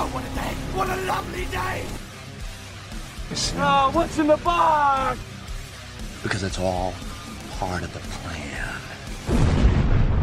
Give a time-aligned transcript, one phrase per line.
[0.00, 0.54] Oh, what a day!
[0.76, 1.84] What a lovely day!
[3.56, 5.18] Oh, what's in the box?
[6.22, 6.94] Because it's all
[7.58, 8.80] part of the plan.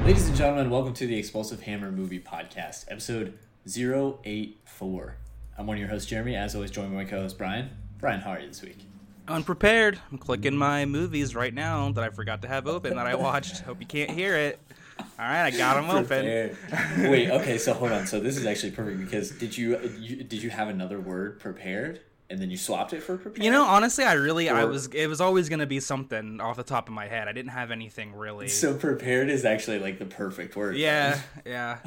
[0.06, 5.18] Ladies and gentlemen, welcome to the Explosive Hammer Movie Podcast, episode 084.
[5.58, 6.38] I'm one of your hosts, Jeremy.
[6.38, 7.70] As always, joined by my co host, Brian.
[8.00, 8.80] Brian, how are you this week?
[9.28, 10.00] Unprepared.
[10.10, 13.60] I'm clicking my movies right now that I forgot to have open that I watched.
[13.60, 14.58] Hope you can't hear it.
[15.00, 16.26] All right, I got them open.
[17.10, 18.08] Wait, okay, so hold on.
[18.08, 22.02] So this is actually perfect because did you, you did you have another word prepared
[22.30, 23.44] and then you swapped it for prepared?
[23.44, 26.64] You know, honestly, I really, I was, it was always gonna be something off the
[26.64, 27.28] top of my head.
[27.28, 28.48] I didn't have anything really.
[28.48, 30.76] So prepared is actually like the perfect word.
[30.78, 31.80] yeah, yeah.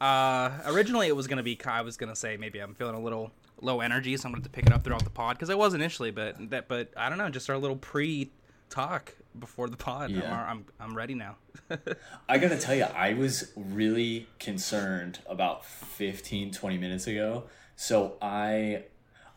[0.00, 1.58] Uh, originally, it was gonna be.
[1.66, 4.50] I was gonna say maybe I'm feeling a little low energy, so I'm gonna to
[4.50, 7.18] pick it up throughout the pod because I was initially, but that, but I don't
[7.18, 10.10] know, just our little pre-talk before the pod.
[10.10, 10.32] Yeah.
[10.32, 11.36] I'm, I'm, I'm ready now.
[12.28, 17.44] I gotta tell you, I was really concerned about 15, 20 minutes ago.
[17.76, 18.84] So I,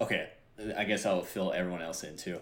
[0.01, 0.29] okay,
[0.77, 2.39] I guess I'll fill everyone else in too.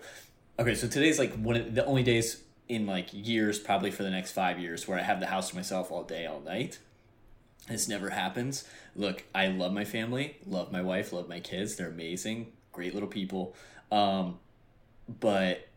[0.60, 4.10] Okay, so today's like one of the only days in like years, probably for the
[4.10, 6.80] next five years, where I have the house to myself all day, all night.
[7.68, 8.64] This never happens.
[8.96, 11.76] Look, I love my family, love my wife, love my kids.
[11.76, 13.56] They're amazing, great little people.
[13.92, 14.40] Um,
[15.20, 15.68] but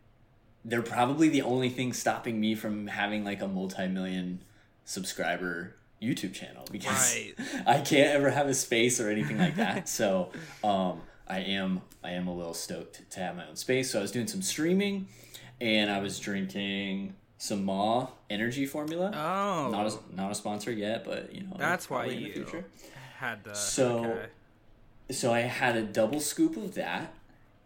[0.64, 4.40] they're probably the only thing stopping me from having like a multi-million
[4.84, 7.34] subscriber YouTube channel because Right.
[7.66, 9.88] I can't ever have a space or anything like that.
[10.00, 10.30] so
[10.62, 13.90] um, I am I am a little stoked to have my own space.
[13.90, 15.08] So I was doing some streaming,
[15.60, 19.10] and I was drinking some Ma energy formula.
[19.14, 19.70] Oh.
[19.70, 22.34] not a, not a sponsor yet, but you know That's why probably in the you-
[22.34, 22.64] future.
[23.18, 24.26] Had the So- okay.
[25.10, 27.12] So I had a double scoop of that,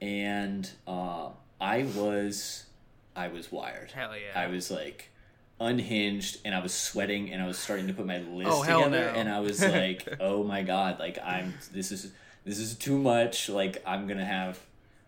[0.01, 1.29] and uh,
[1.61, 2.65] I was
[3.19, 3.91] I was wired.
[3.91, 4.41] Hell yeah.
[4.41, 5.11] I was like
[5.61, 9.13] unhinged and I was sweating and I was starting to put my list Oh, together
[9.13, 9.19] no.
[9.19, 12.13] and I was like, "Oh my god, like I'm this is
[12.45, 13.49] this is too much.
[13.49, 14.59] Like I'm going to have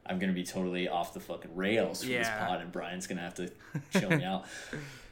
[0.04, 3.18] I'm going to be totally off the fucking rails for this pod and Brian's going
[3.18, 3.50] to have to
[3.98, 4.44] chill me out."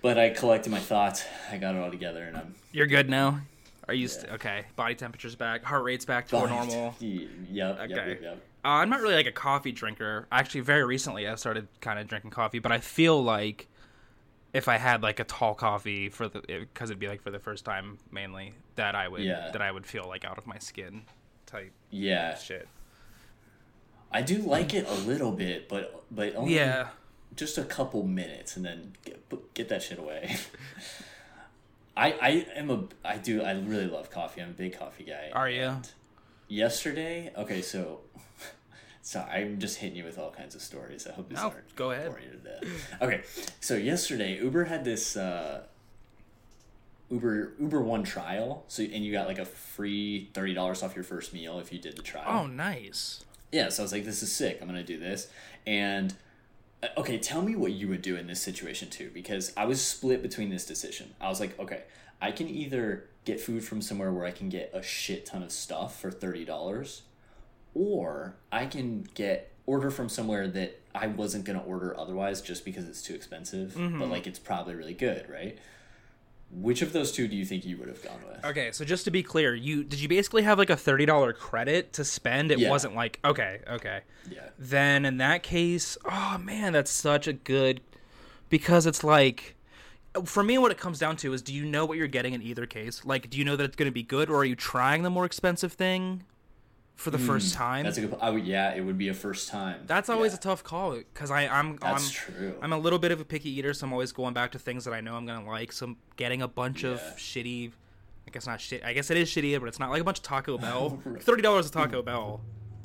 [0.03, 1.25] But I collected my thoughts.
[1.51, 3.41] I got it all together and I'm You're good now.
[3.89, 4.65] Are you st- okay?
[4.77, 5.65] Body temperature's back.
[5.65, 6.51] Heart rate's back to fine.
[6.51, 6.95] normal.
[7.01, 7.95] Y- Yep, yep, Okay.
[8.11, 8.43] yep, yep.
[8.65, 10.27] Uh, I'm not really like a coffee drinker.
[10.33, 13.69] Actually, very recently I started kind of drinking coffee, but I feel like
[14.53, 17.39] if I had like a tall coffee for the because it'd be like for the
[17.39, 19.51] first time mainly that I would Yeah.
[19.53, 21.03] that I would feel like out of my skin
[21.47, 22.35] type Yeah.
[22.37, 22.69] shit.
[24.11, 26.89] I do like it a little bit, but but only Yeah.
[27.37, 30.37] just a couple minutes, and then get, get that shit away.
[31.97, 34.41] I I am a I do I really love coffee.
[34.41, 35.31] I'm a big coffee guy.
[35.33, 35.63] Are you?
[35.63, 35.91] And
[36.49, 38.01] Yesterday, okay, so
[39.03, 41.07] so I'm just hitting you with all kinds of stories.
[41.07, 42.09] I hope this No, aren't go ahead.
[42.09, 42.99] boring you to death.
[43.03, 43.23] Okay,
[43.61, 45.65] so yesterday Uber had this uh,
[47.11, 51.05] Uber Uber One trial, so and you got like a free thirty dollars off your
[51.05, 53.25] first meal if you did the trial Oh, nice.
[53.53, 54.59] yeah, so I was like, this is sick.
[54.61, 55.29] I'm gonna do this.
[55.67, 56.15] And
[56.83, 59.83] uh, okay, tell me what you would do in this situation too, because I was
[59.85, 61.15] split between this decision.
[61.21, 61.83] I was like, okay,
[62.23, 65.53] I can either get food from somewhere where I can get a shit ton of
[65.53, 67.03] stuff for thirty dollars,
[67.75, 72.89] or I can get order from somewhere that I wasn't gonna order otherwise just because
[72.89, 74.03] it's too expensive, but mm-hmm.
[74.11, 75.59] like it's probably really good, right?
[76.51, 78.43] Which of those two do you think you would have gone with?
[78.47, 81.35] Okay, so just to be clear, you did you basically have like a thirty dollar
[81.35, 82.51] credit to spend?
[82.51, 82.71] It Yeah.
[82.71, 84.01] wasn't like okay, okay.
[84.31, 84.49] Yeah.
[84.59, 87.83] then in that case, oh man, that's such a good
[88.49, 89.55] because it's like
[90.25, 92.43] for me what it comes down to is do you know what you're getting in
[92.43, 93.05] either case?
[93.05, 95.11] Like do you know that it's going to be good or are you trying the
[95.11, 96.25] more expensive thing
[96.97, 97.81] for the first time?
[97.81, 98.17] Hmm, That's a good.
[98.21, 99.83] I would, yeah, it would be a first time.
[99.87, 100.39] That's always Yeah.
[100.39, 102.55] a tough call cuz I I'm That's I'm, true.
[102.63, 104.85] I'm a little bit of a picky eater, so I'm always going back to things
[104.85, 105.73] that I know I'm going to like.
[105.73, 107.73] So I'm getting a bunch of shitty
[108.27, 108.85] I guess not shit.
[108.85, 111.01] I guess it is shitty, but it's not like a bunch of Taco Bell.
[111.07, 112.43] $30 a Taco Bell,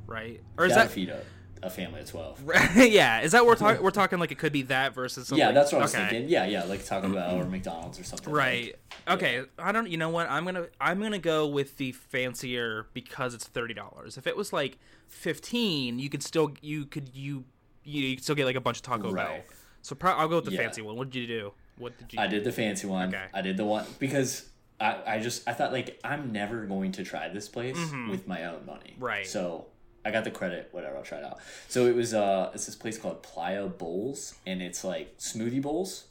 [0.07, 0.39] right?
[0.57, 1.22] Or is Gotta that feed a,
[1.63, 2.41] a family of twelve.
[2.75, 3.81] yeah, is that we're talking?
[3.84, 5.46] We're talking like it could be that versus something.
[5.46, 6.09] Yeah, that's what I was okay.
[6.09, 6.29] thinking.
[6.29, 8.31] Yeah, yeah, like Taco Bell or McDonald's or something.
[8.34, 8.75] Right.
[9.07, 9.44] Okay.
[9.57, 9.90] I don't.
[9.90, 10.29] You know what?
[10.29, 10.68] I'm gonna.
[10.79, 14.18] I'm gonna go with the fancier because it's thirty dollars.
[14.18, 14.77] If it was like
[15.07, 16.54] fifteen, you could still.
[16.62, 17.10] You could.
[17.13, 17.45] You.
[17.86, 19.39] You could still get like a bunch of Taco Bell.
[19.81, 20.62] So pro- I'll go with the Yeah.
[20.62, 20.95] fancy one.
[20.95, 21.54] What did you do?
[21.77, 22.19] What did you?
[22.19, 23.09] I did the fancy one.
[23.09, 23.25] Okay.
[23.33, 24.48] I did the one because
[24.80, 27.77] I, I just I thought like I'm never going to try this place
[28.09, 28.94] with my own money.
[28.94, 29.04] Mm-hmm.
[29.04, 29.27] Right.
[29.27, 29.66] So
[30.05, 31.39] I got the credit, whatever, I'll try it out.
[31.69, 36.05] So it was uh it's this place called Playa Bowls and it's like smoothie bowls.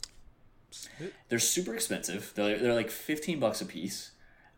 [1.28, 2.32] They're super expensive.
[2.34, 4.12] They're, they're like 15 bucks a piece.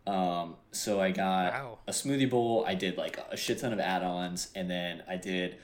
[0.06, 1.78] Um, so I got Wow.
[1.88, 2.64] a smoothie bowl.
[2.66, 5.56] I did like a shit ton of add-ons, and then I did,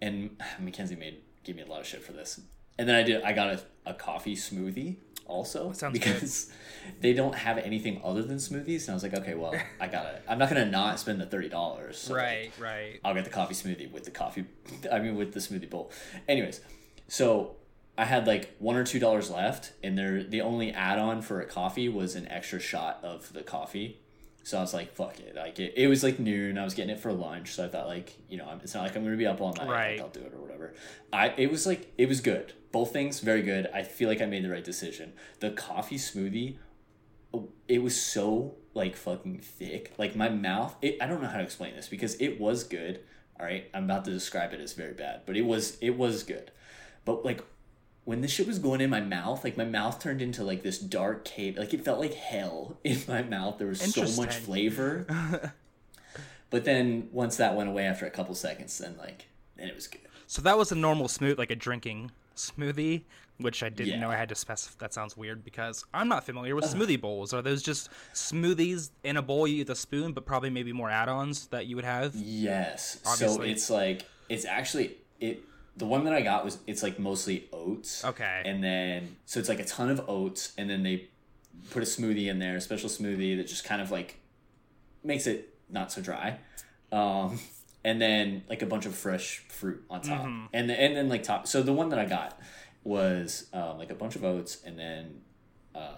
[0.00, 2.40] and Mackenzie made gave me a lot of shit for this.
[2.78, 3.22] And then I did.
[3.22, 4.96] I got a, a coffee smoothie
[5.30, 6.14] also sounds good.
[6.14, 6.50] because
[7.00, 8.82] they don't have anything other than smoothies.
[8.82, 10.20] And I was like, okay, well, I gotta.
[10.28, 11.98] I'm not gonna not spend the thirty dollars.
[11.98, 13.00] So right, right.
[13.04, 14.44] I'll get the coffee smoothie with the coffee.
[14.92, 15.90] I mean, with the smoothie bowl.
[16.28, 16.60] Anyways,
[17.08, 17.56] so
[17.96, 21.40] I had like one or two dollars left, and there the only add on for
[21.40, 23.99] a coffee was an extra shot of the coffee.
[24.42, 25.34] So I was like, fuck it.
[25.36, 26.58] Like it, it was like noon.
[26.58, 28.96] I was getting it for lunch, so I thought like, you know, it's not like
[28.96, 29.68] I'm gonna be up all night.
[29.68, 30.00] Right.
[30.00, 30.74] I'll do it or whatever.
[31.12, 32.54] I it was like it was good.
[32.72, 33.68] Both things very good.
[33.74, 35.12] I feel like I made the right decision.
[35.40, 36.56] The coffee smoothie,
[37.34, 39.92] oh, it was so like fucking thick.
[39.98, 40.76] Like my mouth.
[40.80, 43.00] It, I don't know how to explain this because it was good.
[43.38, 46.22] All right, I'm about to describe it as very bad, but it was it was
[46.22, 46.50] good.
[47.04, 47.42] But like
[48.04, 50.78] when this shit was going in my mouth, like my mouth turned into like this
[50.78, 51.56] dark cave.
[51.56, 53.58] Like it felt like hell in my mouth.
[53.58, 55.52] There was so much flavor.
[56.50, 59.26] but then once that went away after a couple seconds, then like
[59.56, 60.00] then it was good.
[60.26, 63.02] So that was a normal smooth, like a drinking smoothie,
[63.38, 64.00] which I didn't Yeah.
[64.00, 64.76] know I had to specify.
[64.78, 67.34] That sounds weird because I'm not familiar with smoothie bowls.
[67.34, 70.72] Are those just smoothies in a bowl you eat with a spoon, but probably maybe
[70.72, 72.14] more add-ons that you would have?
[72.14, 73.00] Yes.
[73.16, 75.42] So it's like it's actually it
[75.80, 78.04] the one that I got was it's like mostly oats.
[78.04, 78.42] Okay.
[78.44, 81.08] And then so it's like a ton of oats and then they
[81.70, 84.16] put a smoothie in there, a special smoothie that just kind of like
[85.02, 86.38] makes it not so dry.
[86.92, 87.40] Um
[87.82, 90.26] and then like a bunch of fresh fruit on top.
[90.26, 90.46] Mm-hmm.
[90.52, 92.38] And then and then like top so the one that I got
[92.84, 95.22] was um, like a bunch of oats and then
[95.74, 95.88] uh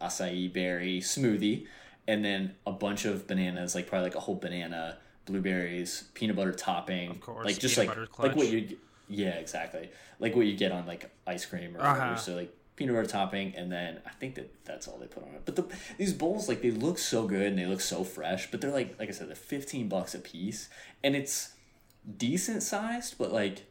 [0.00, 1.66] acai berry smoothie
[2.06, 6.52] and then a bunch of bananas, like probably like a whole banana, blueberries, peanut butter
[6.52, 9.90] topping, of course, like just like like what you yeah exactly
[10.20, 12.16] like what you get on like ice cream or Uh-huh.
[12.16, 15.30] So like peanut butter topping, and then I think that that's all they put on
[15.30, 15.42] it.
[15.44, 15.64] But the
[15.96, 18.96] these bowls like they look so good and they look so fresh, but they're like
[18.98, 20.68] like I said, they're fifteen bucks a piece,
[21.02, 21.50] and it's
[22.16, 23.64] decent sized, but like.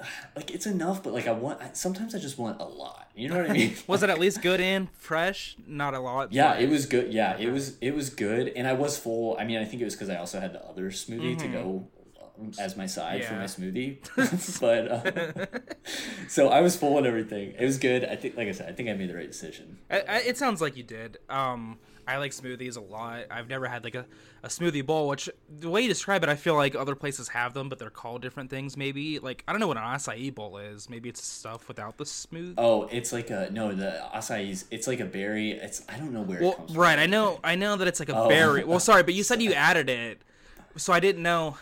[0.34, 1.60] Like it's enough, but like I want.
[1.60, 3.10] I, sometimes I just want a lot.
[3.14, 3.74] You know what I mean?
[3.86, 5.54] Was it at least good and fresh?
[5.66, 6.32] Not a lot.
[6.32, 7.12] Yeah, but- it was good.
[7.12, 9.36] Yeah, it was it was good, and I was full.
[9.38, 11.86] I mean, I think it was because I also had the other smoothie to go
[12.58, 13.44] as my side for my.
[13.44, 13.98] Smoothie.
[14.60, 15.46] but uh,
[16.28, 17.54] so I was full and everything.
[17.58, 18.04] It was good.
[18.04, 19.78] I think, like I said, I think I made the right decision.
[19.90, 21.18] I, I, it sounds like you did.
[21.28, 23.24] Um, I like smoothies a lot.
[23.30, 24.06] I've never had like a,
[24.42, 27.54] a smoothie bowl, which the way you describe it, I feel like other places have
[27.54, 28.76] them, but they're called different things.
[28.76, 30.90] Maybe like I don't know what an acai bowl is.
[30.90, 32.54] Maybe it's stuff without the smooth.
[32.58, 33.72] Oh, it's like a no.
[33.72, 35.52] The acai's it's like a berry.
[35.52, 36.94] It's I don't know where it well, comes right.
[36.94, 37.02] from.
[37.02, 37.40] I know.
[37.44, 38.28] I know that it's like a Oh.
[38.28, 38.64] berry.
[38.64, 40.22] Well, sorry, but you said you added it,
[40.76, 41.56] so I didn't know.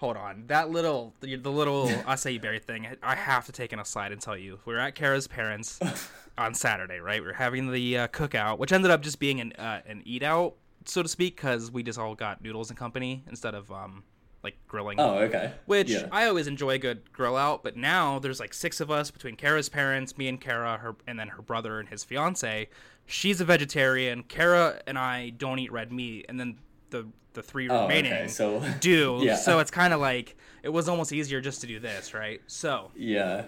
[0.00, 2.88] Hold on, that little the, the little acai berry thing.
[3.02, 4.58] I have to take an aside and tell you.
[4.64, 5.78] We were at Kara's parents
[6.38, 7.20] on Saturday, right?
[7.20, 10.22] We were having the uh, cookout, which ended up just being an uh, an eat
[10.22, 10.54] out,
[10.86, 14.02] so to speak, because we just all got noodles and company instead of um
[14.42, 14.98] like grilling.
[14.98, 15.52] Oh, okay.
[15.66, 16.08] Which yeah.
[16.10, 19.36] I always enjoy a good grill out, but now there's like six of us between
[19.36, 22.70] Kara's parents, me and Kara, her and then her brother and his fiance.
[23.04, 24.22] She's a vegetarian.
[24.22, 26.56] Kara and I don't eat red meat, and then
[26.90, 28.28] the the three Oh, remaining okay.
[28.28, 29.20] So do.
[29.22, 29.36] Yeah.
[29.36, 32.40] So it's kind of like it was almost easier just to do this, right?
[32.46, 33.44] So yeah.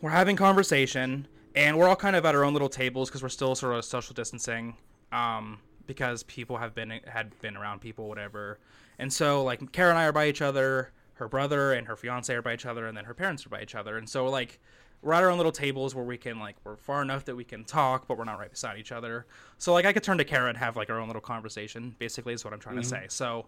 [0.00, 3.28] we're having conversation and we're all kind of at our own little tables because we're
[3.28, 4.76] still sort of social distancing
[5.12, 8.58] um, because people have been had been around people whatever
[8.98, 12.32] and so like Kara and I are by each other her brother and her fiance
[12.34, 14.60] are by each other and then her parents are by each other and so like
[15.06, 17.44] we're at our own little tables where we can like we're far enough that we
[17.44, 19.24] can talk but we're not right beside each other.
[19.56, 22.34] So like I could turn to Kara and have like our own little conversation basically
[22.34, 23.06] is what I'm trying to say.
[23.08, 23.46] So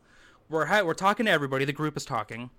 [0.48, 1.64] we're ha- we're talking to everybody.
[1.64, 2.50] The group is talking.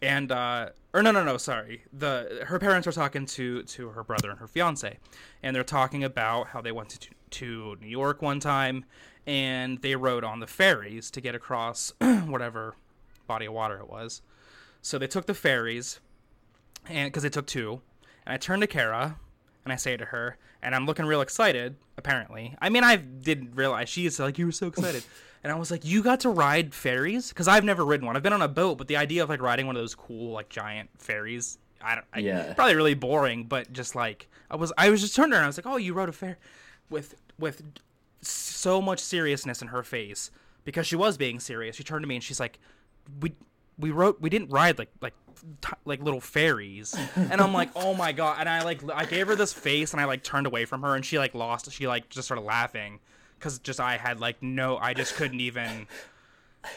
[0.00, 1.82] And uh or no no no sorry.
[1.92, 4.98] The her parents are talking to to her brother and her fiance.
[5.42, 8.86] And they're talking about how they went to to new york one time
[9.26, 12.76] and they rode on the ferries to get across whatever
[13.26, 14.22] body of water it was.
[14.80, 16.00] So they took the ferries
[16.88, 17.82] and because they took two
[18.28, 19.16] and i turn to kara
[19.64, 22.54] and i say to her and i'm looking real excited apparently.
[22.60, 25.02] I mean i didn't realize she's like you were so excited.
[25.44, 27.28] And i was like you got to ride ferries?
[27.30, 28.16] Because i've never ridden one.
[28.16, 30.32] I've been on a boat but the idea of like riding one of those cool
[30.32, 32.54] like giant ferries i don't I, Yeah.
[32.54, 35.56] probably really boring but just like i was i was just turned and i was
[35.56, 36.38] like oh you rode a fair
[36.90, 37.62] with with
[38.20, 40.30] so much seriousness in her face
[40.64, 41.76] because she was being serious.
[41.76, 42.58] She turned to me and she's like
[43.20, 43.32] we
[43.78, 45.14] we wrote we didn't ride like like
[45.60, 46.96] t- like little fairies.
[47.16, 48.36] And i'm like oh my god.
[48.40, 50.94] And i like i gave her this face and i like turned away from her
[50.94, 53.00] and she like lost she like just started laughing
[53.38, 55.86] because just i had like no i just couldn't even.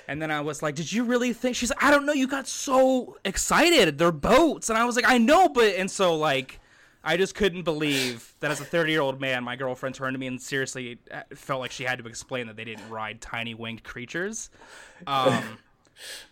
[0.08, 2.27] And then i was like did you really think she's like i don't know you
[2.27, 3.98] got so excited.
[3.98, 4.70] They're boats.
[4.70, 6.60] And i was like i know but and so like
[7.03, 10.20] I just couldn't believe that as a 30 year old man, my girlfriend turned to
[10.20, 13.56] me and seriously uh, felt like she had to explain that they didn't ride tiny
[13.56, 14.51] winged creatures.
[15.08, 15.58] Um,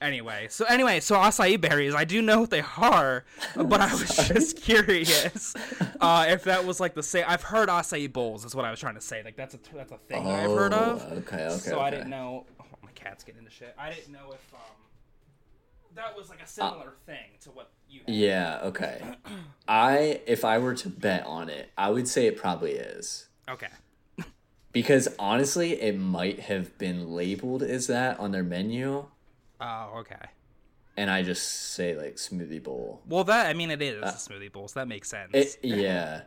[0.01, 4.15] Anyway, so anyway, so acai berries, I do know what they are, but I was
[4.27, 5.55] just curious
[6.01, 7.25] uh, if that was like the same.
[7.27, 8.45] I've heard acai bowls.
[8.45, 9.23] Is what I was trying to say.
[9.23, 11.05] Like that's a that's a thing that I've heard of.
[11.09, 11.57] Oh, Okay, okay.
[11.57, 12.45] so I didn't know.
[12.59, 13.73] Oh, my cat's getting into shit.
[13.77, 14.59] I didn't know if um
[15.95, 18.01] that was like a similar thing to what you.
[18.05, 18.15] Had.
[18.15, 19.01] Yeah, okay.
[19.67, 23.27] I if I were to bet on it, I would say it probably is.
[23.49, 23.67] Okay.
[24.71, 29.07] Because honestly, it might have been labeled as that on their menu,
[29.61, 30.15] Oh, okay.
[30.97, 33.01] and I just say like smoothie bowl.
[33.07, 35.31] Well, that I mean, it is a uh, smoothie bowl, so that makes sense.
[35.33, 36.21] It, yeah,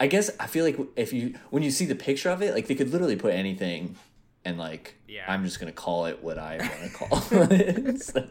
[0.00, 2.66] I guess I feel like if you when you see the picture of it, like
[2.66, 3.96] they could literally put anything,
[4.44, 5.24] and like Yeah.
[5.28, 6.90] I'm just gonna call it what I want to
[7.30, 8.02] call it.
[8.02, 8.26] So,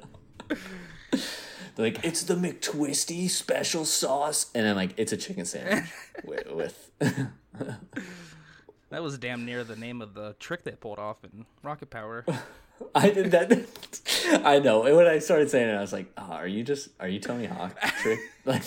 [1.77, 5.89] like it's the McTwisty special sauce, and I'm like it's a chicken sandwich
[6.23, 6.47] with.
[6.53, 6.89] with
[8.89, 12.25] that was damn near the name of the trick they pulled off in Rocket Power.
[12.95, 13.65] I did that.
[14.45, 14.83] I know.
[14.83, 16.89] And when I started saying it, I was like, oh, "Are you just?
[16.99, 18.19] Are you Tony Hawk trick?
[18.45, 18.63] Like,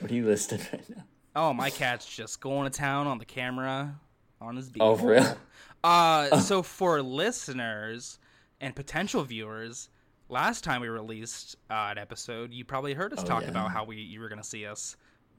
[0.00, 1.04] what are you listing right now?"
[1.36, 3.98] Oh, my cat's just going to town on the camera
[4.40, 4.80] on his beat.
[4.82, 5.36] Oh, for real?
[5.82, 8.18] Uh, so for listeners
[8.60, 9.88] and potential viewers,
[10.28, 13.50] last time we released uh, an episode, you probably heard us talk Oh, yeah.
[13.50, 14.96] about how we you were gonna see us.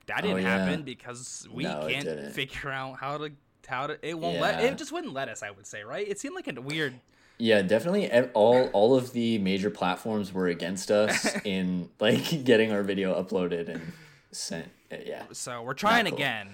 [0.07, 0.57] That didn't Oh, yeah.
[0.65, 3.31] happen because we No, can't figure out how to
[3.65, 3.97] how to.
[4.07, 4.63] It won't let.
[4.63, 5.43] It just wouldn't let us.
[5.43, 6.07] I would say, right?
[6.07, 6.95] It seemed like a weird.
[7.37, 8.09] Yeah, definitely.
[8.33, 13.67] All all of the major platforms were against us in like getting our video uploaded
[13.69, 13.91] and
[14.31, 14.67] sent.
[14.91, 15.23] uh, Yeah.
[15.33, 16.15] So we're trying cool.
[16.15, 16.47] again,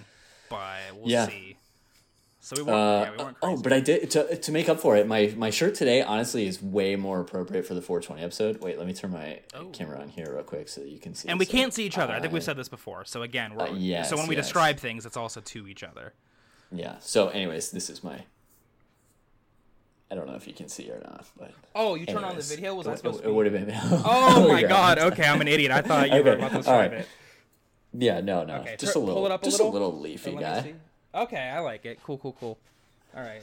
[0.49, 1.27] but we'll Yeah.
[1.27, 1.57] see.
[2.43, 2.75] So we weren't.
[2.75, 5.05] Uh, yeah, we weren't oh, but I did to to make up for it.
[5.05, 8.59] My my shirt today honestly is way more appropriate for the 420 episode.
[8.61, 9.41] Wait, let me turn my
[9.73, 11.27] camera on here real quick so that you can see.
[11.27, 11.31] Oh.
[11.31, 12.13] and we So, can't see each other.
[12.13, 13.05] I think we've uh, said this before.
[13.05, 14.45] So again, we're uh, yes, so when we yes.
[14.45, 16.13] describe things, it's also to each other.
[16.71, 16.95] Yeah.
[16.99, 18.23] So, anyways, this is my.
[20.09, 21.51] I don't know if you can see or not, but.
[21.73, 22.75] Oh, you turn on the video?
[22.75, 23.33] Was it, that supposed it, to be?
[23.33, 23.73] would have been.
[23.91, 24.99] Oh, oh my god.
[24.99, 25.71] Okay, I'm an idiot.
[25.71, 27.01] I thought you were Okay, about to describe right.
[27.01, 27.07] it.
[27.93, 29.71] Yeah, no, no, Okay, just a little, pull it up a just little.
[29.71, 30.73] a little leafy guy.
[31.13, 31.99] Okay, I like it.
[32.03, 32.57] Cool, cool, cool.
[33.15, 33.41] All right,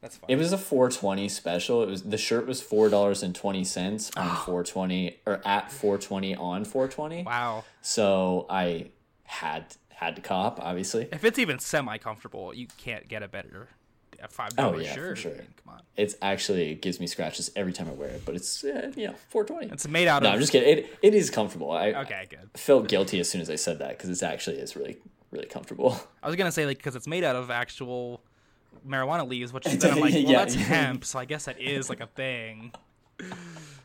[0.00, 0.28] that's fine.
[0.28, 1.84] It was a 420 special.
[1.84, 6.34] It was the shirt was four dollars and twenty cents on 420 or at 420
[6.34, 7.22] on 420.
[7.22, 7.62] wow.
[7.80, 8.88] So I
[9.24, 11.08] had had to cop, obviously.
[11.12, 13.68] If it's even semi comfortable, you can't get a better
[14.30, 15.16] five Oh dollar yeah, shirt.
[15.16, 15.32] for sure.
[15.32, 15.82] I mean, come on.
[15.96, 19.06] It's actually it gives me scratches every time I wear it, but it's uh, you
[19.08, 19.72] know 420.
[19.72, 20.34] It's made out of no, of.
[20.34, 20.68] I'm just kidding.
[20.84, 21.70] It it is comfortable.
[21.70, 22.50] I Okay, good.
[22.54, 24.98] felt guilty as soon as I said that because it's actually is really
[25.30, 25.98] really comfortable.
[26.22, 28.22] I was gonna say like because it's made out of actual
[28.86, 30.38] marijuana leaves, which is then I'm like, well, Yeah.
[30.38, 32.72] that's hemp, so I guess that is like a thing.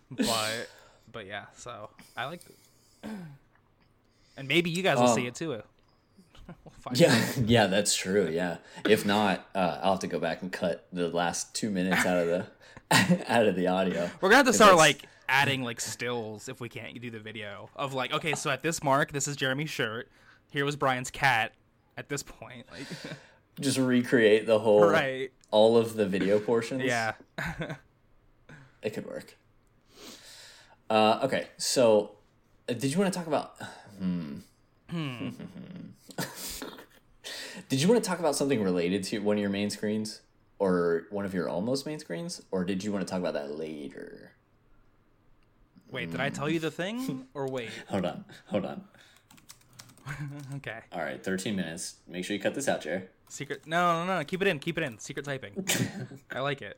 [0.10, 0.68] But
[1.12, 2.42] but yeah, so I like
[3.04, 3.10] it.
[4.38, 5.62] And maybe you guys will see Um, it too.
[6.64, 8.30] we'll Yeah, yeah, that's true.
[8.32, 12.06] Yeah, if not, uh, I'll have to go back and cut the last two minutes
[12.06, 12.46] out of the
[13.32, 14.10] out of the audio.
[14.20, 17.70] We're gonna have to start like adding like stills if we can't do the video
[17.76, 20.10] of like okay, so at this mark, this is Jeremy's shirt.
[20.50, 21.54] Here was Brian's cat.
[21.98, 22.88] At this point, like
[23.60, 26.84] just recreate the whole right, all of the video portions.
[26.84, 27.14] yeah.
[28.82, 29.36] it could work.
[30.90, 32.16] Uh, okay, so
[32.68, 33.56] uh, did you want to talk about?
[34.00, 34.40] Hmm.
[37.70, 40.22] did you want to talk about something related to one of your main screens,
[40.60, 43.58] or one of your almost main screens, or did you want to talk about that
[43.58, 44.32] later?
[45.90, 47.70] Wait, did I tell you the thing or wait?
[47.90, 48.84] Hold on, hold on.
[50.56, 51.96] Okay, All right, 13 minutes.
[52.08, 53.08] Make sure you cut this out, Jer.
[53.30, 53.66] secret.
[53.66, 54.24] No, no, no.
[54.26, 54.60] Keep it in.
[54.60, 54.98] Keep it in.
[55.00, 55.66] Secret typing.
[56.32, 56.78] I like it.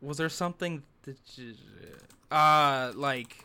[0.00, 1.54] Was there something that, you,
[2.30, 3.44] uh, like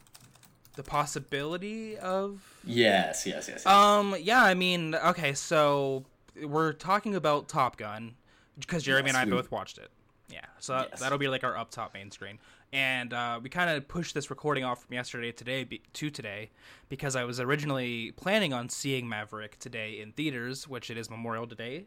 [0.75, 3.63] the possibility of Yes, yes, yes.
[3.63, 3.65] yes.
[3.65, 6.05] Um, yeah, I mean, okay, so
[6.41, 8.15] we're talking about Top Gun
[8.59, 9.89] because Jeremy Yes, and I we- both watched it.
[10.29, 10.99] Yeah, so that, Yes.
[10.99, 12.39] that'll be like our up top main screen.
[12.71, 16.49] And uh, we kind of pushed this recording off from yesterday today be- to today
[16.89, 21.45] because I was originally planning on seeing Maverick today in theaters, which it is Memorial
[21.45, 21.85] Day.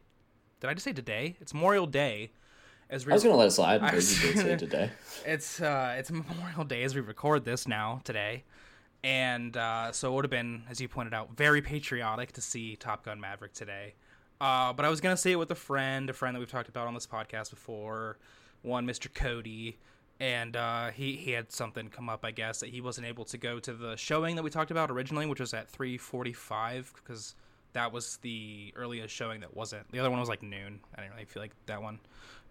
[0.60, 1.36] Did I just say today?
[1.40, 2.30] It's Memorial Day.
[2.88, 3.98] As we I was gonna let it slide, but you
[4.32, 4.90] did say today.
[5.26, 8.44] it's uh it's Memorial Day as we record this now today,
[9.06, 12.74] and uh, so it would have been, as you pointed out, very patriotic to see
[12.74, 13.94] Top Gun Maverick today.
[14.40, 16.68] Uh, but I was gonna see it with a friend, a friend that we've talked
[16.68, 18.18] about on this podcast before,
[18.62, 19.12] one Mr.
[19.14, 19.78] Cody,
[20.18, 23.38] and uh, he he had something come up, I guess, that he wasn't able to
[23.38, 26.92] go to the showing that we talked about originally, which was at three forty five
[26.96, 27.36] because
[27.74, 29.88] that was the earliest showing that wasn't.
[29.92, 30.80] The other one was like noon.
[30.96, 32.00] I didn't really feel like that one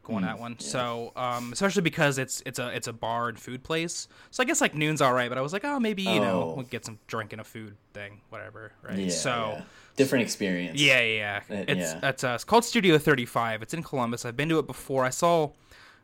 [0.06, 0.58] going that one.
[0.60, 4.08] So, um, especially because it's it's a it's a bar and food place.
[4.32, 6.44] So I guess like noon's all right, but I was like, oh, maybe you know
[6.44, 6.54] Oh.
[6.56, 8.98] we'll get some drink and a food thing, whatever, right?
[8.98, 9.54] Yeah, so.
[9.58, 9.64] yeah.
[9.98, 10.80] different experience.
[10.80, 11.56] Yeah, yeah, yeah.
[11.58, 12.10] Uh, It's yeah.
[12.10, 13.62] it's, uh, it's called Studio 35.
[13.62, 14.26] It's in Columbus.
[14.26, 15.04] I've been to it before.
[15.04, 15.52] I saw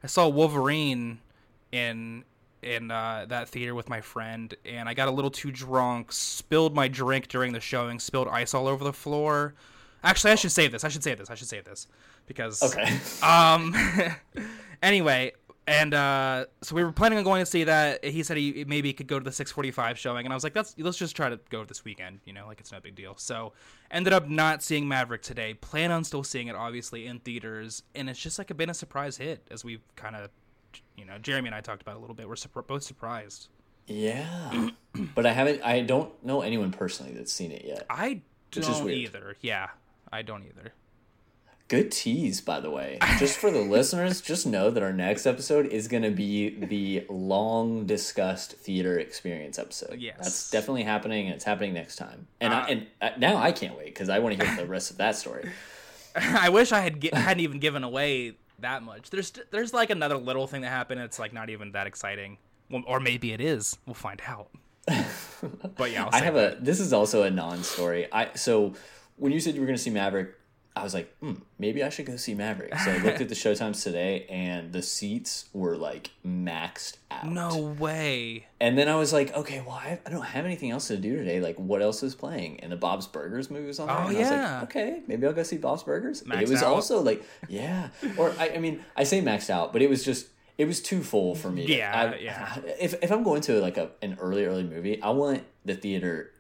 [0.03, 1.20] I saw Wolverine
[1.72, 2.24] in
[2.62, 6.75] in uh, that theater with my friend, and I got a little too drunk, spilled
[6.75, 9.55] my drink during the showing, spilled ice all over the floor.
[10.03, 10.84] Actually, I should save this.
[10.84, 11.29] I should save this.
[11.29, 11.88] I should save this
[12.27, 12.97] because Okay.
[13.23, 13.73] um.
[14.83, 15.33] anyway,
[15.67, 18.03] and uh, so we were planning on going to see that.
[18.03, 20.53] He said he maybe he could go to the 6:45 showing, and I was like,
[20.53, 22.19] "That's let's just try to go this weekend.
[22.25, 23.53] You know, like it's no big deal." So
[23.91, 25.53] ended up not seeing Maverick today.
[25.53, 28.73] Plan on still seeing it, obviously in theaters, and it's just like a been a
[28.73, 30.29] surprise hit as we've kind of,
[30.97, 32.27] you know, Jeremy and I talked about it a little bit.
[32.27, 33.47] We're surp- both surprised.
[33.87, 34.69] yeah,
[35.15, 35.61] but I haven't.
[35.63, 37.85] I don't know anyone personally that's seen it yet.
[37.89, 39.37] I don't either.
[39.41, 39.69] Yeah,
[40.11, 40.73] I don't either.
[41.71, 42.97] Good tease, by the way.
[43.17, 47.05] Just for the listeners, just know that our next episode is going to be the
[47.07, 49.97] long discussed theater experience episode.
[49.97, 50.17] Yes.
[50.21, 52.27] that's definitely happening, and it's happening next time.
[52.41, 54.65] And Uh, I, and uh, now I can't wait because I want to hear the
[54.65, 55.49] rest of that story.
[56.17, 59.09] I wish I had hadn't even given away that much.
[59.09, 60.99] There's there's like another little thing that happened.
[60.99, 62.37] It's like not even that exciting,
[62.69, 63.77] well, or maybe it is.
[63.85, 64.49] We'll find out.
[65.77, 66.57] but yeah, I'll I have a.
[66.59, 68.11] This is also a non-story.
[68.11, 68.73] I so
[69.15, 70.35] when you said you were going to see Maverick,
[70.73, 72.73] I was like, hmm, maybe I should go see Maverick.
[72.79, 77.27] So I looked at the showtimes today, and the seats were like maxed out.
[77.27, 78.47] no way.
[78.61, 81.17] And then I was like, okay, well, I, I don't have anything else to do
[81.17, 81.41] today.
[81.41, 82.61] Like, what else is playing?
[82.61, 83.97] And the Bob's Burgers movie was on there.
[83.97, 84.53] Oh, and I was yeah.
[84.59, 86.23] like, okay, maybe I'll go see Bob's Burgers.
[86.23, 86.73] Maxed it was out.
[86.73, 87.89] also like, yeah.
[88.17, 91.03] Or, I, I mean, I say maxed out, but it was just, it was too
[91.03, 91.65] full for me.
[91.65, 92.55] Yeah, I- yeah.
[92.79, 96.31] If, if I'm going to like a, an early, early movie, I want the theater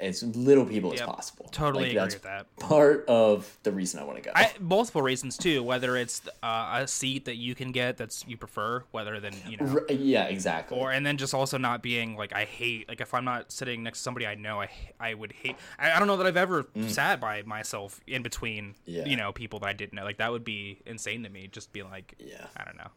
[0.00, 1.46] as little people as possible.
[1.52, 2.56] Totally Like, agree that's with that.
[2.56, 4.30] Part of the reason I want to go.
[4.34, 5.62] I, multiple reasons too.
[5.62, 9.56] Whether it's uh, a seat that you can get that's you prefer, whether than you
[9.58, 10.78] know, R- yeah, exactly.
[10.78, 13.82] or and then just also not being like I hate like if I'm not sitting
[13.82, 15.56] next to somebody I know I I would hate.
[15.78, 18.74] I, I don't know that I've ever sat by myself in between Mm.
[18.86, 19.04] Yeah.
[19.06, 20.04] you know people that I didn't know.
[20.04, 21.48] Like that would be insane to me.
[21.50, 22.46] Just be like Yeah.
[22.56, 22.88] I don't know.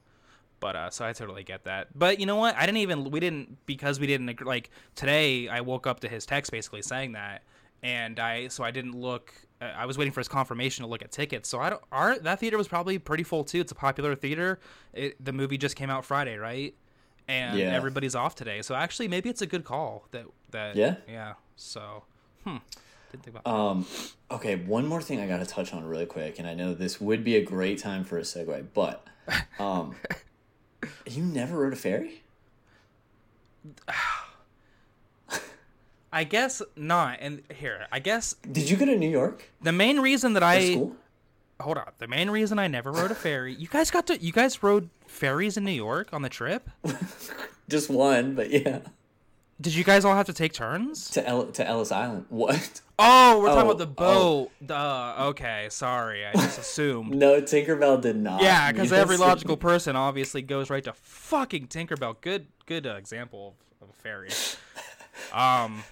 [0.59, 1.87] But uh, so I totally get that.
[1.97, 2.55] But you know what?
[2.55, 5.47] I didn't even we didn't because we didn't like today.
[5.47, 7.43] I woke up to his text basically saying that,
[7.83, 9.33] and I so I didn't look.
[9.61, 11.47] Uh, I was waiting for his confirmation to look at tickets.
[11.49, 11.81] So I don't.
[11.91, 13.59] Our that theater was probably pretty full too.
[13.61, 14.59] It's a popular theater.
[14.93, 16.73] It, the movie just came out Friday, right?
[17.27, 17.75] And Yeah.
[17.75, 18.61] everybody's off today.
[18.61, 20.95] So actually, maybe it's a good call that that Yeah?
[21.07, 21.33] yeah.
[21.55, 22.03] So
[22.43, 22.57] hmm.
[23.11, 23.49] Didn't think about that.
[23.51, 23.85] Um,
[24.31, 26.99] okay, one more thing I got to touch on really quick, and I know this
[26.99, 29.07] would be a great time for a segue, but
[29.59, 29.95] um,
[31.05, 32.23] you never rode a ferry?
[36.13, 37.19] I guess not.
[37.21, 40.71] And here, I guess Did you go to New York the main reason that I
[40.71, 40.95] school?
[41.59, 41.91] hold on.
[41.97, 43.53] The main reason I never rode a ferry.
[43.53, 44.17] You guys got to.
[44.21, 46.69] You guys rode ferries in New York on the trip.
[47.69, 48.79] Just one, but yeah,
[49.59, 51.09] Did you guys all have to take turns?
[51.11, 52.25] to El- to Ellis Island.
[52.29, 52.81] What?
[52.99, 54.51] Oh, we're talking Oh, about the boat.
[54.65, 55.15] Duh.
[55.29, 56.25] Okay, sorry.
[56.25, 57.15] I just assumed.
[57.15, 58.41] No, Tinkerbell did not.
[58.41, 62.15] Yeah, because every logical person obviously goes right to fucking Tinkerbell.
[62.21, 64.29] Good, good uh, example of, of a ferry.
[65.33, 65.83] Um,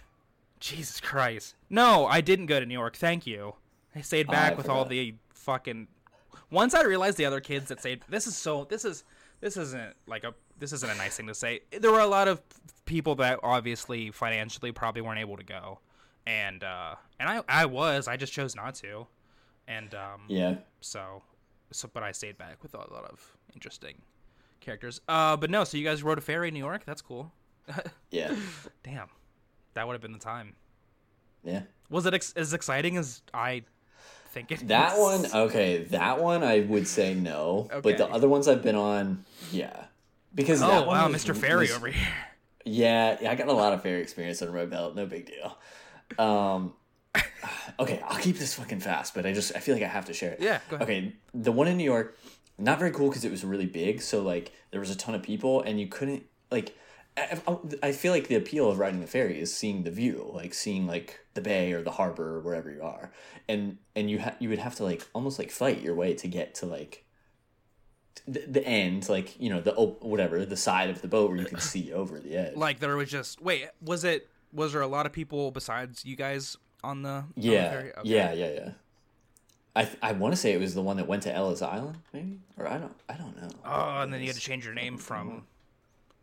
[0.59, 1.55] Jesus Christ.
[1.69, 2.95] No, I didn't go to New York.
[2.95, 3.55] Thank you.
[3.95, 5.87] I stayed back I with all the fucking.
[6.51, 8.65] Once I realized the other kids that stayed, this is so.
[8.65, 9.03] This is
[9.41, 10.33] this isn't like a.
[10.57, 11.61] This isn't a nice thing to say.
[11.71, 12.41] There were a lot of
[12.85, 15.79] people that obviously financially probably weren't able to go,
[16.25, 18.07] and uh, and I I was.
[18.07, 19.07] I just chose not to,
[19.67, 20.21] and um.
[20.27, 21.23] Yeah, So,
[21.71, 24.01] so but I stayed back with a lot of interesting
[24.61, 25.01] characters.
[25.07, 26.85] Uh, but no, so you guys rode a ferry in New York.
[26.85, 27.31] That's cool.
[28.11, 28.35] yeah,
[28.83, 29.09] Damn,
[29.73, 30.55] that would have been the time.
[31.43, 31.63] yeah.
[31.89, 33.63] Was it ex- as exciting as I
[34.29, 34.67] think it?
[34.67, 34.99] That is?
[34.99, 39.25] one, okay, that one I would say no, but the other ones I've been on,
[39.51, 39.85] yeah.
[40.35, 41.35] Because Oh wow, was- Mr.
[41.35, 42.07] Ferry was- over here.
[42.67, 44.95] Yeah, yeah, I got a lot of ferry experience on Red Belt.
[44.95, 45.57] No big deal.
[46.17, 46.73] Um,
[47.79, 50.13] okay, I'll keep this fucking fast, but I just I feel like I have to
[50.13, 50.41] share it.
[50.41, 50.87] Yeah, go ahead.
[50.87, 52.17] Okay, the one in New York,
[52.57, 54.01] not very cool because it was really big.
[54.01, 56.75] So like there was a ton of people, and you couldn't like.
[57.17, 60.29] I, I- I feel like the appeal of riding the ferry is seeing the view,
[60.33, 63.11] like seeing like the bay or the harbor or wherever you are,
[63.47, 66.27] and and you ha- you would have to like almost like fight your way to
[66.27, 67.04] get to like
[68.27, 71.39] the, the end, like you know the op- whatever the side of the boat where
[71.39, 72.55] you could see over the edge.
[72.55, 73.67] Like there was just wait.
[73.81, 74.29] Was it?
[74.53, 77.09] Was there a lot of people besides you guys on the?
[77.09, 77.83] on the Yeah?
[77.99, 78.09] Okay.
[78.09, 78.69] yeah, yeah, yeah.
[79.75, 81.97] I th- I want to say it was the one that went to Ellis Island,
[82.13, 83.49] maybe, or I don't I don't know.
[83.65, 85.43] Oh, and then you had to change your name from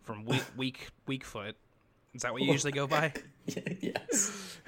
[0.03, 1.55] from weak weak weakfoot.
[2.15, 3.13] Is that what you usually go by?
[3.47, 4.59] yes,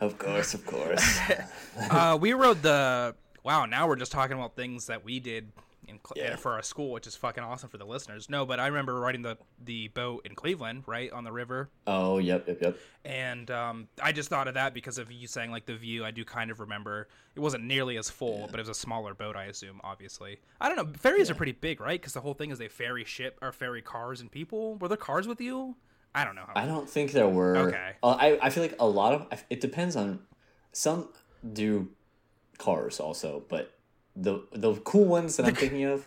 [0.00, 1.18] of course, of course.
[1.90, 3.14] uh, we rode the.
[3.44, 5.50] Wow, now we're just talking about things that we did
[5.88, 6.36] in Yeah.
[6.36, 8.28] for our school, which is fucking awesome for the listeners.
[8.30, 12.18] No, but I remember riding the the boat in Cleveland, right on the river, Oh,
[12.18, 12.76] yep, yep, yep.
[13.04, 16.04] and um, I just thought of that because of you saying like the view.
[16.04, 19.14] I do kind of remember it wasn't nearly as full, but it was a smaller
[19.14, 19.36] boat.
[19.36, 20.38] I assume, obviously.
[20.60, 20.92] I don't know.
[20.98, 22.00] Ferries are pretty big, right?
[22.00, 24.76] Because the whole thing is they ferry ship or ferry cars and people.
[24.76, 25.76] Were there cars with you?
[26.14, 26.44] I don't know.
[26.46, 27.56] How I don't think there were.
[27.56, 27.92] Okay.
[28.02, 30.20] Uh, I I feel like a lot of it depends on
[30.72, 31.08] some
[31.52, 31.88] do
[32.58, 33.72] cars also, but
[34.16, 36.06] the the cool ones that I'm thinking of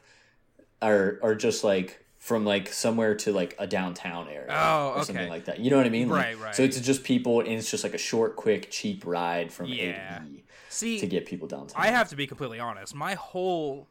[0.81, 5.29] are are just like from like somewhere to like a downtown area Oh, or something
[5.29, 5.59] like that.
[5.59, 6.09] You know what I mean?
[6.09, 6.55] Like, Right, right.
[6.55, 10.17] So it's just people and it's just like a short, quick, cheap ride from Yeah.
[10.17, 10.99] A to B see.
[10.99, 11.81] to get people downtown.
[11.81, 12.95] I have to be completely honest.
[12.95, 13.87] My whole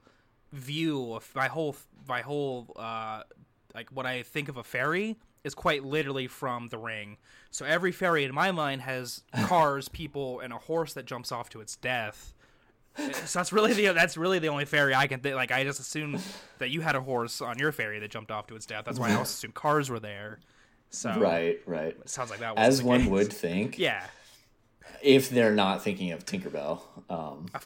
[0.52, 1.76] view of my whole
[2.08, 3.22] my whole uh
[3.74, 7.18] like what I think of a ferry is quite literally from the ring.
[7.50, 11.50] So every ferry in my mind has cars, people, and a horse that jumps off
[11.50, 12.33] to its death.
[13.26, 15.34] So that's really the that's really the only ferry I can think.
[15.34, 16.20] Like I just assumed
[16.58, 18.84] that you had a horse on your ferry that jumped off to its death.
[18.84, 20.38] That's why I also assumed cars were there.
[20.90, 21.96] So right, right.
[22.08, 23.08] sounds like that was As one case.
[23.10, 24.04] would think, Yeah,
[25.02, 26.82] if they're not thinking of Tinkerbell.
[27.10, 27.58] Um, I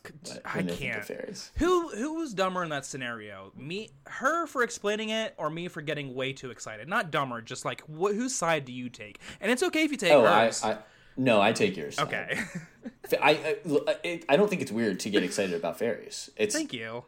[0.56, 1.04] when they think can't.
[1.04, 1.52] fairies.
[1.56, 3.52] Who who was dumber in that scenario?
[3.56, 6.88] Me, her for explaining it, or me for getting way too excited?
[6.88, 9.18] Not dumber, just like wh- whose side do you take?
[9.42, 10.50] And it's okay if you take Oh, I.
[10.64, 10.78] I
[11.18, 11.98] no, I take yours.
[11.98, 12.38] okay,
[13.20, 13.56] I
[14.04, 16.30] I, I don't think it's weird to get excited about fairies.
[16.36, 17.04] It's thank you.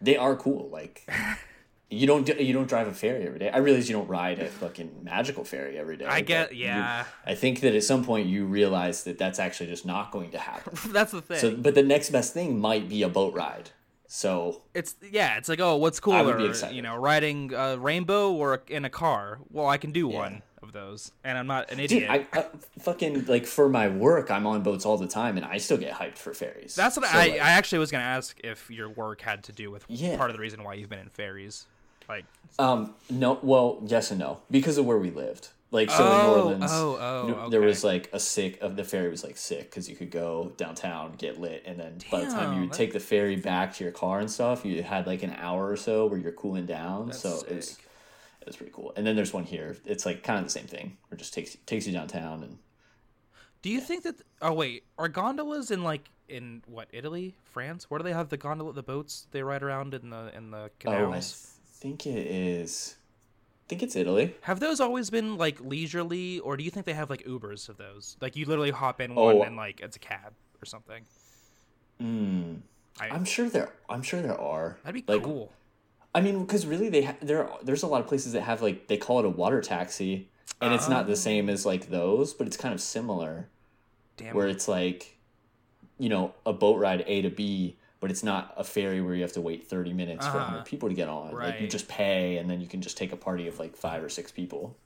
[0.00, 0.68] they are cool.
[0.70, 1.08] Like
[1.90, 3.50] you don't you don't drive a ferry every day.
[3.50, 6.06] I realize you don't ride a fucking magical ferry every day.
[6.06, 7.04] I get you- yeah.
[7.24, 10.38] I think that at some point you realize that that's actually just not going to
[10.38, 10.72] happen.
[10.92, 11.38] That's the thing.
[11.38, 13.70] so, but the next best thing might be a boat ride.
[14.06, 15.38] So it's yeah.
[15.38, 16.38] It's like oh, what's cooler?
[16.70, 19.38] You know, riding a rainbow or in a car?
[19.50, 20.42] Well, I can do one
[20.74, 22.02] of those, and I'm not an idiot.
[22.02, 22.46] Dude, I, I
[22.80, 25.92] fucking like for my work, I'm on boats all the time, and I still get
[25.92, 26.74] hyped for ferries.
[26.74, 29.52] That's what So, I, like, I actually was gonna ask if your work had to
[29.52, 30.16] do with Yeah.
[30.16, 31.66] part of the reason why you've been in ferries.
[32.08, 32.24] Like
[32.58, 35.48] Um, no, well, yes and no, because of where we lived.
[35.70, 38.76] Like, so in Oh, New Orleans, oh, oh, New- there was like a sick of
[38.76, 42.20] the ferry was like sick because you could go downtown, get lit, and then by
[42.20, 45.06] the time you would take the ferry back to your car and stuff, you had
[45.06, 47.10] like an hour or so where you're cooling down.
[47.12, 47.50] so sick.
[47.50, 47.78] it was
[48.56, 48.92] pretty cool.
[48.96, 49.76] And then there's one here.
[49.84, 50.96] It's like kind of the same thing.
[51.08, 52.58] Where it just takes takes you downtown and
[53.62, 54.16] Do you think that?
[54.40, 57.90] Oh wait, are gondolas in like in what Italy, France?
[57.90, 60.70] Where do they have the gondola, the boats they ride around in the in the
[60.86, 62.96] oh, I think it is.
[63.64, 64.34] I think it's Italy.
[64.42, 67.76] have those always been like leisurely, or do you think they have like Ubers of
[67.78, 68.16] those?
[68.20, 69.34] Like you literally hop in Oh.
[69.36, 71.04] one and like it's a cab or something.
[72.00, 72.54] Hmm.
[73.00, 73.72] I, I'm sure there.
[73.88, 74.76] I'm sure there are.
[74.84, 75.50] that'd be like, cool.
[76.14, 78.86] I mean, because really, they ha- there there's a lot of places that have like
[78.88, 80.28] they call it a water taxi,
[80.60, 83.48] and it's not the same as like those, but it's kind of similar,
[84.18, 84.34] Damn.
[84.36, 85.16] where it's like,
[85.98, 89.22] you know, a boat ride A to B, but it's not a ferry where you
[89.22, 90.44] have to wait thirty minutes for Uh-huh.
[90.50, 91.34] hundred people to get on.
[91.34, 94.04] Like you just pay, and then you can just take a party of like five
[94.04, 94.76] or six people.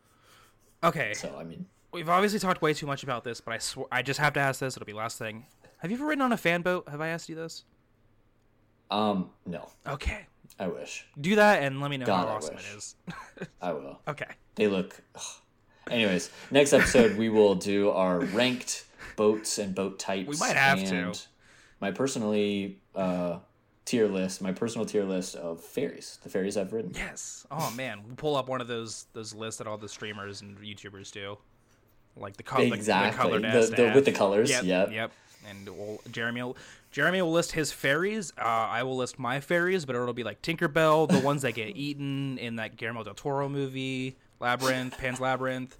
[0.84, 3.88] okay, So I mean, we've obviously talked way too much about this, but I sw-
[3.90, 4.76] I just have to ask this.
[4.76, 5.46] It'll be last thing.
[5.78, 6.88] Have you ever ridden on a fan boat?
[6.88, 7.64] Have I asked you this?
[8.90, 10.26] um, no, Okay,
[10.58, 12.94] I wish do that and let me know God, how awesome it is.
[13.62, 14.00] I will.
[14.08, 14.26] okay.
[14.54, 15.00] They look.
[15.14, 15.22] ugh.
[15.90, 18.84] Anyways, next episode we will do our ranked
[19.16, 20.28] boats and boat types.
[20.28, 21.12] We might have to.
[21.80, 23.38] My personally uh,
[23.84, 26.92] tier list, my personal tier list of ferries, the ferries I've ridden.
[26.94, 27.46] Yes.
[27.50, 30.58] Oh man, we'll pull up one of those those lists that all the streamers and
[30.58, 31.38] YouTubers do,
[32.16, 33.32] like the color Exactly.
[33.32, 34.64] the, The- the- with the colors, Yep.
[34.64, 34.90] yep.
[34.92, 35.12] Yep.
[35.48, 36.56] And we'll, Jeremy will
[36.92, 38.32] Jeremy will list his fairies.
[38.38, 41.68] Uh, I will list my fairies, but it'll be like Tinkerbell, the ones that get
[41.76, 45.76] eaten in that Guillermo del Toro movie, Labyrinth, Pan's Labyrinth.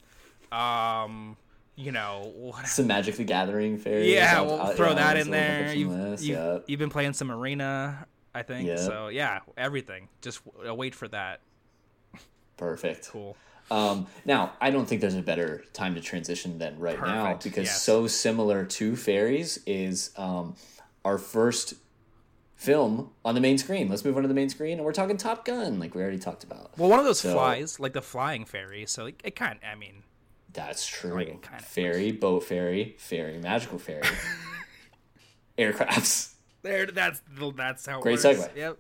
[0.53, 1.37] Um,
[1.75, 4.13] you know, what- Some Magic the Gathering fairies.
[4.13, 5.75] yeah, I'll- we'll I'll- throw yeah, that in there.
[5.75, 6.65] You've, you've, yep.
[6.67, 8.69] you've been playing some Arena, I think.
[8.69, 8.79] Yep.
[8.79, 10.09] So yeah, everything.
[10.23, 11.41] Just uh, wait for that.
[12.57, 13.09] Perfect.
[13.11, 13.37] Cool.
[13.71, 17.67] Um, now, I don't think there's a better time to transition than right now because
[17.67, 17.83] yes.
[17.83, 20.55] so similar to fairies is um,
[21.05, 21.75] our first
[22.55, 23.89] film on the main screen.
[23.89, 26.19] Let's move on to the main screen, and we're talking Top Gun, like we already
[26.19, 26.71] talked about.
[26.79, 28.87] Well, one of those So- flies, like the flying fairy.
[28.87, 29.59] So it, it kind.
[29.69, 30.05] I mean,
[30.53, 31.15] That's true.
[31.15, 34.07] Like, kind of- fairy, boat fairy, fairy, magical fairy,
[35.59, 36.35] aircrafts.
[36.63, 36.87] there.
[36.87, 37.21] That's
[37.57, 37.99] that's how.
[37.99, 38.41] It Great works.
[38.41, 38.57] segue.
[38.57, 38.79] Yep.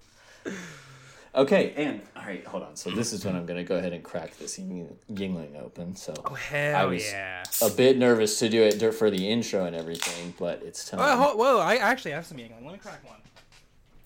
[1.36, 2.76] Okay, and all right, hold on.
[2.76, 5.94] So this is when I'm gonna go ahead and crack this Ying- Yuengling open.
[5.94, 7.44] So Oh hell was- yeah.
[7.60, 11.00] a bit nervous to do it for the intro and everything, but it's time.
[11.00, 11.58] Oh, ho- whoa!
[11.58, 12.64] I actually have some Yuengling.
[12.64, 13.20] Let me crack one.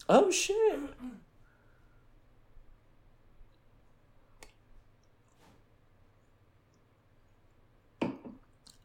[0.09, 0.81] Oh shit!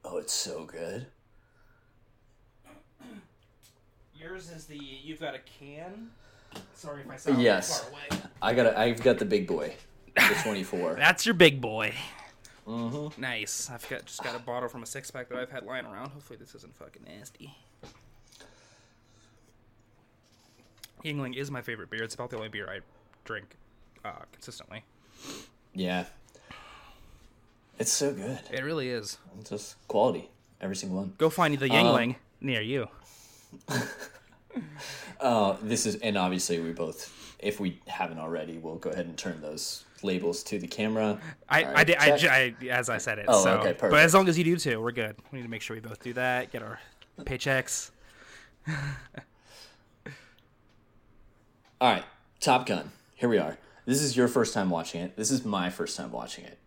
[0.04, 1.08] Oh, it's so good.
[4.20, 6.10] Yours is the you've got a can
[6.74, 7.82] Sorry if I sound Yes.
[7.82, 8.22] far away.
[8.41, 8.76] I got.
[8.78, 9.74] I've got the big boy,
[10.15, 10.96] the twenty-four.
[10.96, 11.94] That's your big boy.
[12.68, 13.22] Mm-hmm.
[13.22, 13.70] Nice.
[13.72, 16.10] I've got just got a bottle from a six pack that I've had lying around.
[16.10, 17.56] Hopefully this isn't fucking nasty.
[21.04, 22.04] Yuengling is my favorite beer.
[22.04, 22.80] It's about the only beer I
[23.24, 23.56] drink
[24.04, 24.84] uh, consistently.
[25.74, 26.06] yeah.
[27.78, 28.39] It's so good.
[28.52, 29.18] It really is.
[29.39, 30.30] It's just quality.
[30.62, 31.13] Every single one.
[31.18, 32.88] Go find the Yuengling near you.
[35.20, 39.18] Uh, this is, and obviously we both, if we haven't already, we'll go ahead and
[39.18, 41.20] turn those labels to the camera.
[41.48, 43.26] I, All I, did, I, I, as I said it.
[43.28, 43.60] Oh, so.
[43.60, 45.15] okay, But as long as you do too, we're good.
[45.32, 46.52] We need to make sure we both do that.
[46.52, 46.80] Get our
[47.22, 47.91] paychecks.
[51.82, 52.04] All right,
[52.39, 52.91] Top Gun.
[53.15, 53.58] Here we are.
[53.86, 55.15] This is your first time watching it.
[55.15, 56.58] This is my first time watching it.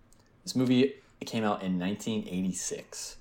[0.44, 3.16] This movie it came out in 1986.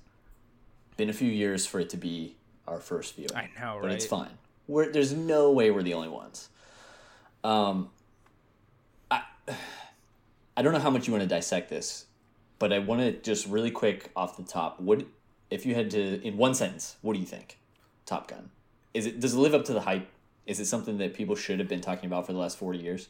[0.96, 3.34] Been a few years for it to be our first viewing.
[3.34, 4.30] I know, but it's fine.
[4.68, 6.50] We're, there's no way we're the only ones.
[7.42, 7.90] Um,
[9.10, 9.22] I
[10.56, 12.06] I don't know how much you want to dissect this,
[12.58, 14.80] but I want to just really quick off the top.
[14.80, 15.06] What
[15.50, 16.96] if you had to in one sentence?
[17.00, 17.58] What do you think?
[18.06, 18.50] Top Gun.
[18.92, 20.08] Is it does it live up to the hype?
[20.46, 23.08] Is it something that people should have been talking about for the last forty years?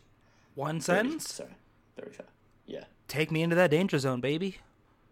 [0.54, 1.34] One 30, sentence.
[1.34, 1.50] Sorry,
[1.96, 2.26] thirty-five.
[2.66, 2.84] Yeah.
[3.06, 4.58] Take me into that danger zone, baby.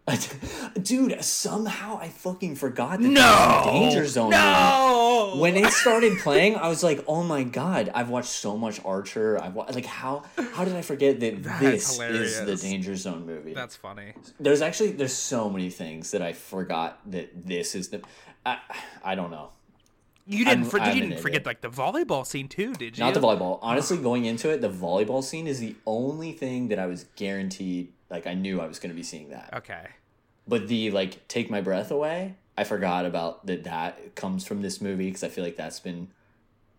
[0.82, 3.20] Dude, somehow I fucking forgot that No!
[3.20, 4.24] there was a Danger Zone.
[4.30, 4.36] movie.
[4.36, 5.34] No.
[5.38, 7.90] When it started playing, I was like, "Oh my god!
[7.94, 9.42] I've watched so much Archer.
[9.42, 10.22] I've wa- like how
[10.54, 12.56] how did I forget that this is the.
[12.56, 14.12] Danger Zone movie?" That's funny.
[14.38, 18.02] there's actually there's so many things that I forgot that this is the.
[18.44, 18.58] I,
[19.02, 19.50] I don't know.
[20.28, 20.60] You didn't.
[20.62, 23.04] I'm- For, I'm you didn't forget like the volleyball scene too, did you?
[23.04, 23.58] Not the volleyball.
[23.60, 27.92] Honestly, going into it, the volleyball scene is the only thing that I was guaranteed.
[28.10, 29.50] Like I knew I was going to be seeing that.
[29.54, 29.86] Okay.
[30.48, 33.64] But the like take my breath away, I forgot about that.
[33.64, 36.08] That comes from this movie because I feel like that's been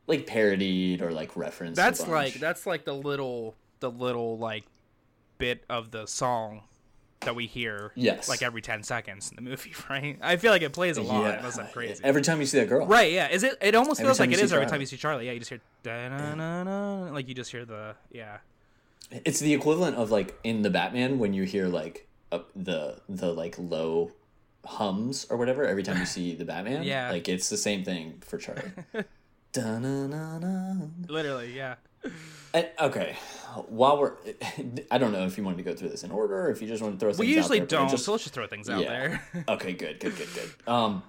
[0.07, 1.75] like parodied or like referenced.
[1.75, 4.63] That's like that's like the little the little like
[5.37, 6.63] bit of the song
[7.21, 7.91] that we hear.
[7.95, 8.29] Yes.
[8.29, 10.17] Like every ten seconds in the movie, right?
[10.21, 11.23] I feel like it plays a lot.
[11.23, 11.37] yeah.
[11.39, 12.01] Unless I'm crazy.
[12.03, 13.27] Every time you see that girl, Right, yeah.
[13.29, 13.57] Is it?
[13.61, 15.25] It almost Every feels like it is see every time you see Charlie.
[15.25, 18.37] Yeah, you just hear da-na-na-na, like you just hear the yeah.
[19.11, 23.31] It's the equivalent of like in the Batman when you hear like uh, the the
[23.33, 24.11] like low
[24.65, 26.83] hums or whatever every time you see the Batman.
[26.83, 27.09] Yeah.
[27.11, 28.71] like it's the same thing for Charlie.
[31.07, 31.75] Literally, yeah.
[32.53, 33.15] And- okay,
[33.67, 34.13] while we're,
[34.91, 36.67] I don't know if you wanted to go through this in order or if you
[36.67, 37.09] just want to throw.
[37.11, 39.23] We things out usually there, don't, just- so let's just throw things out there.
[39.47, 40.71] okay, good, good, good, good.
[40.71, 41.03] Um,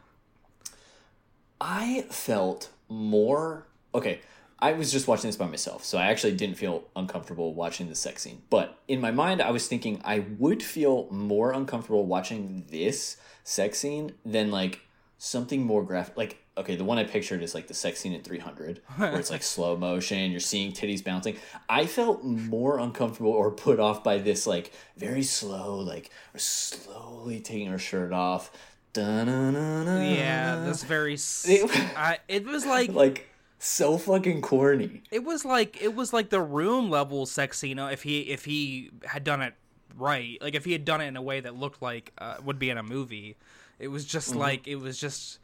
[1.61, 4.21] I felt more okay.
[4.61, 7.95] I was just watching this by myself, so I actually didn't feel uncomfortable watching the
[7.95, 8.43] sex scene.
[8.51, 13.79] But in my mind, I was thinking I would feel more uncomfortable watching this sex
[13.79, 14.81] scene than like
[15.17, 16.17] something more graphic.
[16.17, 19.31] Like, okay, the one I pictured is like the sex scene in 300, where it's
[19.31, 21.37] like slow motion, you're seeing titties bouncing.
[21.69, 27.69] I felt more uncomfortable or put off by this like very slow, like slowly taking
[27.69, 28.51] her shirt off.
[28.93, 30.01] Da-na-na-na.
[30.03, 31.15] yeah, that's very.
[31.15, 33.28] It- I, it was like like
[33.59, 35.03] so fucking corny.
[35.11, 37.79] it was like it was like the room level sex scene.
[37.79, 39.55] uh, If he if he had done it
[39.97, 42.59] right, like if he had done it in a way that looked like uh, would
[42.59, 43.37] be in a movie,
[43.79, 44.39] it was just Mm-hmm.
[44.39, 45.39] like it was just.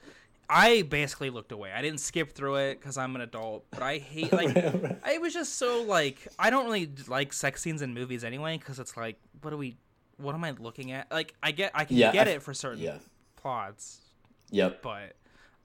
[0.47, 1.73] I basically looked away.
[1.73, 5.33] I didn't skip through it because I'm an adult, but I hate like it was
[5.33, 9.17] just so like I don't really like sex scenes in movies anyway because it's like
[9.41, 9.79] what are we
[10.19, 11.11] what am I looking at?
[11.11, 12.99] Like I get I can Yeah, get I- it for certain Yeah.
[13.37, 14.03] plots,
[14.51, 14.83] Yep.
[14.83, 15.17] but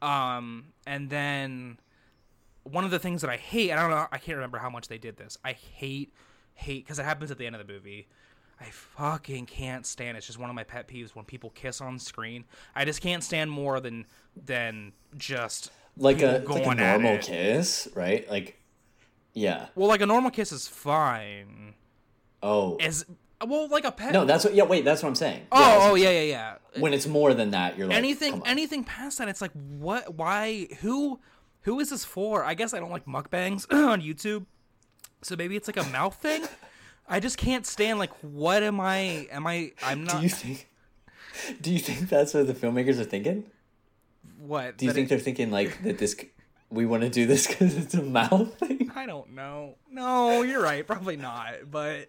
[0.02, 1.78] um and then
[2.64, 4.88] one of the things that I hate, I don't know, I can't remember how much
[4.88, 5.38] they did this.
[5.44, 6.14] I hate
[6.54, 8.08] hate because it happens at the end of the movie.
[8.62, 10.18] I fucking can't stand.
[10.18, 12.44] It's just one of my pet peeves when people kiss on screen.
[12.76, 17.88] I just can't stand more than than just Like a, people like a normal kiss,
[17.96, 18.30] right?
[18.30, 18.60] Like,
[19.34, 19.68] yeah.
[19.76, 21.76] Well, like a normal kiss is fine.
[22.44, 22.78] Oh.
[22.80, 23.06] Is
[23.46, 24.12] well, like a pet.
[24.12, 24.54] No, that's what.
[24.54, 25.48] Yeah, wait, that's what I'm saying.
[25.52, 26.56] Oh, Yeah, oh yeah, yeah, yeah.
[26.82, 30.16] When it's more than that, you're like anything, anything past that, it's like, what?
[30.16, 30.68] Why?
[30.82, 31.20] Who?
[31.64, 32.44] Who is this for?
[32.44, 34.46] I guess I don't like mukbangs on YouTube,
[35.22, 36.44] so maybe it's like a mouth thing.
[37.08, 38.00] I just can't stand.
[38.00, 39.28] Like, what am I?
[39.32, 39.72] Am I?
[39.84, 40.18] I'm not.
[40.18, 40.68] Do you think?
[41.62, 43.46] Do you think that's what the filmmakers are thinking?
[44.40, 44.78] what?
[44.78, 45.98] Do you think it- they're thinking like that?
[45.98, 46.16] This
[46.72, 48.92] we want to do this because it's a mouth thing.
[48.96, 49.76] I don't know.
[49.92, 50.86] No, you're right.
[50.86, 51.70] Probably not.
[51.72, 52.08] But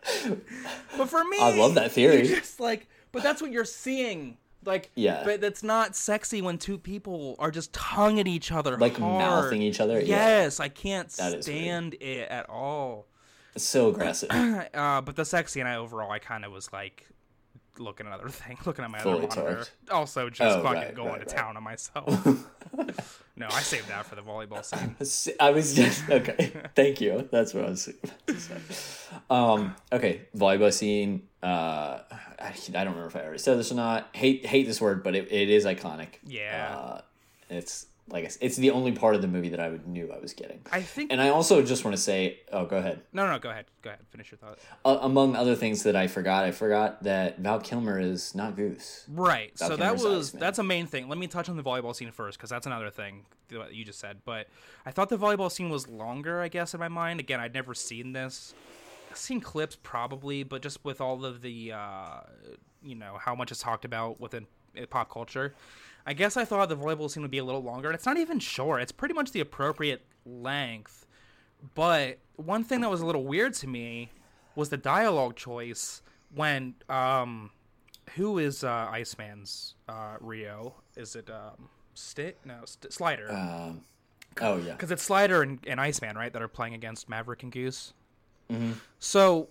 [0.97, 2.23] but for me, I love that theory.
[2.27, 4.37] Just like, but that's what you're seeing.
[4.65, 5.23] Like, Yeah.
[5.25, 9.19] But that's not sexy when two people are just tonguing each other, Like hard.
[9.19, 9.99] mouthing each other?
[10.01, 10.43] Yeah.
[10.43, 13.07] Yes, I can't That stand it at all.
[13.55, 14.31] It's so aggressive.
[14.75, 17.07] Uh, but the sexy scene, I overall, I kind of was like
[17.79, 19.67] looking at other thing, looking at my Fully other monitor.
[19.87, 19.93] torqued.
[19.95, 21.37] Also, just Oh, fucking right, going right, to right.
[21.45, 22.47] town on myself.
[23.41, 25.35] No, I saved that for the volleyball scene.
[25.41, 26.53] I was just okay.
[26.75, 27.27] Thank you.
[27.33, 27.89] That's what I was.
[29.31, 29.75] Um.
[29.91, 30.29] Okay.
[30.37, 31.23] Volleyball scene.
[31.43, 32.01] Uh,
[32.39, 32.53] I, I
[32.85, 34.11] don't remember if I already said this or not.
[34.13, 36.17] Hate hate this word, but it, it is iconic.
[36.27, 36.77] Yeah.
[36.79, 37.01] Uh,
[37.49, 40.19] it's like I it's the only part of the movie that I would knew I
[40.19, 40.61] was getting.
[40.73, 41.13] I think.
[41.13, 43.03] And I also just want to say, oh, go ahead.
[43.13, 43.67] no, no, no go ahead.
[43.83, 44.01] Go ahead.
[44.11, 44.59] Finish your thought.
[44.85, 49.05] Uh, among other things that I forgot, I forgot that Val Kilmer is not Goose.
[49.09, 49.57] Right.
[49.59, 51.09] So that was that's a main thing.
[51.09, 53.99] Let me touch on the volleyball scene first because that's another thing that you just
[53.99, 54.19] said.
[54.25, 54.49] But
[54.87, 56.41] I thought the volleyball scene was longer.
[56.41, 57.21] I guess in my mind.
[57.21, 58.55] Again, I'd never seen this.
[59.11, 62.21] I've seen clips probably, but just with all of the, uh,
[62.83, 64.47] you know, how much it's talked about within
[64.81, 65.55] uh, pop culture.
[66.07, 68.17] I guess I thought the volleyball scene would be a little longer, and it's not
[68.17, 68.83] even short.
[68.83, 71.07] It's pretty much the appropriate length.
[71.75, 74.11] But one thing that was a little weird to me
[74.55, 76.03] was the dialogue choice
[76.35, 77.51] when um
[78.17, 80.75] who is uh Iceman's uh Rio?
[80.97, 82.39] Is it um Stick?
[82.45, 83.31] No, St- Slider.
[83.31, 83.83] Um.
[84.41, 84.73] Oh yeah.
[84.73, 87.93] Because it's Slider and, and Iceman, right, that are playing against Maverick and Goose.
[88.99, 89.49] So,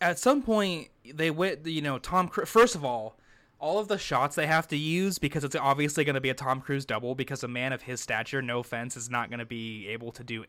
[0.00, 1.66] at some point, they went.
[1.66, 2.28] You know, Tom.
[2.28, 3.16] First of all,
[3.58, 6.34] all of the shots they have to use because it's obviously going to be a
[6.34, 9.46] Tom Cruise double because a man of his stature, no offense, is not going to
[9.46, 10.44] be able to do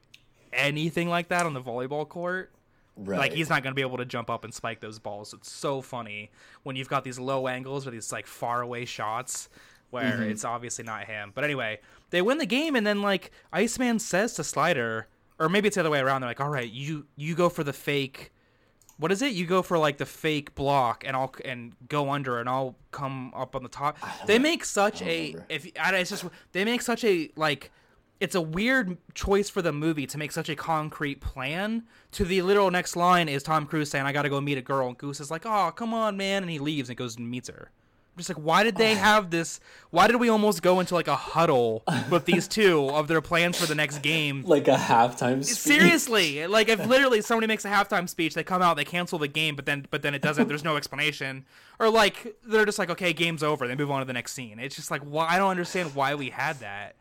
[0.52, 2.52] anything like that on the volleyball court.
[2.98, 3.20] Right.
[3.20, 5.34] Like he's not going to be able to jump up and spike those balls.
[5.34, 6.32] It's so funny
[6.64, 9.50] when you've got these low angles or these like far away shots
[9.92, 10.32] where mm-hmm.
[10.32, 11.32] it's obviously not him.
[11.34, 15.08] But anyway, they win the game and then like Iceman says to Slider,
[15.40, 16.22] or maybe it's the other way around.
[16.22, 18.32] They're like, "All right, you you go for the fake.
[18.98, 19.34] What is it?
[19.34, 23.34] You go for like the fake block and I'll and go under and I'll come
[23.34, 25.46] up on the top." They make such a remember.
[25.50, 27.72] if I, it's just they make such a like
[28.20, 31.84] it's a weird choice for the movie to make such a concrete plan.
[32.14, 34.62] To the literal next line is Tom Cruise saying, "I got to go meet a
[34.62, 37.30] girl," and Goose is like, "Oh, come on, man," and he leaves and goes and
[37.30, 37.72] meets her.
[38.18, 39.60] Just like, why did they have this?
[39.92, 43.60] Why did we almost go into like a huddle with these two of their plans
[43.60, 44.44] for the next game?
[44.46, 45.44] like a halftime.
[45.44, 45.58] Speech.
[45.58, 49.28] Seriously, like if literally somebody makes a halftime speech, they come out, they cancel the
[49.28, 50.48] game, but then but then it doesn't.
[50.48, 51.46] There's no explanation,
[51.80, 53.68] or like they're just like, okay, game's over.
[53.68, 54.60] They move on to the next scene.
[54.60, 55.28] It's just like, why?
[55.28, 56.96] I don't understand why we had that.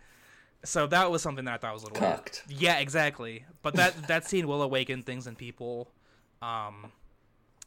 [0.65, 2.17] So that was something that I thought was a little weird.
[2.17, 2.43] Cucked.
[2.49, 3.45] Yeah, exactly.
[3.63, 5.89] But that that scene will awaken things in people.
[6.43, 6.93] Um,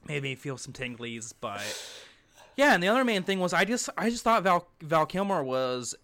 [0.08, 1.62] made me feel some tinglies, but
[2.60, 2.74] yeah.
[2.74, 5.96] And the other main thing was I just I just thought Val Val Kilmer was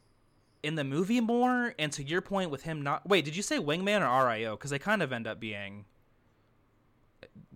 [0.64, 1.76] in the movie more.
[1.78, 4.56] And to your point with him not wait, did you say Wingman or RIO?
[4.56, 5.86] Because they kind of end up being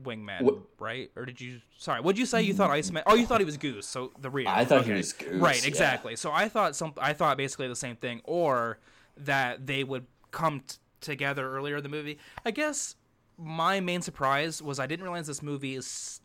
[0.03, 1.12] Wingman, Wh- right?
[1.15, 1.59] Or did you?
[1.77, 2.41] Sorry, what'd you say?
[2.41, 3.03] You thought Iceman?
[3.05, 3.85] Oh, you thought he was Goose.
[3.85, 4.49] So the Rio.
[4.49, 5.67] I thought he was Goose, Right, yeah.
[5.67, 6.15] exactly.
[6.15, 6.93] So I thought some.
[6.97, 8.79] I thought basically the same thing, or
[9.17, 12.17] that they would come t- together earlier in the movie.
[12.45, 12.95] I guess
[13.38, 16.21] my main surprise was I didn't realize this movie is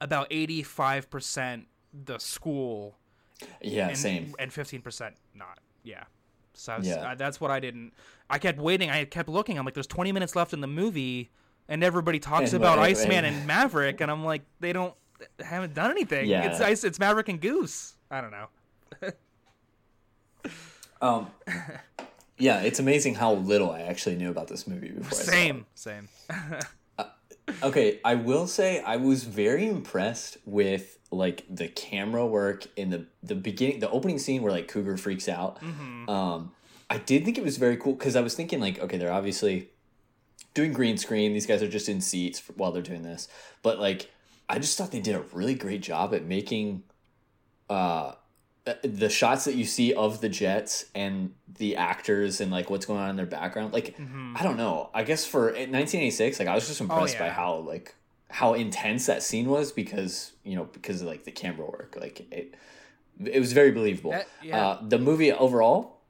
[0.00, 1.66] about eighty five percent
[2.04, 2.96] the school
[3.60, 3.88] Yeah.
[3.88, 4.34] and same.
[4.38, 5.58] and fifteen percent not.
[5.82, 6.04] Yeah.
[6.54, 7.10] So I was- Yeah.
[7.12, 7.92] uh, that's what I didn't.
[8.30, 8.90] I kept waiting.
[8.90, 9.58] I kept looking.
[9.58, 11.30] I'm like, there's 20 minutes left in the movie,
[11.68, 14.94] and everybody talks And about what- Iceman and- and Maverick, and I'm like, they don't
[15.40, 16.26] haven't done anything.
[16.26, 16.50] Yeah.
[16.50, 16.84] It's Ice.
[16.84, 17.96] It's Maverick and Goose.
[18.10, 18.48] I don't know.
[21.02, 21.30] Um.
[22.38, 25.18] Yeah, it's amazing how little I actually knew about this movie before.
[25.18, 25.22] I.
[25.22, 25.66] Same.
[25.74, 26.08] Same.
[27.62, 33.06] Okay, I will say I was very impressed with like the camera work in the
[33.22, 35.62] the beginning, the opening scene where like Cougar freaks out.
[36.08, 36.52] Um,
[36.90, 39.70] I did think it was very cool because I was thinking like, okay, they're obviously
[40.54, 41.32] doing green screen.
[41.32, 43.28] These guys are just in seats for, while they're doing this,
[43.62, 44.10] but like,
[44.48, 46.82] I just thought they did a really great job at making
[47.70, 48.12] uh
[48.82, 52.98] the shots that you see of the jets and the actors and like what's going
[53.00, 53.96] on in their background like
[54.34, 57.32] i don't know i guess for 1986 like i was just impressed by yeah.
[57.32, 57.94] how like
[58.28, 62.26] how intense that scene was because you know because of like the camera work like
[62.32, 62.54] it
[63.24, 64.66] it was very believable That- yeah.
[64.66, 66.00] uh the movie overall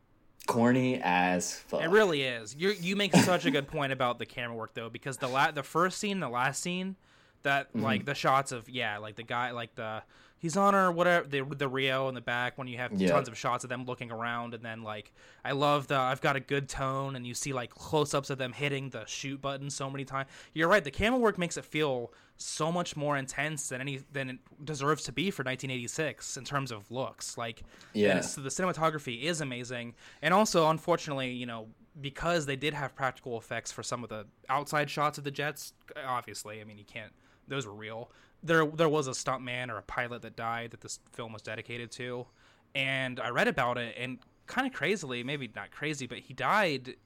[0.46, 2.54] corny as fuck It really is.
[2.56, 5.50] You you make such a good point about the camera work though, because the la-
[5.50, 6.94] the first scene, the last scene,
[7.42, 7.82] that Mm-hmm.
[7.82, 10.02] like the shots of yeah, like the guy, like the
[10.38, 13.10] he's on her whatever the the Rio in the back when you have Yeah.
[13.10, 15.12] tons of shots of them looking around, and then like
[15.44, 18.38] I love the I've got a good tone, and you see like close ups of
[18.38, 20.28] them hitting the shoot button so many times.
[20.54, 20.84] You're right.
[20.84, 25.04] The camera work makes it feel so much more intense than any than it deserves
[25.04, 27.38] to be for 1986 in terms of looks.
[27.38, 27.62] Like
[27.94, 28.18] Yeah.
[28.18, 31.68] it's, the cinematography is amazing, and also unfortunately, you know,
[31.98, 35.72] because they did have practical effects for some of the outside shots of the jets.
[36.06, 37.12] Obviously, I mean, you can't;
[37.48, 38.10] those were real.
[38.42, 41.90] There, there was a stuntman or a pilot that died that this film was dedicated
[41.92, 42.26] to,
[42.74, 46.96] and I read about it, and kind of crazily, maybe not crazy, but he died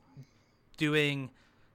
[0.76, 1.30] doing.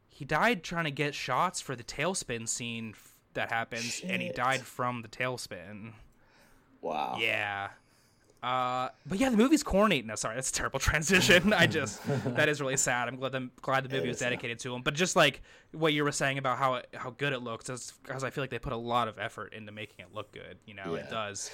[0.09, 4.29] He died trying to get shots for the tailspin scene f- that happens, and he
[4.29, 5.93] died from the tailspin.
[6.81, 7.69] wow Yeah.
[8.45, 10.03] Uh, but yeah, the movie's corny.
[10.03, 11.51] No, sorry, that's a terrible transition.
[11.51, 11.99] I just
[12.35, 13.07] that is really sad.
[13.07, 14.29] I'm glad the glad the movie was is sad.
[14.29, 14.83] dedicated to him.
[14.83, 15.41] But just like
[15.71, 17.65] what you were saying about how it, how good it looks,
[18.03, 20.59] because I feel like they put a lot of effort into making it look good.
[20.67, 21.49] You know, it does.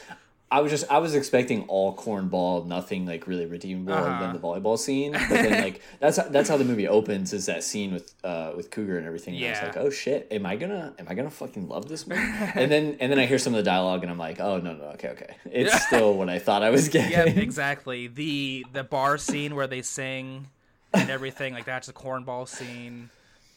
[0.53, 4.19] I was just I was expecting all cornball, nothing like really redeemable Uh-huh.
[4.19, 5.13] than the volleyball scene.
[5.13, 8.69] But then like that's that's how the movie opens is that scene with uh with
[8.69, 9.35] Cougar and everything.
[9.37, 12.05] And I was like, oh shit, am I gonna am I gonna fucking love this
[12.05, 12.21] movie?
[12.55, 14.73] and then and then I hear some of the dialogue and I'm like, oh no
[14.73, 17.11] no okay okay, it's still what I thought I was getting.
[17.11, 18.07] Yeah, exactly.
[18.07, 20.47] The the bar scene where they sing
[20.93, 23.09] and everything like that's the cornball scene.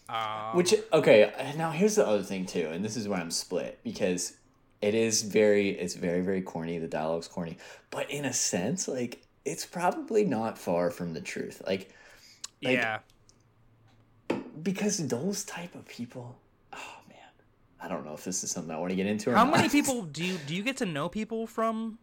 [0.09, 3.80] Um, Which okay, now here's the other thing too, and this is where I'm split
[3.82, 4.34] because
[4.85, 6.78] it is very it's very very corny.
[6.78, 7.57] The dialogue's corny,
[7.91, 11.62] but in a sense, like it's probably not far from the truth.
[11.66, 11.91] Like
[12.62, 12.99] like, yeah.
[14.62, 16.37] because those type of people,
[16.72, 17.18] oh man,
[17.80, 19.30] I don't know if this is something I want to get into.
[19.30, 19.57] Or How not.
[19.57, 21.99] many people do you do you get to know people from,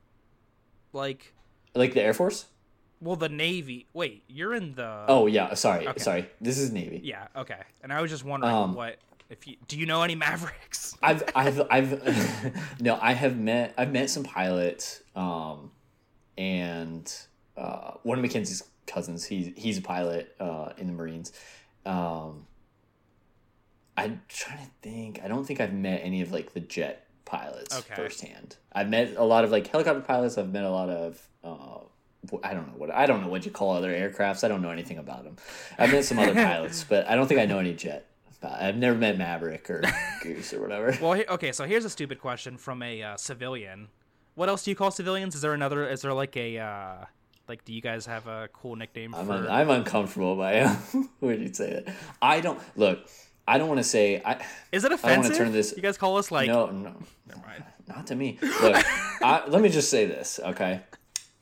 [0.93, 1.33] like,
[1.75, 2.45] like the Air Force?
[3.03, 3.87] well, the Navy?
[3.93, 5.05] Wait, you're in the.
[5.07, 5.99] Oh yeah, sorry, Okay.
[5.99, 6.29] sorry.
[6.39, 7.01] This is Navy.
[7.03, 7.27] Yeah.
[7.35, 7.61] Okay.
[7.83, 8.97] And I was just wondering Um, what
[9.31, 10.95] if you do you know any Mavericks?
[11.03, 15.71] I've I've I've no, I have met I've met some pilots, um,
[16.37, 17.11] and
[17.57, 19.25] uh, one of Mackenzie's cousins.
[19.25, 21.31] He's he's a pilot uh, in the Marines.
[21.85, 22.45] Um,
[23.97, 25.21] I'm trying to think.
[25.23, 27.95] I don't think I've met any of like the jet pilots Okay.
[27.95, 28.57] firsthand.
[28.73, 30.37] I've met a lot of like helicopter pilots.
[30.37, 31.27] I've met a lot of.
[31.43, 31.79] Uh,
[32.43, 34.43] I don't know what I don't know what you call other aircrafts.
[34.43, 35.37] I don't know anything about them.
[35.79, 38.05] I've met some other pilots, but I don't think I know any jet.
[38.43, 39.83] I've never met Maverick or
[40.23, 40.97] Goose or whatever.
[41.01, 41.51] Well, he- okay.
[41.51, 43.89] So here's a stupid question from a uh, civilian.
[44.35, 45.35] What else do you call civilians?
[45.35, 45.87] Is there another?
[45.87, 47.05] Is there like a uh,
[47.47, 47.63] like?
[47.65, 49.33] Do you guys have a cool nickname I'm, for?
[49.33, 50.65] un- I'm uncomfortable by
[51.19, 51.95] when you say that.
[52.21, 53.07] I don't look.
[53.47, 54.21] I don't want to say.
[54.23, 55.05] I Is it offensive?
[55.05, 55.37] I wanna offensive?
[55.37, 56.47] turn this- You guys call us like?
[56.47, 56.95] no no
[57.27, 57.63] Never mind.
[57.87, 58.39] not to me.
[58.41, 58.75] Look,
[59.21, 60.81] I, let me just say this, okay?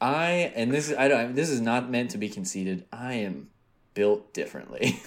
[0.02, 1.36] I and this is I don't.
[1.36, 2.86] This is not meant to be conceited.
[2.92, 3.50] I am
[3.94, 5.02] built differently.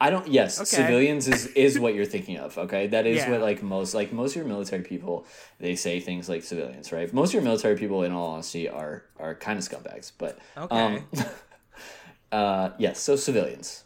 [0.00, 0.26] I don't.
[0.28, 0.66] Yes, Okay.
[0.82, 2.56] civilians is is what you're thinking of.
[2.58, 3.30] Okay, that is Yeah.
[3.30, 5.26] what like most like most of your military people
[5.58, 7.12] they say things like civilians, right?
[7.12, 10.12] Most of your military people, in all honesty, are are kind of scumbags.
[10.16, 10.76] But Okay.
[10.76, 11.06] um,
[12.32, 13.84] uh, yes, so civilians.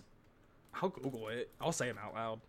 [0.82, 1.50] I'll Google it.
[1.60, 2.40] I'll say them out loud.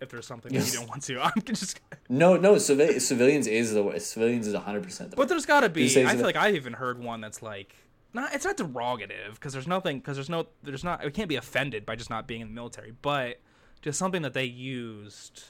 [0.00, 1.80] If there's something that you don't want to, I'm just.
[2.08, 5.84] No, no, civil, civilians is the civilians is hundred percent But there's got to be.
[5.84, 7.74] I civi- feel like I've even heard one that's like,
[8.14, 8.34] not.
[8.34, 9.98] It's not derogative because there's nothing.
[9.98, 10.46] Because there's no.
[10.62, 11.04] There's not.
[11.04, 13.40] We can't be offended by just not being in the military, but
[13.80, 15.44] just something that they used.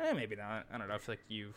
[0.00, 0.64] Eh, maybe not.
[0.72, 0.94] I don't know.
[0.94, 1.52] I feel like you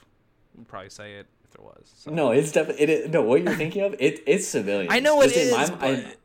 [0.55, 1.91] would probably say it if there was.
[1.95, 2.11] So.
[2.11, 2.89] No, it's definitely it.
[2.89, 4.93] Is, no, what you're thinking of, it it's civilians.
[4.93, 6.15] I know it Just in is, My,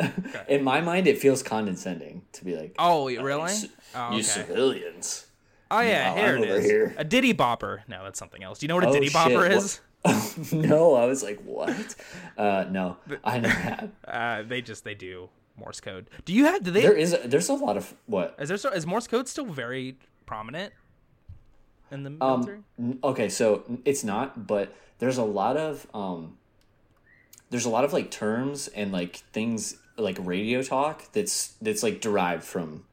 [0.00, 3.52] I- in my mind, it feels condescending to be like, Oh, "Oh, really?
[3.54, 5.26] You, Oh, you civilians.
[5.70, 6.64] Oh yeah, No, here I'm it is.
[6.64, 6.94] here.
[6.96, 7.80] A Ditty Bopper.
[7.88, 8.58] No, that's something else.
[8.60, 9.80] Do you know what a Oh, Diddy shit, Bopper is?
[10.52, 11.94] no, I was like, what?
[12.36, 13.90] Uh, no, I never that.
[14.06, 16.08] Uh, they just they do Morse code.
[16.24, 16.62] Do you have?
[16.62, 16.82] Do they?
[16.82, 18.34] There is a, there's a lot of what?
[18.38, 19.96] Is there so- is Morse code still very
[20.26, 20.72] prominent
[21.90, 22.58] in the Um, military?
[22.78, 26.38] n- okay, so it's not, but there's a lot of um,
[27.50, 32.00] there's a lot of like terms and like things like radio talk that's that's like
[32.00, 32.84] derived from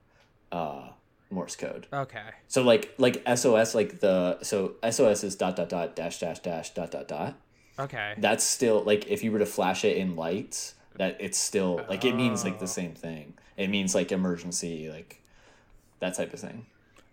[0.51, 0.89] uh
[1.32, 1.88] Morse code.
[1.91, 2.30] okay.
[2.47, 6.69] So like like SOS like the so SOS is dot dot dot dash dash dash
[6.73, 7.36] dot dot dot.
[7.78, 8.13] Okay.
[8.17, 12.05] That's still like if you were to flash it in lights, that it's still like
[12.05, 12.59] it means like Oh.
[12.59, 13.34] the same thing.
[13.57, 15.21] It means like emergency, like
[15.99, 16.67] that type of thing.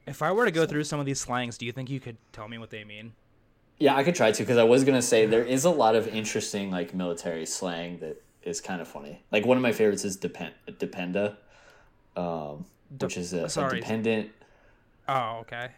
[0.06, 2.16] If I were to go through some of these slangs, do you think you could
[2.32, 3.12] tell me what they mean?
[3.78, 6.06] Yeah, I could try to because I was gonna say there is a lot of
[6.06, 9.22] interesting like military slang that is kind of funny.
[9.32, 11.36] Like one of my favorites is depend dependa,
[12.16, 12.66] um,
[13.00, 14.30] which is a, a dependent.
[15.08, 15.68] Oh, okay.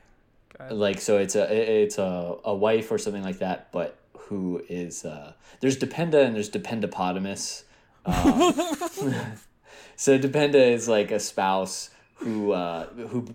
[0.70, 5.04] Like so, it's a it's a, a wife or something like that, but who is
[5.04, 7.64] uh, there's dependa and there's dependopotamus.
[8.06, 8.52] Um,
[9.96, 13.26] so dependa is like a spouse who uh, who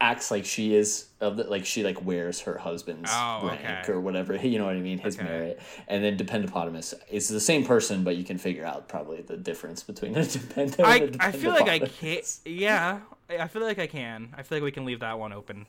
[0.00, 3.92] acts like she is of the, like she like wears her husband's Oh, rank okay.
[3.92, 5.24] or whatever you know what I mean his Okay.
[5.24, 9.36] merit and then dependopotamus is the same person but you can figure out probably the
[9.36, 12.38] difference between a dependent and a dependa I I feel like I can't.
[12.46, 13.00] Yeah,
[13.30, 14.34] I I feel like I can.
[14.36, 15.66] I feel like we can leave that one open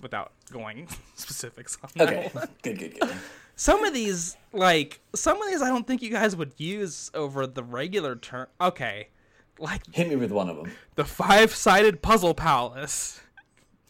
[0.00, 2.48] without going specifics on that okay one.
[2.62, 3.10] good good good
[3.54, 7.46] Some of these, like some of these, I don't think you guys would use over
[7.46, 8.46] the regular term.
[8.60, 9.08] Okay,
[9.58, 13.20] like hit me with one of them the five-sided puzzle palace.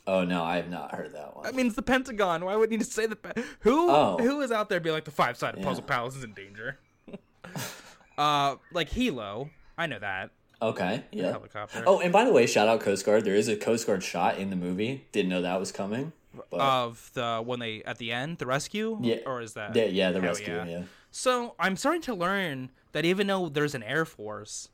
[0.06, 2.44] oh no I have not heard that one I mean, it's the Pentagon.
[2.44, 4.18] Why would you say the pa- who Oh.
[4.20, 5.64] who is out there Be like the five-sided Yeah.
[5.64, 6.78] puzzle palace is in danger?
[8.18, 10.30] uh, like Hilo, I know that
[10.62, 11.82] okay yeah helicopter.
[11.86, 13.24] Oh, and by the way, shout out Coast Guard.
[13.24, 15.06] There is a Coast Guard shot in the movie.
[15.12, 16.12] Didn't know that was coming.
[16.50, 18.98] But of the when they at the end the rescue.
[19.02, 20.62] yeah, or is that yeah, yeah, the Hell rescue.
[20.66, 20.82] Yeah.
[21.10, 24.68] So I'm starting to learn that even though there's an air force,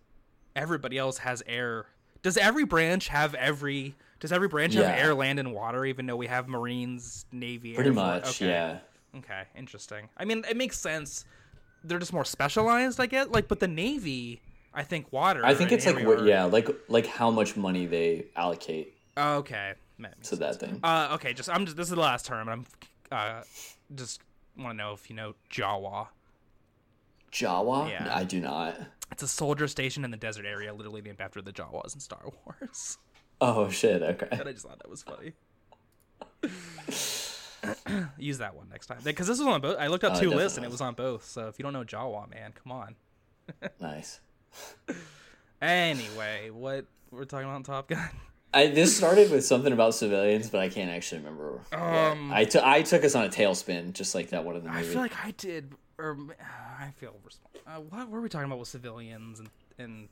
[0.55, 1.87] everybody else has air.
[2.23, 3.95] Does every branch have every?
[4.21, 4.89] Does every branch Yeah.
[4.89, 5.85] have air, land, and water?
[5.85, 8.05] Even though we have Marines, Navy, Pretty Air Force?
[8.25, 8.49] much, Okay.
[8.51, 8.79] yeah.
[9.17, 10.09] Okay, interesting.
[10.17, 11.25] I mean, it makes sense.
[11.85, 13.31] They're just more specialized, I get.
[13.33, 14.43] Like, but the Navy,
[14.75, 15.45] I think water.
[15.45, 19.73] I think it's like yeah, like like how much money they allocate Okay.
[19.99, 20.81] that to that thing.
[20.83, 22.67] Uh, okay, just I'm just this is the last term, and I'm
[23.11, 23.43] uh,
[23.95, 24.21] just
[24.57, 26.09] want to know if you know Jawa.
[27.33, 27.91] Jawa?
[27.91, 28.11] Yeah.
[28.15, 28.77] I do not.
[29.13, 32.21] It's a soldier station in the desert area, literally named after the Jawas in Star
[32.25, 32.99] Wars.
[33.41, 34.03] Oh shit.
[34.03, 34.29] Okay.
[34.33, 35.33] And I just thought that was funny.
[38.19, 39.79] Use that one next time because this was on both.
[39.79, 41.25] I looked up Oh, two lists and it was on both.
[41.25, 42.95] So if you don't know Jawa, man, come on.
[43.81, 44.21] Nice.
[45.61, 48.09] Anyway, what we're talking about in Top Gun?
[48.55, 51.61] I this started with something about civilians, but I can't actually remember.
[51.73, 54.71] Um, I took I took us on a tailspin, just like that one in the
[54.71, 54.89] movies.
[54.89, 56.17] I feel like I did, or
[56.81, 57.15] I feel
[57.67, 60.09] uh, what were we talking about with civilians and and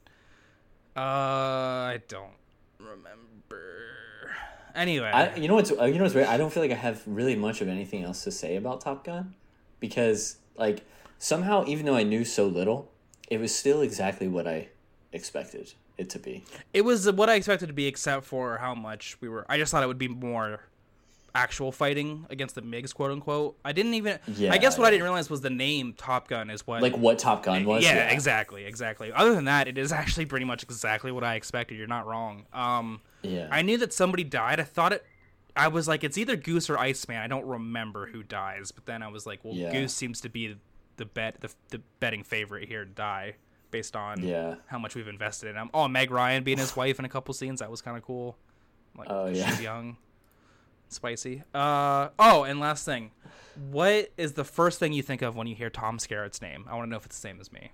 [0.97, 2.35] uh, I don't
[2.79, 4.33] remember.
[4.75, 6.27] Anyway, I, you know what's uh, you know what's weird?
[6.27, 9.05] I don't feel like I have really much of anything else to say about Top
[9.05, 9.35] Gun
[9.81, 10.85] because like
[11.19, 12.91] somehow even though I knew so little,
[13.29, 14.69] it was still exactly what I
[15.13, 16.45] expected it to be.
[16.75, 19.47] it was what I expected to be, except for how much we were.
[19.49, 20.61] I just thought it would be more
[21.35, 23.57] actual fighting against the MiGs, quote unquote.
[23.65, 24.19] I didn't even.
[24.27, 26.83] Yeah, I guess what I didn't realize was the name Top Gun is what.
[26.83, 27.83] Like what Top Gun was.
[27.85, 29.13] yeah, exactly, exactly.
[29.13, 31.77] Other than that, it is actually pretty much exactly what I expected.
[31.79, 32.47] You're not wrong.
[32.53, 33.49] Um, Yeah.
[33.51, 34.61] I knew that somebody died.
[34.61, 35.05] I thought it.
[35.55, 37.17] I was like, it's either Goose or Iceman.
[37.17, 39.73] I don't remember who dies, but then I was like, well, Yeah.
[39.73, 40.57] Goose seems to be
[40.97, 43.37] the bet, the, the betting favorite here to die,
[43.71, 44.57] based on Yeah.
[44.67, 45.71] how much we've invested in him.
[45.75, 48.37] Oh, Meg Ryan being his wife in a couple scenes that was kind of cool.
[48.97, 49.61] Like, Oh, she's yeah.
[49.61, 49.97] young,
[50.89, 51.43] spicy.
[51.55, 53.11] Uh oh, and last thing,
[53.71, 56.65] what is the first thing you think of when you hear Tom Skerritt's name?
[56.69, 57.73] I want to know if it's the same as me.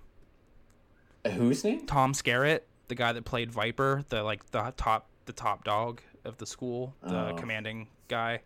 [1.25, 1.85] Uh, Whose name?
[1.85, 6.37] Tom Skerritt, the guy that played Viper, the like the top the top dog of
[6.37, 7.35] the school, the Oh.
[7.35, 8.41] commanding guy.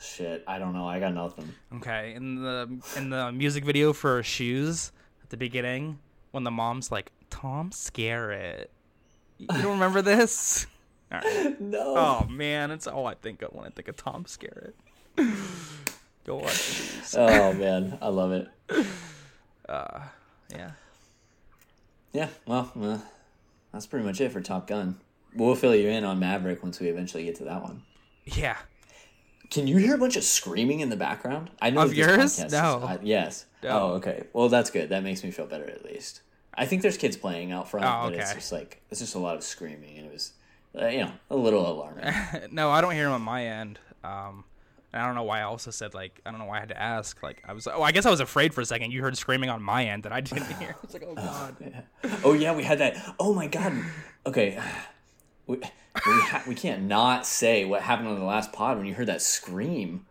[0.00, 0.86] Shit, I don't know.
[0.86, 1.52] I got nothing.
[1.76, 4.92] Okay, in the in the music video for Shoes
[5.22, 5.98] at the beginning,
[6.30, 8.66] when the mom's like Tom Skerritt,
[9.38, 10.66] you don't remember this?
[11.10, 11.58] Right.
[11.58, 11.94] No.
[11.96, 14.74] Oh man, it's all I think of when I think of Tom Skerritt.
[16.24, 17.14] Go watch Shoes.
[17.16, 18.46] Oh man, I love it.
[19.70, 20.72] Yeah.
[22.12, 22.98] Yeah, well, uh,
[23.72, 24.98] that's pretty much it for Top Gun.
[25.34, 27.82] We'll fill you in on Maverick once we eventually get to that one.
[28.26, 28.56] Yeah.
[29.50, 31.50] Can you hear a bunch of screaming in the background?
[31.60, 32.38] I know Of yours?
[32.38, 32.82] podcast is- No.
[32.86, 33.46] I- yes.
[33.62, 33.70] No.
[33.70, 34.24] Oh, okay.
[34.32, 34.90] Well, that's good.
[34.90, 36.20] That makes me feel better at least.
[36.54, 39.18] I think there's kids playing out front, Oh, but it's just like it's just a
[39.18, 40.32] lot of screaming, and it was,
[40.80, 42.12] uh, you know, a little alarming.
[42.50, 43.78] no, I don't hear them on my end.
[44.04, 44.44] Um,
[44.92, 46.68] and I don't know why I also said like I don't know why I had
[46.70, 47.22] to ask.
[47.22, 48.90] Like I was, oh, I guess I was afraid for a second.
[48.90, 50.74] You heard screaming on my end that I didn't hear.
[50.82, 51.56] It's like, oh god.
[52.24, 52.96] oh yeah, we had that.
[53.20, 53.72] Oh my god.
[54.26, 54.60] Okay.
[55.48, 58.94] We we, ha- we can't not say what happened on the last pod when you
[58.94, 60.06] heard that scream,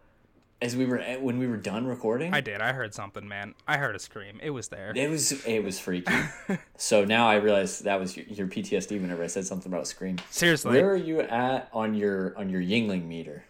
[0.61, 2.33] as we were eh, when we were done recording.
[2.33, 2.59] I did.
[2.59, 3.53] I heard something, man.
[3.67, 4.39] I heard a scream.
[4.41, 4.91] It was there.
[4.95, 6.11] It was it was freaky.
[6.77, 9.85] so now I realize that was your, your PTSD whenever I said something about a
[9.85, 10.17] scream.
[10.31, 10.71] Seriously.
[10.71, 13.45] Where are you at on your on your Yuengling meter?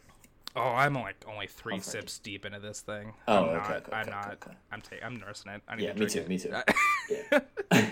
[0.56, 3.14] Oh, I'm like only three sips deep into this thing.
[3.28, 3.72] Oh, I'm okay, not.
[3.78, 4.34] okay, I'm okay, not.
[4.34, 4.58] okay.
[4.72, 5.62] I'm ta- I'm nursing it.
[5.70, 6.28] I need Yeah, to me too, it.
[6.28, 6.54] me too.
[6.54, 6.64] I,
[7.72, 7.84] Yeah.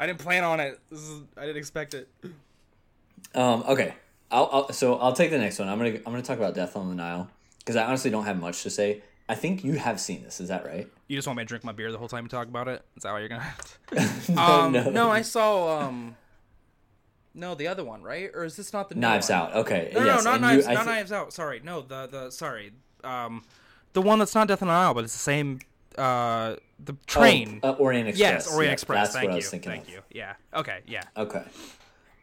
[0.00, 0.78] I didn't plan on it.
[0.90, 2.08] This is, I didn't expect it.
[3.34, 3.64] Um.
[3.68, 3.94] Okay.
[4.30, 5.68] I'll, I'll so I'll take the next one.
[5.68, 7.28] I'm gonna I'm gonna talk about Death on the Nile
[7.60, 9.02] because I honestly don't have much to say.
[9.30, 10.40] I think you have seen this.
[10.40, 10.88] Is that right?
[11.06, 12.82] You just want me to drink my beer the whole time you talk about it?
[12.96, 13.54] Is that why you're gonna?
[14.28, 14.90] no, um, no.
[14.90, 15.10] no.
[15.10, 15.80] I saw.
[15.80, 16.16] Um,
[17.34, 18.30] no, the other one, right?
[18.34, 19.38] Or is this not the new Knives one?
[19.38, 19.54] Out.
[19.56, 19.92] Okay.
[19.94, 20.66] No, yes, no, not and you- knives.
[20.66, 21.32] I not thi- knives out.
[21.32, 22.72] Sorry, no, the the sorry,
[23.04, 23.44] um,
[23.92, 25.60] the one that's not Death on the Nile, but it's the same.
[25.96, 27.60] Uh, the train.
[27.62, 28.46] Oh, uh, Orient Express.
[28.46, 28.98] yes, Orient Yeah, Express.
[29.08, 29.72] That's Thank what I was thinking.
[29.72, 29.90] Thank of.
[29.90, 30.00] you.
[30.10, 30.34] Yeah.
[30.54, 30.80] Okay.
[30.86, 31.02] Yeah.
[31.16, 31.42] Okay.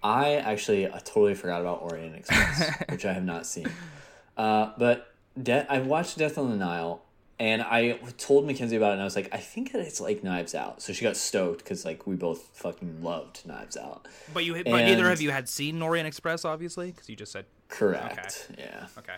[0.05, 3.67] I actually I totally forgot about Orient Express, which I have not seen.
[4.37, 7.01] Uh, but De- I watched Death on the Nile,
[7.39, 10.23] and I told Mackenzie about it, and I was like, I think that it's like
[10.23, 10.79] Knives Out.
[10.79, 14.07] So she got stoked because like we both fucking loved Knives Out.
[14.31, 17.45] But you, but neither of you had seen Orient Express, obviously, because you just said
[17.67, 18.49] Correct.
[18.59, 18.85] Yeah.
[18.99, 19.15] okay.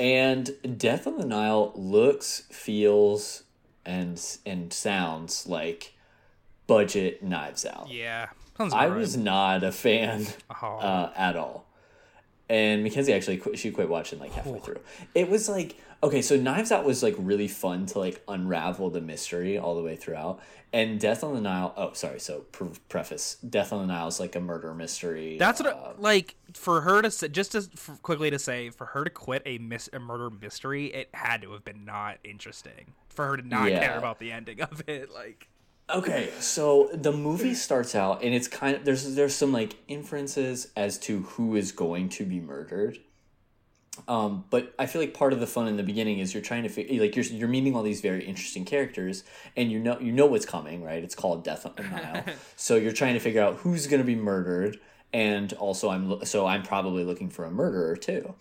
[0.00, 3.42] And Death on the Nile looks, feels,
[3.84, 5.92] and and sounds like
[6.66, 7.90] budget Knives Out.
[7.90, 8.28] Yeah.
[8.58, 10.26] I was not a fan
[10.62, 10.76] Oh.
[10.78, 11.66] uh, at all.
[12.48, 14.80] And Mackenzie actually quit, she quit watching like halfway through.
[15.14, 19.00] It was like okay, so Knives Out was like really fun to like unravel the
[19.00, 20.40] mystery all the way throughout.
[20.74, 21.72] And Death on the Nile.
[21.76, 22.18] Oh, sorry.
[22.18, 25.36] So pre- preface: Death on the Nile is like a murder mystery.
[25.38, 28.70] That's what uh, I- like for her to say, just to for, quickly to say
[28.70, 32.18] for her to quit a mis- a murder mystery, it had to have been not
[32.24, 33.80] interesting for her to not Yeah.
[33.86, 35.10] care about the ending of it.
[35.12, 35.48] Like
[35.90, 40.68] Okay, so the movie starts out and it's kind of there's there's some like inferences
[40.76, 42.98] as to who is going to be murdered.
[44.08, 46.62] Um, but I feel like part of the fun in the beginning is you're trying
[46.62, 49.22] to figure like you're you're meeting all these very interesting characters
[49.54, 51.02] and you know you know what's coming, right?
[51.02, 52.24] It's called Death on the Nile.
[52.56, 54.78] so you're trying to figure out who's going to be murdered
[55.12, 58.34] and also I'm so I'm probably looking for a murderer too.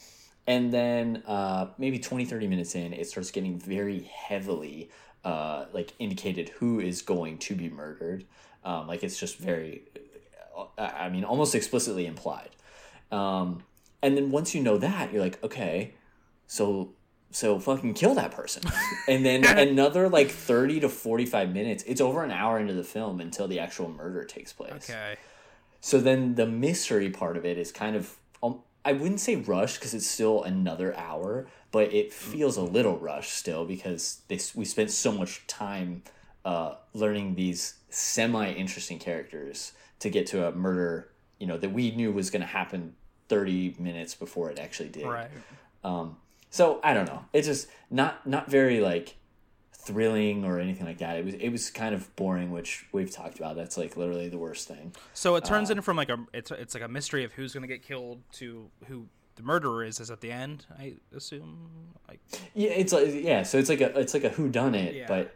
[0.48, 4.90] And then uh, maybe 20, 30 minutes in, it starts getting very heavily
[5.24, 8.26] uh, like indicated who is going to be murdered.
[8.64, 9.84] Um, like it's just very,
[10.58, 12.50] uh, I mean, almost explicitly implied.
[13.12, 13.64] Um,
[14.02, 15.94] and then once you know that, you're like, okay,
[16.48, 16.94] so
[17.32, 18.64] so fucking kill that person.
[19.08, 23.22] and then another like 30 to 45 minutes, it's over an hour into the film
[23.22, 24.90] until the actual murder takes place.
[24.90, 25.16] okay,
[25.80, 29.80] So then the mystery part of it is kind of um, I wouldn't say rushed
[29.80, 34.66] because it's still another hour, but it feels a little rushed still because they we
[34.66, 36.04] spent so much time
[36.46, 41.10] uh, learning these semi interesting characters to get to a murder
[41.40, 42.96] you know that we knew was going to happen
[43.28, 45.06] 30 minutes before it actually did.
[45.06, 45.30] right.
[45.84, 46.18] Um,
[46.50, 47.26] so I don't know.
[47.34, 49.16] It's just not not very like
[49.86, 51.18] thrilling or anything like that.
[51.18, 53.56] It was it was kind of boring, which we've talked about.
[53.56, 54.94] That's like literally the worst thing.
[55.14, 57.54] So it turns Uh, in from like a it's it's like a mystery of who's
[57.54, 60.66] gonna get killed to who the murderer is is at the end.
[60.78, 61.70] I assume.
[62.08, 62.20] Like
[62.54, 65.08] Yeah, it's like yeah, so it's like a it's like a who done it, Yeah.
[65.08, 65.36] but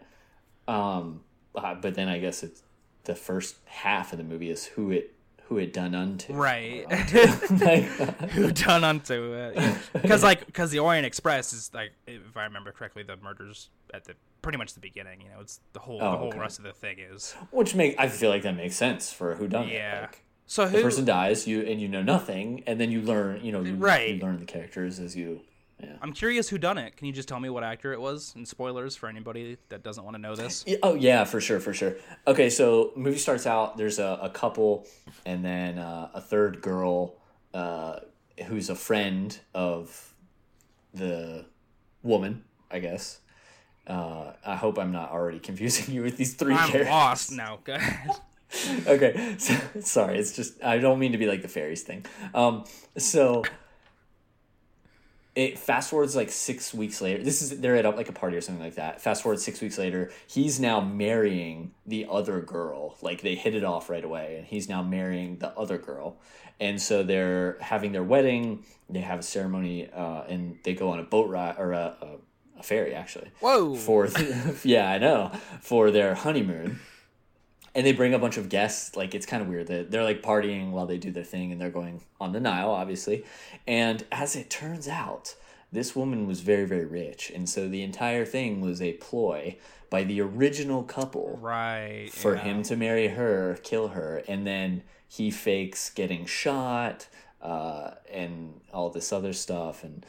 [0.72, 1.22] um
[1.56, 2.62] uh, but then I guess it's
[3.06, 5.15] the first half of the movie is who it
[5.48, 6.34] who it done unto.
[6.34, 6.86] right.
[7.62, 7.84] Like,
[8.32, 9.78] who done unto it?
[9.94, 14.06] Because like because the Orient Express is like if I remember correctly, the murders at
[14.06, 15.22] the pretty much the beginning.
[15.22, 16.40] You know, it's the whole Oh, the whole okay.
[16.40, 19.36] rest of the thing is which make I feel like that makes sense for a
[19.36, 20.02] who done yeah.
[20.02, 23.52] Like, so the person dies, you and you know nothing, and then you learn, you
[23.52, 24.16] know, you, Right.
[24.16, 25.42] you learn the characters as you
[25.82, 25.98] yeah.
[26.02, 26.96] I'm curious who done it.
[26.96, 28.34] Can you just tell me what actor it was?
[28.36, 30.64] And spoilers for anybody that doesn't want to know this.
[30.66, 31.96] Yeah, oh yeah, for sure, for sure.
[32.28, 33.78] Okay, so movie starts out.
[33.78, 34.88] There's a, a couple,
[35.26, 37.16] and then uh, a third girl
[37.54, 38.00] uh,
[38.46, 40.14] who's a friend of
[40.94, 41.46] the
[42.04, 43.20] woman, I guess.
[43.88, 46.90] Uh, I hope I'm not already confusing you with these 3 I'm characters.
[46.92, 47.60] lost now.
[47.68, 48.12] Ahead.
[48.88, 50.18] okay, so, sorry.
[50.18, 52.06] It's just I don't mean to be like the fairies thing.
[52.34, 52.64] Um,
[52.98, 53.44] so
[55.36, 57.22] it fast forwards like six weeks later.
[57.22, 59.02] This is they're at like a party or something like that.
[59.02, 62.96] Fast forward six weeks later, he's now marrying the other girl.
[63.02, 66.18] Like they hit it off right away, and he's now marrying the other girl.
[66.60, 68.64] And so they're having their wedding.
[68.90, 72.60] They have a ceremony, uh, and they go on a boat ride or a, a,
[72.60, 73.76] a ferry actually Whoa.
[73.76, 74.08] for
[74.64, 76.80] yeah I know for their honeymoon
[77.76, 80.24] and they bring a bunch of guests like it's kind of weird that they're like
[80.24, 83.24] partying while they do their thing and they're going on the Nile obviously
[83.68, 85.36] and as it turns out
[85.72, 89.58] this woman was very very rich and so the entire thing was a ploy
[89.90, 92.10] by the original couple right.
[92.12, 92.44] for yeah.
[92.44, 97.08] him to marry her, kill her, and then he fakes getting shot
[97.42, 100.06] uh, and all this other stuff and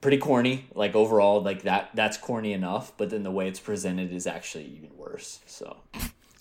[0.00, 0.66] pretty corny.
[0.74, 4.64] Like overall, like that that's corny enough, but then the way it's presented is actually
[4.66, 5.40] even worse.
[5.46, 5.76] So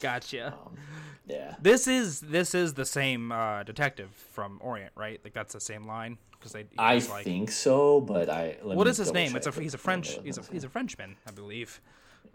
[0.04, 0.54] Gotcha.
[1.28, 5.20] yeah, This is this is the same uh, detective from Orient, right?
[5.24, 6.66] Like that's the same line because they.
[6.78, 9.36] I like, think so, but I let What is his name?
[9.36, 9.78] It's a he's a.
[9.78, 10.18] French.
[10.24, 11.80] He's a he's a Frenchman, I believe.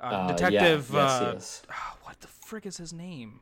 [0.00, 0.90] Uh, Uh, yeah, detective.
[0.92, 1.62] yes, uh, yes.
[1.70, 3.40] ah, what the frick is his name?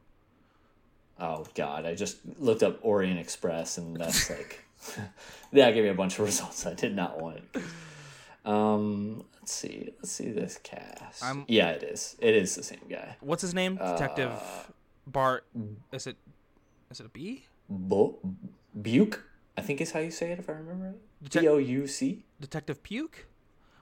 [1.21, 4.65] Oh God, I just looked up Orient Express, and that's like,
[5.53, 7.43] that gave me a bunch of results I did not want.
[8.47, 11.23] Um, let's see, let's see this cast.
[11.23, 12.17] I'm- yeah, it is.
[12.21, 13.17] It is the same guy.
[13.21, 13.77] What's his name?
[13.77, 14.73] Detective Uh,
[15.07, 15.45] Bart.
[15.93, 16.17] Is it?
[16.91, 17.45] Is it a B?
[17.69, 18.19] Bo-
[18.81, 19.25] Buke,
[19.57, 20.95] I think is how you say it, if I remember right.
[21.25, 22.25] Detec- B O U C.
[22.41, 23.27] Detective Puke?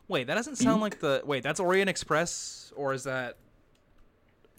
[0.09, 1.23] Wait, that doesn't sound like the.
[1.25, 3.37] Wait, that's Orient Express, or is that?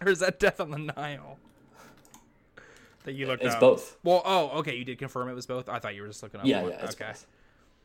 [0.00, 1.38] or is that Death on the Nile?
[3.04, 3.60] That you looked at It's up.
[3.60, 3.96] both.
[4.04, 5.68] Well, oh, okay, you did confirm it was both.
[5.68, 6.46] I thought you were just looking up.
[6.46, 6.70] Yeah, one.
[6.72, 7.06] yeah, okay.
[7.08, 7.26] both.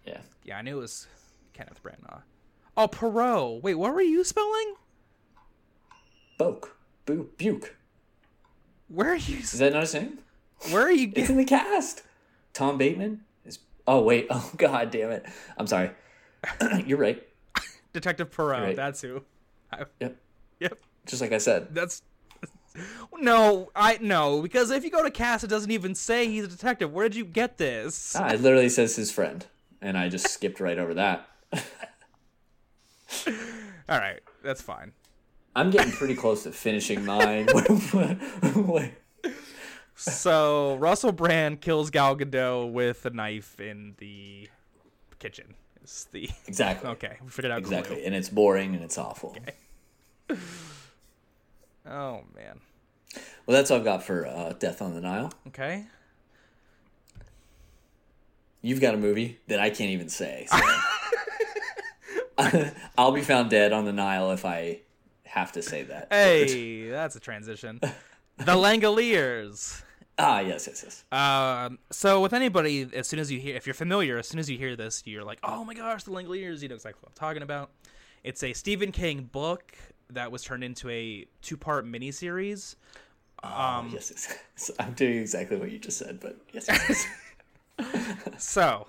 [0.08, 0.20] Yeah.
[0.44, 1.08] Yeah, I knew it was
[1.54, 2.22] Kenneth Branagh.
[2.76, 3.62] Oh, Poirot.
[3.64, 4.76] Wait, what were you spelling?
[6.38, 6.78] Boke.
[7.06, 7.76] Bu- Buke.
[8.88, 9.38] Where are you?
[9.40, 10.20] Is that not his name?
[10.72, 11.12] Where are you?
[11.16, 12.04] It's in the cast.
[12.54, 13.60] Tom Bateman is.
[13.88, 14.28] Oh wait.
[14.32, 15.26] Oh God damn it.
[15.58, 15.92] I'm sorry.
[16.86, 17.22] You're right.
[17.94, 18.62] Detective Poirot.
[18.64, 18.76] Right.
[18.76, 19.24] That's who.
[19.72, 20.18] I, Yep.
[20.60, 20.80] yep.
[21.06, 21.74] Just like I said.
[21.76, 22.02] That's
[23.20, 26.48] no, I no because if you go to cast, it doesn't even say he's a
[26.48, 26.94] detective.
[26.94, 28.16] Where did you get this?
[28.16, 29.46] Ah, it literally says his friend.
[29.82, 31.28] And I just skipped right over that.
[33.90, 34.92] All right, that's fine.
[35.56, 37.48] I'm getting pretty close to finishing mine.
[40.00, 44.48] So Russell Brand kills Gal Gadot with a knife in the
[45.18, 45.56] kitchen.
[45.84, 46.88] Is the exactly.
[46.92, 47.18] okay?
[47.24, 49.36] We figured out Exactly, and it's boring and it's awful.
[50.30, 50.40] Okay.
[51.90, 52.60] Oh man.
[53.46, 55.32] Well, that's all I've got for uh, Death on the Nile.
[55.48, 55.86] Okay.
[58.68, 60.46] You've got a movie that I can't even say.
[60.50, 60.60] So.
[62.98, 64.82] I'll be found dead on the Nile if I
[65.24, 66.10] have to say that.
[66.12, 67.80] Hey, that's a transition.
[67.82, 69.84] The Langoliers.
[70.20, 71.06] Ah, yes, yes, yes.
[71.14, 74.50] Um, so with anybody, as soon as you hear, if you're familiar, as soon as
[74.50, 76.62] you hear this, you're like, oh my gosh, the Langoliers.
[76.62, 77.72] You know exactly what I'm talking about.
[78.26, 79.78] It's a Stephen King book
[80.10, 82.76] that was turned into a two-part miniseries.
[83.44, 84.72] Um, yes, yes, yes.
[84.78, 87.08] I'm doing exactly what you just said, but yes, yes, yes.
[88.40, 88.88] So,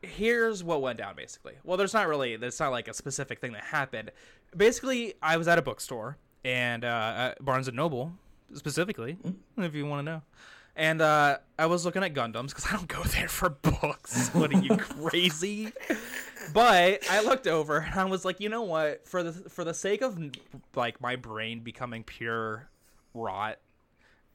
[0.00, 1.54] here's what went down basically.
[1.62, 4.12] Well, there's not really, there's not like a specific thing that happened.
[4.56, 8.12] Basically, I was at a bookstore and uh, Barnes and Noble
[8.54, 9.18] specifically,
[9.58, 10.22] if you want to know.
[10.76, 14.28] And uh, I was looking at Gundams because I don't go there for books.
[14.32, 15.72] what are you crazy?
[16.52, 19.06] but I looked over and I was like, you know what?
[19.06, 20.18] For the for the sake of
[20.74, 22.68] like my brain becoming pure
[23.14, 23.58] rot,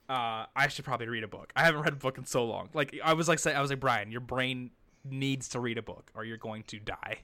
[0.10, 1.54] uh, I should probably read a book.
[1.56, 2.70] I haven't read a book in so long.
[2.74, 4.72] Like I was like, I was like, Brian, your brain
[5.06, 7.20] needs to read a book or you're going to die.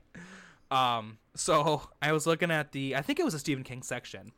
[0.71, 4.31] Um, so I was looking at the, I think it was a Stephen King section,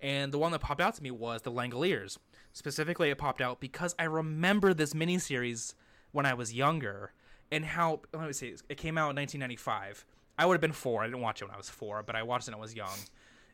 [0.00, 2.18] and the one that popped out to me was the Langoliers.
[2.52, 5.74] Specifically, it popped out because I remember this miniseries
[6.12, 7.12] when I was younger,
[7.50, 10.04] and how let me see, it came out in 1995.
[10.38, 11.02] I would have been four.
[11.02, 12.74] I didn't watch it when I was four, but I watched it when I was
[12.74, 12.98] young,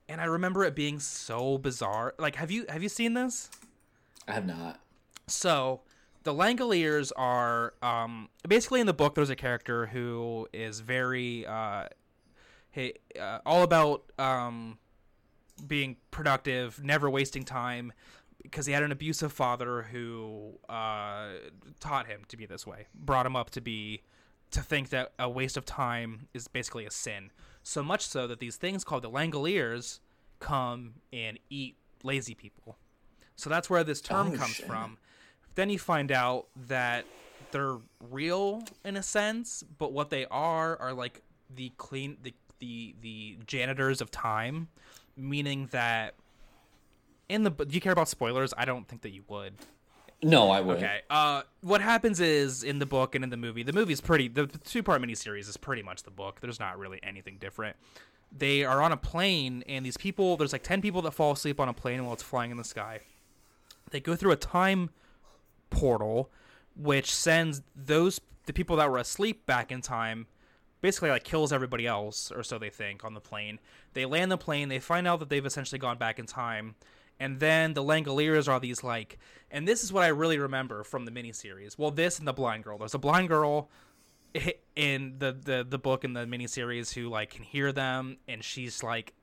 [0.09, 2.15] and I remember it being so bizarre.
[2.19, 3.51] Like, have you have you seen this?
[4.29, 4.81] I have not.
[5.27, 5.81] So,
[6.23, 9.15] the Langoliers are um, basically in the book.
[9.15, 11.89] There's a character who is very uh,
[12.71, 14.79] hey, uh, all about um,
[15.67, 17.93] being productive, never wasting time,
[18.43, 21.29] because he had an abusive father who uh,
[21.81, 24.03] taught him to be this way, brought him up to be
[24.51, 27.31] to think that a waste of time is basically a sin.
[27.63, 30.01] So much so that these things called the Langoliers
[30.41, 32.79] come and eat lazy people.
[33.39, 34.67] So that's where this term Oh, comes shit.
[34.67, 34.99] from.
[35.55, 37.05] Then you find out that
[37.53, 37.79] they're
[38.11, 41.23] real in a sense, but what they are are like
[41.55, 44.69] the clean the the the janitors of time,
[45.17, 46.15] meaning that
[47.29, 48.53] in the do you care about spoilers?
[48.59, 49.55] I don't think that you would.
[50.21, 50.79] No, I would.
[50.79, 51.03] Okay.
[51.09, 54.27] Uh, what happens is in the book and in the movie, the movie's pretty.
[54.27, 56.41] The, the two part miniseries is pretty much the book.
[56.41, 57.77] There's not really anything different.
[58.37, 60.37] They are on a plane, and these people.
[60.37, 62.65] There's like ten people that fall asleep on a plane while it's flying in the
[62.65, 63.01] sky.
[63.91, 64.91] They go through a time
[65.71, 66.31] portal,
[66.77, 70.27] which sends those the people that were asleep back in time.
[70.81, 73.59] Basically, like kills everybody else, or so they think, on the plane.
[73.95, 74.69] They land the plane.
[74.69, 76.77] They find out that they've essentially gone back in time,
[77.19, 79.19] and then the Langoliers are these like,
[79.51, 81.77] and this is what I really remember from the miniseries.
[81.77, 82.79] Well, this and the blind girl.
[82.79, 83.71] There's a blind girl
[84.77, 88.83] in the the the book in the miniseries who like can hear them, and she's
[88.83, 89.15] like,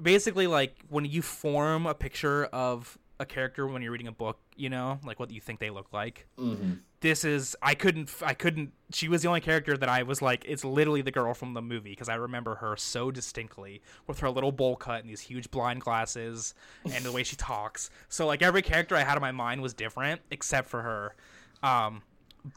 [0.00, 4.38] basically like when you form a picture of a character when you're reading a book,
[4.56, 6.26] you know, like what you think they look like.
[6.38, 6.74] Mm-hmm.
[7.00, 8.72] This is I couldn't I couldn't.
[8.92, 11.60] She was the only character that I was like, it's literally the girl from the
[11.60, 15.50] movie because I remember her so distinctly with her little bowl cut and these huge
[15.50, 16.54] blind glasses
[16.84, 17.90] and the way she talks.
[18.08, 21.14] So like every character I had in my mind was different except for her.
[21.62, 22.02] Um,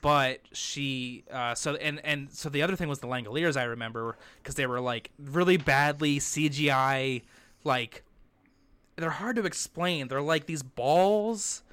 [0.01, 4.17] but she uh, so and and so the other thing was the Langoliers I remember
[4.41, 7.23] because they were like really badly CGI
[7.63, 8.03] like
[8.97, 10.07] they're hard to explain.
[10.07, 11.63] They're like these balls.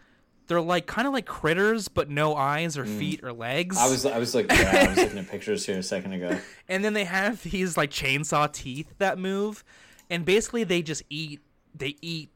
[0.46, 3.78] They're like kind of like critters, but no eyes or feet or legs.
[3.78, 6.38] I was I was like yeah, I was looking at pictures here a second ago.
[6.68, 9.64] and then they have these like chainsaw teeth that move,
[10.10, 11.40] and basically they just eat.
[11.74, 12.30] They eat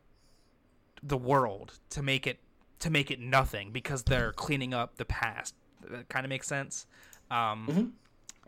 [1.03, 2.39] the world to make it
[2.81, 5.55] to make it nothing because they're cleaning up the past.
[5.91, 6.87] That kind of makes sense.
[7.31, 7.93] Um,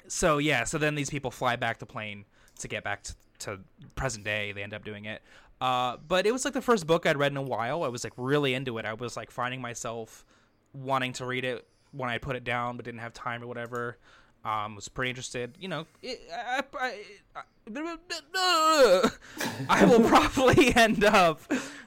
[0.09, 2.25] So yeah, so then these people fly back the plane
[2.61, 3.59] to get back to, to
[3.95, 4.53] present day.
[4.53, 5.21] They end up doing it.
[5.61, 7.83] Uh, but it was like the first book I'd read in a while.
[7.83, 8.87] I was like really into it.
[8.87, 10.25] I was like finding myself
[10.73, 13.99] wanting to read it when I put it down, but didn't have time or whatever.
[14.45, 15.55] Um, was pretty interested.
[15.61, 17.43] You know, it, I, I,
[19.69, 21.41] I, will probably end up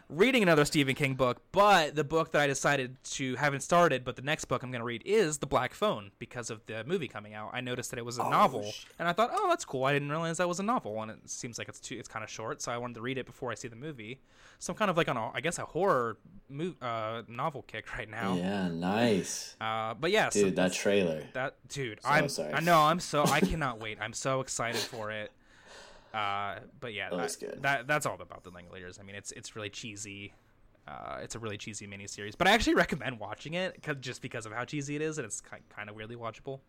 [0.09, 4.15] reading another Stephen King book, but the book that I decided to haven't started, but
[4.15, 7.07] the next book I'm going to read is The Black Phone because of the movie
[7.07, 7.49] coming out.
[7.53, 9.86] I noticed that it was a novel, and I thought, oh, that's cool.
[9.86, 12.23] I didn't realize that was a novel, and it seems like it's too, it's kind
[12.23, 14.19] of short, so I wanted to read it before I see the movie.
[14.59, 16.17] So I'm kind of like on a, I guess, a horror
[16.49, 18.36] mo- uh, novel kick right now.
[18.36, 19.55] Yeah, nice.
[19.59, 21.23] Uh, but yeah, so Dude, that trailer.
[21.34, 22.53] that dude, I'm sorry.
[22.53, 23.97] I know I'm so I cannot wait.
[23.99, 25.31] I'm so excited for it.
[26.14, 28.99] Uh, but yeah, that, that that's all about the Langoliers.
[28.99, 30.34] I mean, it's it's really cheesy.
[30.88, 34.45] Uh, it's a really cheesy miniseries, but I actually recommend watching it 'cause- just because
[34.45, 36.59] of how cheesy it is, and it's kind kind of weirdly watchable.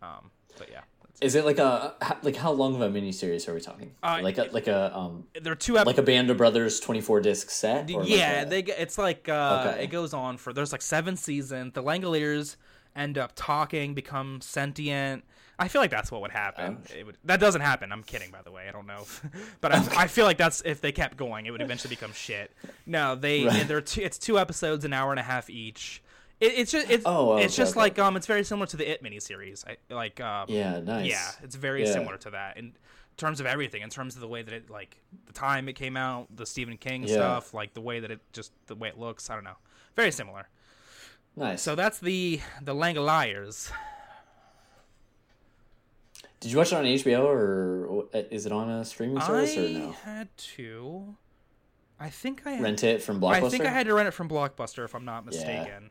[0.00, 0.82] Um, but yeah,
[1.20, 3.94] Is it like a like how long of a miniseries are we talking?
[4.02, 6.78] Uh, like a like a um there are two ep- like a Band of Brothers
[6.80, 7.90] twenty four disc set?
[7.90, 9.84] or like yeah, a- they it's like uh, Okay.
[9.84, 11.72] it goes on for there's like seven seasons.
[11.74, 12.56] The Langoliers
[12.96, 15.24] end up talking, become sentient.
[15.58, 16.78] I feel like that's what would happen.
[16.80, 16.94] Oh.
[16.96, 17.90] It would, that doesn't happen.
[17.90, 18.68] I'm kidding, by the way.
[18.68, 19.04] I don't know,
[19.60, 22.52] but I, I feel like that's if they kept going, it would eventually become shit.
[22.86, 23.66] No, they Right.
[23.66, 26.02] they're two, it's two episodes, an hour and a half each.
[26.40, 27.80] It, it's just it's Oh, it's just okay.
[27.80, 29.64] like um it's very similar to the It miniseries.
[29.66, 31.10] I like um, Yeah, nice.
[31.10, 31.92] yeah, it's very Yeah.
[31.92, 32.74] similar to that in
[33.16, 33.82] terms of everything.
[33.82, 36.76] In terms of the way that it like the time it came out, the Stephen
[36.76, 37.14] King Yeah.
[37.14, 39.28] stuff, like the way that it just the way it looks.
[39.28, 39.56] I don't know,
[39.96, 40.48] very similar.
[41.34, 41.60] Nice.
[41.62, 43.72] So that's the the Langoliers.
[46.40, 49.68] Did you watch it on HBO or is it on a streaming I service or
[49.68, 49.88] no?
[49.88, 51.16] I had to.
[52.00, 53.44] I think I had, Rent it from Blockbuster.
[53.44, 55.64] I think I had to rent it from Blockbuster if I'm not mistaken.
[55.64, 55.90] Dang.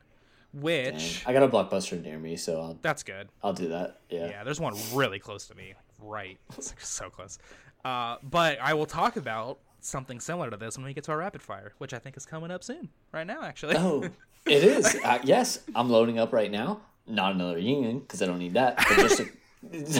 [0.54, 3.28] Which I got a Blockbuster near me, so I'll that's good.
[3.44, 4.00] I'll do that.
[4.10, 4.28] Yeah.
[4.28, 6.38] Yeah, there's one really close to me, right?
[6.58, 7.38] It's like so close.
[7.84, 11.18] Uh, but I will talk about something similar to this when we get to our
[11.18, 13.76] rapid fire, which I think is coming up soon, right now, actually.
[13.78, 14.04] Oh,
[14.46, 14.96] it is.
[15.04, 16.82] Uh, yes, I'm loading up right now.
[17.06, 18.78] Not another union because I don't need that.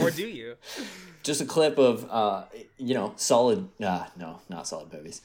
[0.02, 0.56] Or do you?
[1.24, 2.46] just a clip of uh,
[2.78, 3.70] you know solid.
[3.82, 5.22] Uh, no, not solid movies.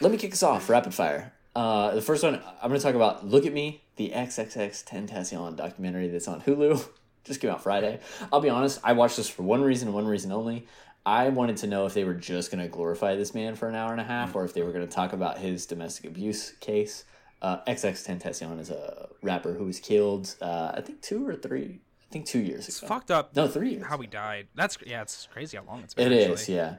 [0.00, 0.68] Let me kick us off.
[0.68, 1.32] Rapid fire.
[1.54, 3.26] Uh, the first one I'm going to talk about.
[3.26, 6.86] Look at me, the XXXTentacion documentary that's on Hulu.
[7.24, 8.00] Just came out Friday.
[8.32, 8.80] I'll be honest.
[8.82, 10.66] I watched this for one reason one reason only.
[11.04, 13.74] I wanted to know if they were just going to glorify this man for an
[13.74, 16.52] hour and a half, or if they were going to talk about his domestic abuse
[16.60, 17.04] case.
[17.40, 20.34] Uh, XX Tentacion is a rapper who was killed.
[20.40, 21.80] Uh, I think two or three.
[22.08, 22.86] I think two years ago.
[22.86, 23.36] Fucked up.
[23.36, 23.84] No, three years.
[23.86, 24.46] How he died.
[24.54, 25.02] That's yeah.
[25.02, 26.10] It's crazy how long it's been.
[26.10, 26.32] It actually.
[26.34, 26.76] is, yeah.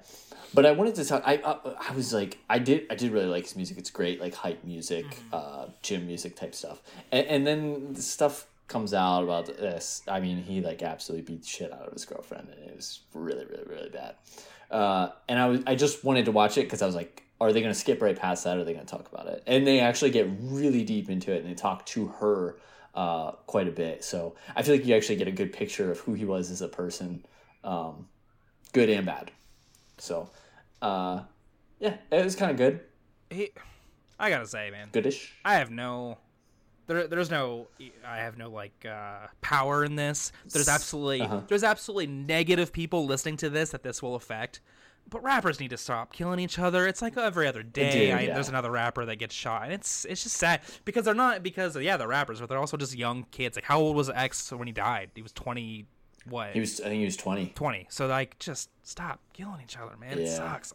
[0.55, 1.21] But I wanted to talk.
[1.23, 3.77] I uh, I was like, I did I did really like his music.
[3.77, 6.81] It's great, like hype music, uh, gym music type stuff.
[7.11, 10.01] And, and then the stuff comes out about this.
[10.07, 13.01] I mean, he like absolutely beat the shit out of his girlfriend, and it was
[13.13, 14.15] really, really, really bad.
[14.71, 17.53] Uh, and I was I just wanted to watch it because I was like, are
[17.53, 18.57] they going to skip right past that?
[18.57, 19.43] Or are they going to talk about it?
[19.45, 22.57] And they actually get really deep into it, and they talk to her
[22.95, 24.03] uh, quite a bit.
[24.03, 26.61] So I feel like you actually get a good picture of who he was as
[26.61, 27.25] a person,
[27.63, 28.07] um,
[28.73, 29.31] good and bad.
[29.97, 30.29] So,
[30.81, 31.21] uh,
[31.79, 32.81] yeah, it was kind of good,
[33.29, 33.51] He,
[34.19, 35.33] I gotta say, man, goodish.
[35.45, 36.17] I have no.
[36.87, 37.67] There, there's no.
[38.05, 40.31] I have no like uh, power in this.
[40.51, 41.21] There's absolutely.
[41.21, 41.41] Uh-huh.
[41.47, 44.59] There's absolutely negative people listening to this that this will affect.
[45.09, 46.85] But rappers need to stop killing each other.
[46.87, 47.91] It's like every other day.
[48.09, 48.33] do, I, yeah.
[48.35, 51.75] There's another rapper that gets shot, and it's it's just sad because they're not because
[51.77, 53.57] yeah they're rappers, but they're also just young kids.
[53.57, 55.09] Like how old was X when he died?
[55.15, 55.85] He was twenty.
[56.25, 56.51] What?
[56.51, 57.53] He was, I think he was twenty.
[57.55, 57.87] 20.
[57.89, 60.19] So like just stop killing each other, man.
[60.19, 60.35] It Yeah.
[60.35, 60.73] sucks.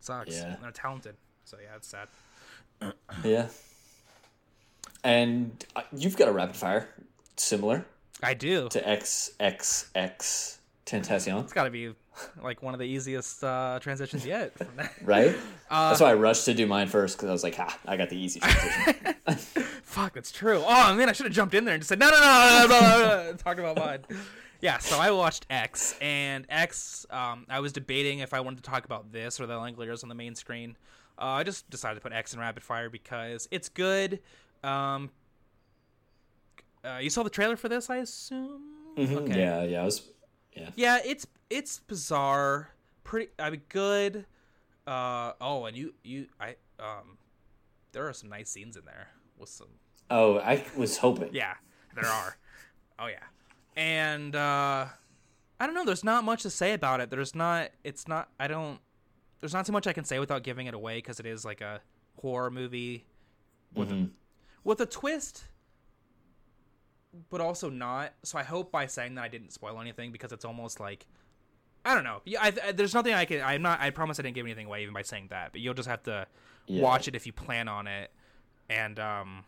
[0.00, 0.34] sucks.
[0.34, 0.56] Yeah.
[0.62, 1.16] They're talented.
[1.44, 2.08] So yeah, it's sad.
[3.24, 3.48] Yeah.
[5.04, 6.88] And uh, you've got a rapid fire
[7.36, 7.84] similar
[8.22, 8.68] I do.
[8.70, 10.56] to XXX
[10.86, 11.92] Tentacion, It's got to be
[12.40, 14.56] like one of the easiest uh, transitions yet.
[14.56, 14.92] From that.
[15.02, 15.36] right?
[15.68, 17.96] Uh, That's why I rushed to do mine first because I was like, ha, I
[17.96, 19.14] got the easy transition.
[19.82, 20.62] Fuck, that's true.
[20.64, 22.66] Oh man, I should have jumped in there and just said no, no, no, no,
[22.68, 22.80] no,
[23.24, 23.36] no, no.
[23.36, 24.04] talk about mine.
[24.60, 27.04] Yeah, so I watched X, and X.
[27.10, 30.08] Um, I was debating if I wanted to talk about this or the Langoliers on
[30.08, 30.76] the main screen.
[31.18, 34.20] Uh, I just decided to put X in rapid fire because it's good.
[34.62, 35.10] Um,
[36.84, 38.62] uh, you saw the trailer for this, I assume.
[38.96, 40.08] Mhm, Yeah, yeah, I was,
[40.56, 40.70] yeah.
[40.76, 42.70] Yeah, it's it's bizarre.
[43.04, 44.26] Pretty, I mean, good.
[44.86, 47.18] Uh oh, and you you I um,
[47.92, 49.68] there are some nice scenes in there with some.
[50.10, 51.30] Oh, I was hoping.
[51.32, 51.54] Yeah,
[51.94, 52.36] there are.
[52.98, 53.24] oh yeah,
[53.76, 54.86] and uh,
[55.58, 55.84] I don't know.
[55.84, 57.10] There's not much to say about it.
[57.10, 57.70] There's not.
[57.84, 58.28] It's not.
[58.38, 58.78] I don't.
[59.40, 61.60] There's not too much I can say without giving it away because it is like
[61.60, 61.80] a
[62.20, 63.04] horror movie
[63.74, 64.08] with a,
[64.64, 65.44] with a twist,
[67.30, 68.12] but also not.
[68.22, 71.06] So I hope by saying that I didn't spoil anything because it's almost like
[71.84, 72.20] I don't know.
[72.24, 73.40] Yeah, I, I, there's nothing I can.
[73.42, 73.80] I'm not.
[73.80, 75.52] I promise I didn't give anything away even by saying that.
[75.52, 76.26] But you'll just have to
[76.66, 76.82] Yeah.
[76.82, 78.10] watch it if you plan on it.
[78.68, 79.44] And um,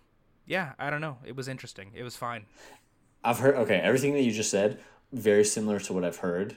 [0.46, 1.18] yeah, I don't know.
[1.24, 1.90] It was interesting.
[1.94, 2.46] It was fine.
[3.24, 4.78] I've heard okay, everything that you just said,
[5.12, 6.56] very similar to what I've heard,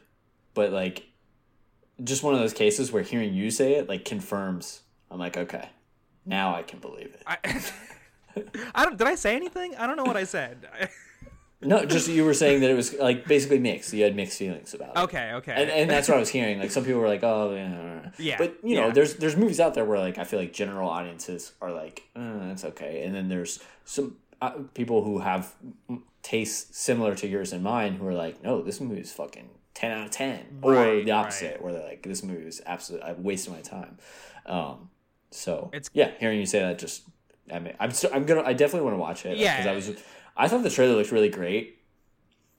[0.54, 1.08] but like
[2.04, 4.82] just one of those cases where hearing you say it like confirms.
[5.10, 5.70] I'm like, okay.
[6.26, 7.24] Now I can believe it.
[7.26, 7.38] I,
[8.76, 8.98] I don't.
[8.98, 9.76] Did I say anything?
[9.76, 10.68] I don't know what I said.
[11.64, 13.94] No, just you were saying that it was like basically mixed.
[13.94, 15.00] You had mixed feelings about it.
[15.02, 15.54] okay, okay.
[15.56, 16.58] And, and that's what I was hearing.
[16.60, 18.94] Like some people were like, "Oh, yeah." Yeah, But you know, yeah.
[18.94, 22.48] there's there's movies out there where like I feel like general audiences are like, uh,
[22.48, 25.54] "That's okay," and then there's some uh, people who have
[26.24, 29.92] tastes similar to yours and mine who are like, "No, this movie is fucking ten
[29.92, 30.60] out of ten.
[30.64, 31.62] or Right, the opposite, right.
[31.62, 34.00] where they're like, "This movie is absolutely I've wasted my time."
[34.48, 34.90] Um,
[35.30, 37.04] so It's- yeah, hearing you say that just
[37.52, 39.38] I mean, I'm so, I'm gonna I definitely want to watch it.
[39.38, 39.58] Yeah.
[39.58, 40.02] because I was
[40.38, 41.78] I thought the trailer looked really great.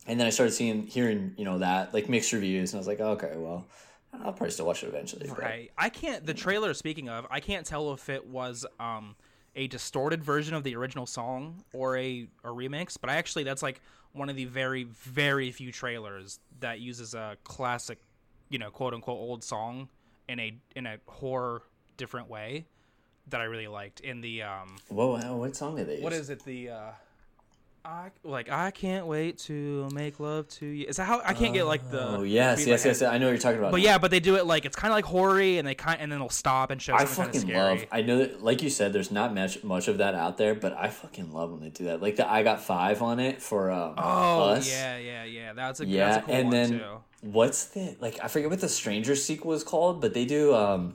[0.06, 2.88] And then I started seeing, hearing, you know, that like mixed reviews, and I was
[2.88, 3.66] like, oh, okay, well,
[4.12, 5.28] I'll probably still watch it eventually.
[5.28, 5.70] but- Right.
[5.78, 6.26] I can't.
[6.26, 6.74] The trailer.
[6.74, 9.14] Speaking of, I can't tell if it was um
[9.54, 12.96] a distorted version of the original song or a a remix.
[13.00, 13.80] But I actually that's like
[14.12, 17.98] one of the very very few trailers that uses a classic,
[18.50, 19.88] you know, quote unquote old song
[20.28, 21.62] in a in a horror
[21.96, 22.64] different way
[23.28, 24.00] that I really liked.
[24.00, 26.44] In the um, Whoa, wow, what song are they what is it?
[26.44, 26.90] The uh.
[27.84, 30.86] I like I can't wait to make love to you.
[30.86, 33.00] Is that how I can't get like the Oh yes, beat yes, my yes.
[33.00, 33.08] head.
[33.12, 33.72] I know what you're talking about.
[33.72, 33.84] But now.
[33.84, 36.12] yeah, but they do it like it's kind of like hoary, and they kind and
[36.12, 37.86] then they'll stop and show I something kind of fucking love.
[37.90, 40.76] I know that, like you said, there's not much much of that out there, but
[40.76, 42.00] I fucking love when they do that.
[42.00, 44.70] Like the I got five on it for um, oh us.
[44.70, 45.52] yeah, yeah, yeah.
[45.52, 46.84] That's a yeah, that's a cool and then too.
[47.22, 48.20] what's the like?
[48.22, 50.94] I forget what the Stranger sequel is called, but they do um,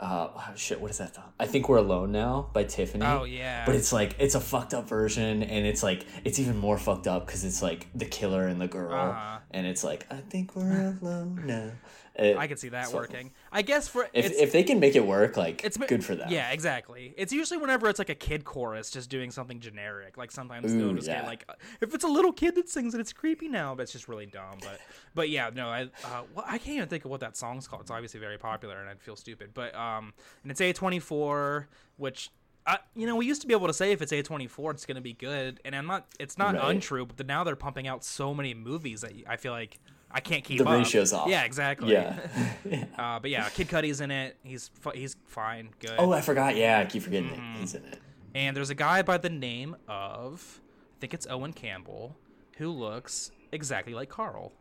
[0.00, 0.80] uh, oh, shit.
[0.80, 1.16] What is that?
[1.38, 3.04] I think we're alone now by Tiffany.
[3.06, 3.64] Oh, yeah.
[3.64, 7.06] but it's like it's a fucked up version, and it's like it's even more fucked
[7.06, 9.38] up because it's like the killer and the girl, Uh-huh.
[9.52, 11.70] and it's like I think we're alone now.
[12.16, 13.32] It- I could see that so- working.
[13.50, 16.28] I guess for If, if they can make it work, like it's good for them.
[16.30, 17.12] Yeah, exactly.
[17.16, 20.16] It's usually whenever it's like a kid chorus just doing something generic.
[20.16, 21.44] Like sometimes they'll Ooh, just get like
[21.80, 24.26] if it's a little kid that sings it, it's creepy now, but it's just really
[24.26, 24.58] dumb.
[24.60, 24.80] But
[25.14, 27.82] but yeah, no, I uh, well, I can't even think of what that song's called.
[27.82, 29.50] It's obviously very popular, and I'd feel stupid.
[29.52, 30.12] But um,
[30.42, 32.30] and it's A twenty four, which.
[32.66, 34.94] Uh, you know, we used to be able to say if it's A24, it's going
[34.94, 36.06] to be good, and I'm not.
[36.18, 36.70] It's not Right.
[36.74, 39.78] untrue, but now they're pumping out so many movies that I feel like
[40.16, 40.78] I can't keep The up.
[40.78, 41.28] ratio's off.
[41.28, 41.92] Yeah, exactly.
[41.92, 42.84] Yeah.
[42.96, 44.36] Uh, but yeah, Kid Cudi's in it.
[44.44, 45.96] He's fu- he's fine, good.
[45.98, 46.54] oh, I forgot.
[46.56, 47.52] Yeah, I keep forgetting Mm-hmm.
[47.54, 47.98] that he's in it.
[48.34, 50.60] And there's a guy by the name of,
[50.96, 52.16] I think it's Owen Campbell,
[52.58, 54.52] who looks exactly like Carl.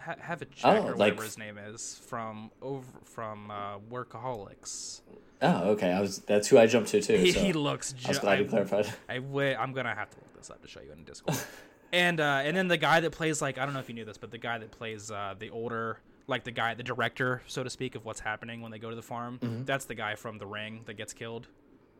[0.00, 3.78] Ha- have a check Oh, or like- whatever his name is from over from uh,
[3.90, 5.02] Workaholics.
[5.40, 5.92] Oh, okay.
[5.92, 6.18] I was.
[6.20, 7.16] That's who I jumped to too.
[7.16, 7.94] He, so he looks.
[8.04, 8.92] I was Ju- glad you clarified.
[9.08, 9.14] I
[9.54, 11.38] I'm gonna have to look this up to show you in Discord.
[11.92, 14.04] and uh, and then the guy that plays like I don't know if you knew
[14.04, 17.62] this, but the guy that plays uh, the older like the guy the director so
[17.64, 19.38] to speak of what's happening when they go to the farm.
[19.66, 21.48] That's the guy from The Ring that gets killed.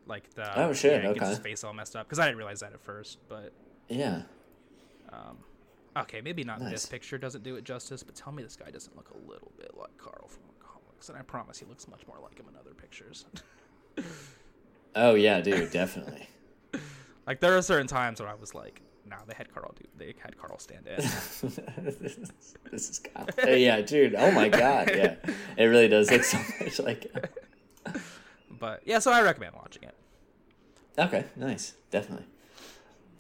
[0.07, 0.61] Like the Mm-hmm.
[0.61, 2.73] Oh, shit, yeah, he gets his face all messed up because I didn't realize that
[2.73, 3.53] at first, but
[3.89, 4.23] Yeah.
[5.13, 5.37] Um,
[5.97, 8.97] okay, maybe not this picture doesn't do it justice, but tell me this guy doesn't
[8.97, 12.17] look a little bit like Carl from Workaholics, and I promise he looks much more
[12.23, 13.27] like him in other pictures.
[14.95, 16.29] Oh yeah, dude, definitely.
[17.27, 20.15] like there are certain times where I was like, nah, they had Carl do they
[20.19, 20.97] had Carl stand in.
[22.71, 23.27] this is Kyle.
[23.39, 24.15] Hey, yeah, dude.
[24.17, 24.91] Oh my god.
[24.95, 25.15] Yeah,
[25.57, 27.13] it really does look so much like.
[28.51, 29.95] but yeah, so I recommend watching it.
[30.99, 32.27] Okay, nice, definitely.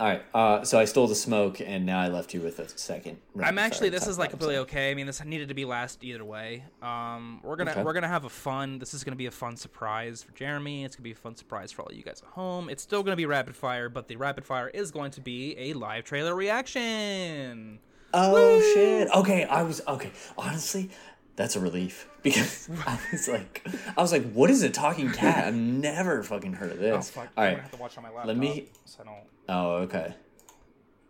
[0.02, 2.68] All right, uh, so I stole the smoke, and now I left you with a
[2.76, 3.18] second.
[3.40, 4.90] I'm actually this is like completely okay.
[4.90, 6.64] I mean, this needed to be last either way.
[6.82, 7.84] Um, we're gonna Okay.
[7.84, 8.80] we're gonna have a fun.
[8.80, 10.82] This is gonna be a fun surprise for Jeremy.
[10.82, 12.68] It's gonna be a fun surprise for all you guys at home.
[12.68, 15.72] It's still gonna be rapid fire, but the rapid fire is going to be a
[15.74, 17.78] live trailer reaction.
[18.12, 19.08] Oh shit.
[19.08, 20.10] Okay, I was okay.
[20.36, 20.90] Honestly,
[21.36, 23.66] that's a relief because I was like,
[23.96, 25.46] I was like, what is a talking cat?
[25.46, 27.10] I've never fucking heard of this.
[27.10, 27.50] fuck, All I'm right.
[27.52, 28.26] gonna have to watch on my laptop.
[28.26, 29.24] Let me- So I don't.
[29.48, 30.14] Oh, okay.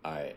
[0.05, 0.37] All right.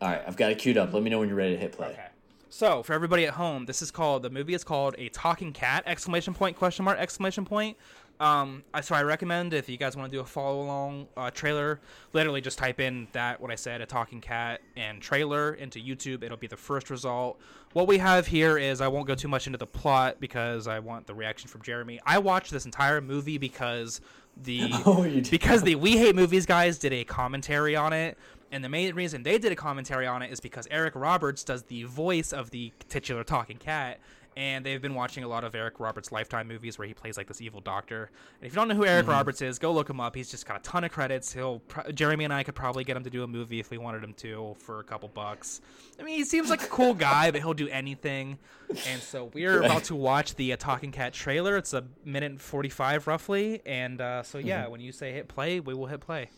[0.00, 0.92] All right, I've got it queued up.
[0.92, 1.88] Let me know when you're ready to hit play.
[1.88, 2.06] Okay.
[2.50, 5.82] So for everybody at home, this is called the movie is called a talking cat
[5.86, 7.76] exclamation point question mark exclamation point.
[8.18, 11.30] Um, I so I recommend if you guys want to do a follow along uh,
[11.30, 11.80] trailer,
[12.14, 16.22] literally just type in that what I said a talking cat and trailer into YouTube.
[16.22, 17.38] It'll be the first result.
[17.76, 20.78] What we have here is I won't go too much into the plot because I
[20.78, 22.00] want the reaction from Jeremy.
[22.06, 24.00] I watched this entire movie because
[24.34, 28.16] the Oh, because the We Hate Movies guys did a commentary on it,
[28.50, 31.64] and the main reason they did a commentary on it is because Eric Roberts does
[31.64, 34.00] the voice of the titular talking cat,
[34.36, 37.26] and they've been watching a lot of Eric Roberts' Lifetime movies where he plays like
[37.26, 38.10] this evil doctor.
[38.38, 40.14] And if you don't know who Eric Roberts is, go look him up.
[40.14, 41.32] He's just got a ton of credits.
[41.32, 43.78] He'll pro- Jeremy and I could probably get him to do a movie if we
[43.78, 45.62] wanted him to for a couple bucks.
[45.98, 48.38] I mean, he seems like a cool guy, but he'll do anything.
[48.86, 51.56] And so we're about to watch the uh, Talking Cat trailer.
[51.56, 55.60] It's a minute and forty-five roughly, and uh, so yeah, when you say hit play,
[55.60, 56.30] we will hit play.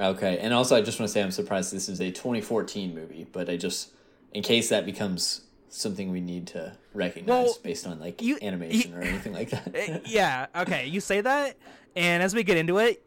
[0.00, 3.26] Okay, and also I just want to say I'm surprised this is a 2014 movie,
[3.32, 3.92] but I just,
[4.32, 8.92] in case that becomes something we need to recognize Well, based on like you- animation
[8.92, 9.74] you- or anything like that.
[9.74, 10.46] Uh, yeah.
[10.56, 10.86] Okay.
[10.86, 11.56] You say that,
[11.96, 13.02] and as we get into it,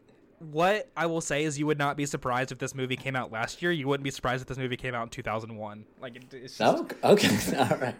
[0.50, 3.30] what I will say is you would not be surprised if this movie came out
[3.30, 3.70] last year.
[3.70, 5.84] You wouldn't be surprised if this movie came out in 2001.
[6.00, 7.28] Like it, it's just, Oh, okay.
[7.58, 7.94] All right.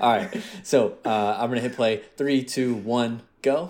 [0.00, 0.42] All right.
[0.64, 2.02] So uh, I'm gonna hit play.
[2.16, 3.68] Three, two, one, go.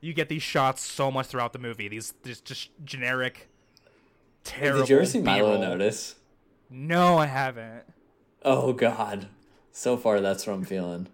[0.00, 1.88] you get these shots so much throughout the movie.
[1.88, 3.48] These just just generic,
[4.44, 4.80] terrible.
[4.80, 5.60] Did you ever see Milo B-roll.
[5.60, 6.14] Notice?
[6.70, 7.82] No, I haven't.
[8.44, 9.28] Oh God.
[9.72, 11.08] So far, that's what I'm feeling.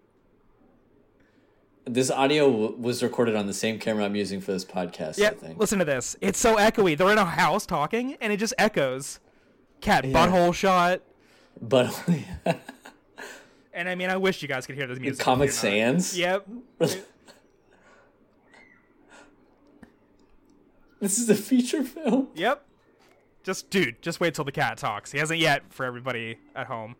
[1.84, 5.18] This audio w- was recorded on the same camera I'm using for this podcast.
[5.18, 5.58] Yeah, I think.
[5.58, 6.16] listen to this.
[6.20, 6.96] It's so echoey.
[6.98, 9.20] They're in a house talking, and it just echoes.
[9.80, 10.12] Cat Yeah.
[10.26, 11.02] butthole shot.
[11.60, 12.02] But
[13.72, 15.22] And I mean, I wish you guys could hear this music.
[15.24, 15.50] Comic.
[15.52, 16.16] Sans.
[16.18, 16.46] Yep.
[20.98, 22.28] This is a feature film.
[22.34, 22.64] Yep.
[23.46, 25.12] Just dude, just wait till the cat talks.
[25.12, 26.96] He hasn't yet for everybody at home.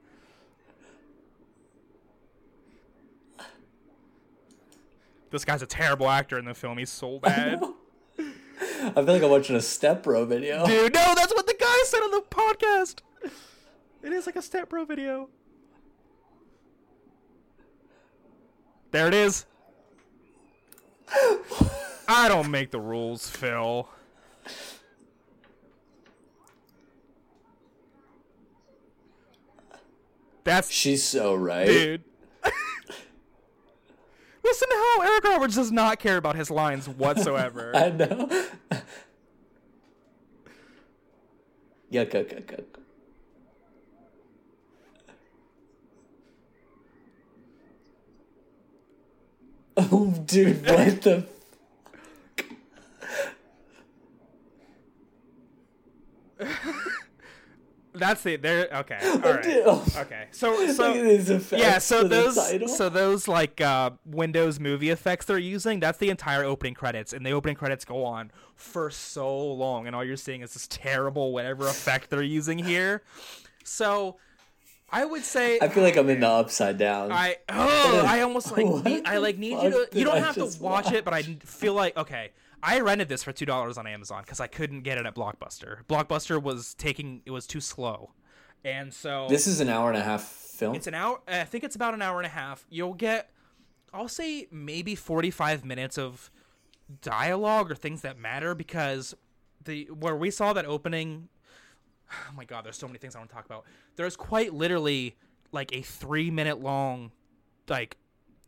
[5.33, 6.79] This guy's a terrible actor in the film.
[6.79, 7.61] He's so bad.
[8.21, 10.65] I feel like I'm watching a Step Bro video.
[10.65, 13.01] Dude, no, that's what the guy said on the podcast.
[14.05, 15.29] It is like a Step Bro video.
[18.93, 19.47] There it is.
[22.09, 23.89] I don't make the rules, Phil.
[30.47, 31.67] That's She's so right.
[31.67, 32.05] dude.
[34.45, 37.73] Listen to how Eric Roberts does not care about his lines whatsoever.
[37.77, 38.29] I know.
[41.91, 42.65] yuck, yuck, yuck, yuck.
[49.77, 51.27] Oh, dude, what the?
[57.99, 58.69] That's the there.
[58.73, 59.47] Okay, all right.
[59.97, 60.93] Okay, so so
[61.53, 65.81] yeah, so those so those like uh, Windows movie effects they're using.
[65.81, 69.97] That's the entire opening credits, and the opening credits go on for so long, and
[69.97, 73.03] all you're seeing is this terrible whatever effect they're using here.
[73.65, 74.17] So,
[74.91, 77.13] I would say I feel like I'm in the upside down.
[77.13, 80.51] I oh I almost like need, I like need you to you don't have to
[80.61, 82.31] watch it, but I feel like okay.
[82.63, 85.85] I rented this for two dollars on Amazon because I couldn't get it at Blockbuster.
[85.89, 88.13] Blockbuster was taking it was too slow,
[88.65, 90.75] and so this is an hour and a half film.
[90.75, 91.21] it's an hour.
[91.29, 92.67] I think it's about an hour and a half.
[92.71, 93.31] You'll get,
[93.93, 96.31] I'll say maybe forty-five minutes of
[97.03, 99.15] dialogue or things that matter because
[99.65, 101.29] the where we saw that opening.
[102.09, 103.65] Oh my god, there's so many things I want to talk about.
[103.97, 105.17] There's quite literally
[105.51, 107.11] like a three-minute long,
[107.69, 107.97] like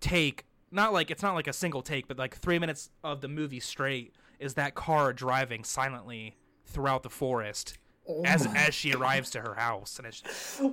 [0.01, 0.45] take.
[0.71, 3.61] Not like it's not like a single take, but like three minutes of the movie
[3.61, 9.41] straight is that car driving silently throughout the forest oh as as she arrives to
[9.41, 10.23] her house, and it's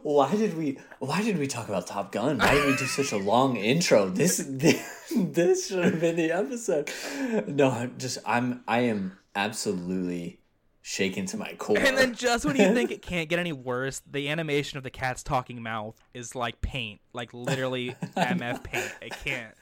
[0.03, 0.79] Why did we?
[0.99, 2.39] Why did we talk about Top Gun?
[2.39, 4.09] Why did we do such a long intro?
[4.09, 6.91] This this, this should have been the episode.
[7.47, 10.39] No, I'm just I'm I am absolutely
[10.85, 11.79] shaken to my core.
[11.79, 14.91] And then just when you think it can't get any worse, the animation of the
[14.91, 18.93] cat's talking mouth is like paint, like literally MS paint.
[19.01, 19.55] It can't.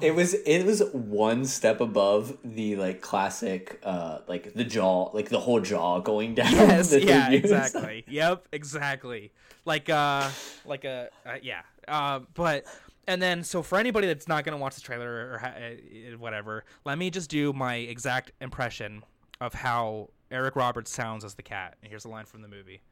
[0.00, 5.28] it was it was one step above the like classic uh like the jaw like
[5.28, 6.52] the whole jaw going down.
[6.52, 8.04] Yes, yeah, exactly.
[8.08, 9.30] Yep, exactly.
[9.66, 10.30] Like uh,
[10.64, 11.62] like a uh, yeah.
[11.86, 12.64] Uh, but
[13.06, 16.64] and then so for anybody that's not gonna watch the trailer or ha- uh, whatever,
[16.86, 19.02] let me just do my exact impression
[19.40, 21.76] of how Eric Roberts sounds as the cat.
[21.82, 22.82] And here's a line from the movie.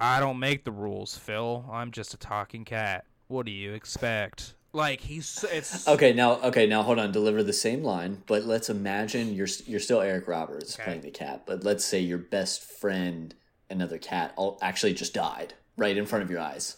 [0.00, 1.64] I don't make the rules, Phil.
[1.72, 3.04] I'm just a talking cat.
[3.28, 4.54] What do you expect?
[4.72, 7.10] Like he's it's Okay, now okay, now hold on.
[7.10, 10.84] Deliver the same line, but let's imagine you're you're still Eric Roberts Okay.
[10.84, 13.34] playing the cat, but let's say your best friend,
[13.70, 16.76] another cat, all, actually just died right in front of your eyes.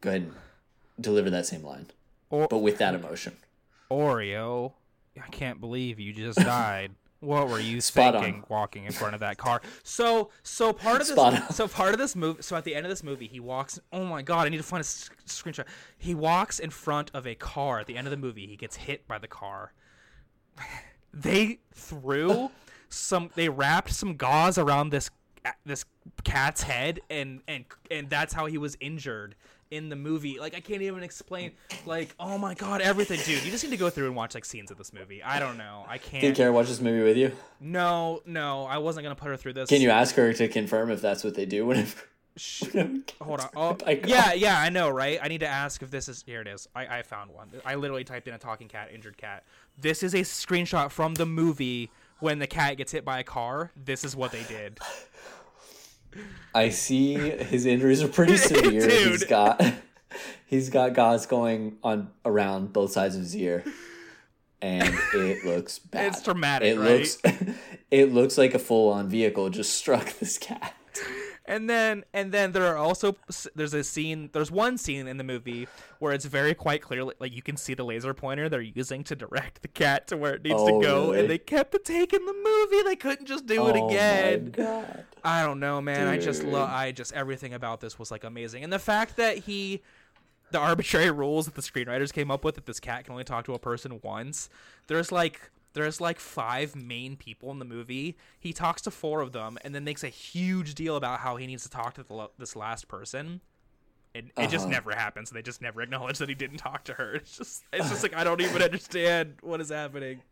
[0.00, 0.32] Go ahead and
[0.98, 1.88] deliver that same line,
[2.30, 3.36] or, but with that emotion.
[3.90, 4.72] Oreo.
[5.22, 6.92] I can't believe you just died.
[7.24, 8.22] What were you Spot on.
[8.22, 9.60] thinking walking in front of that car?
[9.82, 12.84] So, so part of this, Spot so part of this movie, so at the end
[12.86, 13.78] of this movie, he walks.
[13.92, 15.66] Oh my god, I need to find a s- screenshot.
[15.98, 18.46] He walks in front of a car at the end of the movie.
[18.46, 19.72] He gets hit by the car.
[21.16, 22.50] They threw
[22.88, 23.30] some.
[23.36, 25.10] They wrapped some gauze around this
[25.64, 25.84] this
[26.24, 29.36] cat's head, and and and that's how he was injured
[29.70, 30.38] in the movie.
[30.38, 31.52] Like I can't even explain.
[31.86, 33.44] Like oh my god, everything, dude.
[33.44, 35.22] You just need to go through and watch like scenes of this movie.
[35.22, 35.84] I don't know.
[35.88, 36.36] I Can can't.
[36.36, 37.32] Kara watch this movie with you?
[37.60, 39.68] No, no, I wasn't gonna put her through this.
[39.68, 41.96] Can you ask her to confirm if that's what they do whenever?
[43.20, 43.48] Hold on.
[43.56, 45.18] Oh, oh, yeah, yeah, I know, right?
[45.22, 46.24] I need to ask if this is.
[46.26, 46.68] Here it is.
[46.74, 47.50] I, I found one.
[47.64, 49.44] I literally typed in a talking cat, injured cat.
[49.78, 53.70] This is a screenshot from the movie when the cat gets hit by a car.
[53.76, 54.80] This is what they did.
[56.54, 58.88] I see his injuries are pretty severe.
[58.88, 59.60] He's got
[60.46, 63.64] he's got gauze going on around both sides of his ear.
[64.62, 66.06] And it looks bad.
[66.12, 67.00] It's dramatic, It right?
[67.00, 67.18] looks
[67.90, 70.74] it looks like a full on vehicle just struck this cat.
[71.46, 73.16] And then and then there are also
[73.54, 75.68] there's a scene there's one scene in the movie
[75.98, 79.14] where it's very quite clearly like you can see the laser pointer they're using to
[79.14, 81.20] direct the cat to where it needs Oh, to go really?
[81.20, 84.50] and they kept it taking the movie they couldn't just do it Oh my again.
[84.52, 85.04] god.
[85.22, 86.08] I don't know, man.
[86.08, 86.70] I just love.
[86.70, 89.82] I just everything about this was like amazing, and the fact that he,
[90.50, 93.44] the arbitrary rules that the screenwriters came up with that this cat can only talk
[93.46, 94.48] to a person once.
[94.86, 98.16] There's like there's like five main people in the movie.
[98.40, 101.46] He talks to four of them, and then makes a huge deal about how he
[101.46, 103.40] needs to talk to the, this last person.
[104.14, 104.68] It, it just Uh-huh.
[104.72, 105.30] never happens.
[105.30, 107.14] They just never acknowledge that he didn't talk to her.
[107.16, 110.22] It's just it's just like I don't even understand what is happening.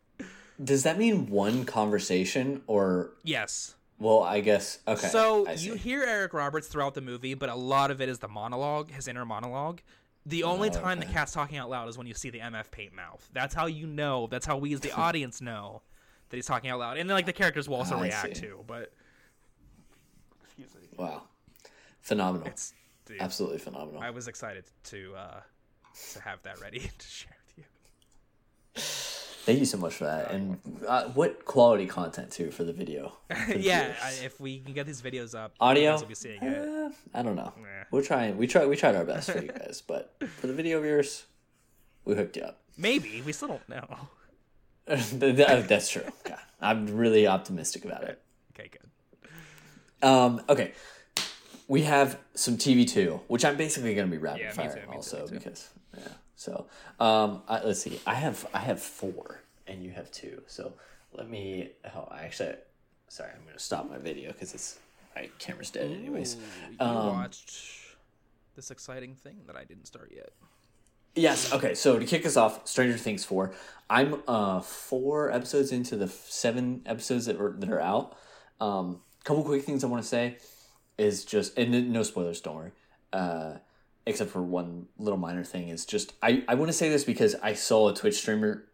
[0.63, 3.75] Does that mean one conversation or Yes.
[3.99, 5.07] well, I guess okay.
[5.07, 8.27] So you hear Eric Roberts throughout the movie, but a lot of it is the
[8.29, 9.81] monologue, his inner monologue.
[10.25, 12.67] The only Oh, time the cat's talking out loud is when you see the MS
[12.71, 13.27] paint mouth.
[13.33, 14.27] That's how you know.
[14.27, 15.81] That's how we as the audience know
[16.29, 16.97] that he's talking out loud.
[16.97, 18.41] And then like the characters will also I react see.
[18.41, 18.63] too.
[18.65, 18.93] But
[20.45, 20.87] excuse me.
[20.97, 21.23] Wow.
[22.01, 22.47] Phenomenal.
[22.47, 22.73] it's
[23.05, 24.01] dude, Absolutely phenomenal.
[24.01, 25.39] I was excited to uh
[26.13, 27.65] to have that ready to share with
[28.77, 28.81] you.
[29.45, 30.31] Thank you so much for that.
[30.31, 30.57] And
[30.87, 33.13] uh, what quality content too for the video?
[33.29, 33.93] for the yeah.
[34.01, 35.95] I, if we can get these videos up, Audio?
[35.97, 36.57] will be seeing it.
[36.57, 37.51] Uh, I don't know.
[37.57, 37.83] Nah.
[37.91, 38.37] We're trying.
[38.37, 38.65] We try.
[38.65, 41.25] We tried our best for you guys, but for the video viewers,
[42.05, 42.61] we hooked you up.
[42.77, 43.97] Maybe we still don't know.
[45.19, 45.35] Th-
[45.67, 46.03] That's true.
[46.23, 48.21] God, I'm really optimistic about it.
[48.57, 50.07] Okay, good.
[50.07, 50.71] Um, okay,
[51.67, 54.91] we have some TV too, which I'm basically going to be rapid Yeah, fire too,
[54.91, 55.33] also too.
[55.35, 56.03] because yeah.
[56.43, 56.67] So
[56.99, 57.99] um, I, let's see.
[58.05, 60.41] I have I have four, and you have two.
[60.47, 60.73] So
[61.13, 61.69] let me.
[61.95, 62.55] Oh, I actually.
[63.07, 64.79] Sorry, I'm going to stop my video because it's
[65.15, 66.35] my camera's dead anyways.
[66.69, 67.69] You Um, watched
[68.55, 70.31] this exciting thing that I didn't start yet.
[71.15, 71.53] Yes.
[71.53, 71.75] Okay.
[71.75, 73.53] So to kick us off, Stranger Things four.
[73.89, 78.17] I'm uh four episodes into the seven episodes that were that are out.
[78.59, 80.37] Um, couple quick things I want to say
[80.97, 82.41] is just and no spoilers.
[82.41, 82.71] Don't worry.
[83.13, 83.53] Uh,
[84.05, 87.35] except for one little minor thing is just I I want to say this because
[87.41, 88.65] I saw a Twitch streamer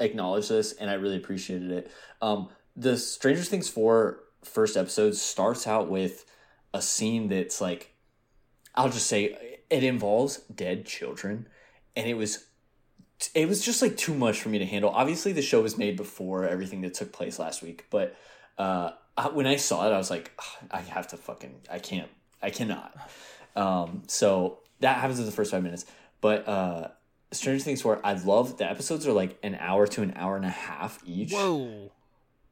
[0.00, 1.90] acknowledge this and I really appreciated it.
[2.20, 6.24] Um, the Stranger Things four first episode starts out with
[6.74, 7.94] a scene that's like
[8.74, 11.48] I'll just say it involves dead children
[11.94, 12.46] and it was
[13.34, 14.90] it was just like too much for me to handle.
[14.90, 18.16] Obviously, the show was made before everything that took place last week, but
[18.58, 20.32] uh, I- when I saw it, I was like,
[20.72, 22.10] I have to fucking, I can't,
[22.42, 22.96] I cannot.
[23.54, 25.86] Um, so that happens in the first five minutes.
[26.20, 26.88] But uh,
[27.32, 30.44] Stranger Things, where I love the episodes are like an hour to an hour and
[30.44, 31.32] a half each.
[31.32, 31.90] Whoa.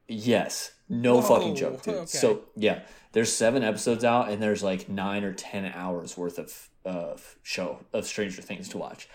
[0.07, 1.93] Yes, no Whoa, fucking joke, dude.
[1.95, 2.05] okay.
[2.05, 2.81] So yeah,
[3.13, 7.79] there's seven episodes out, and there's like nine or ten hours worth of of show
[7.93, 9.07] of Stranger Things to watch.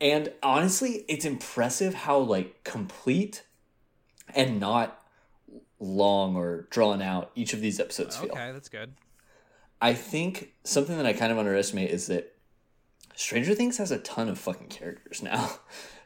[0.00, 3.44] And honestly, it's impressive how like complete
[4.34, 5.02] and not
[5.80, 8.30] long or drawn out each of these episodes feel.
[8.30, 8.94] Okay, that's good.
[9.80, 12.34] I think something that I kind of underestimate is that
[13.18, 15.50] Stranger Things has a ton of fucking characters now.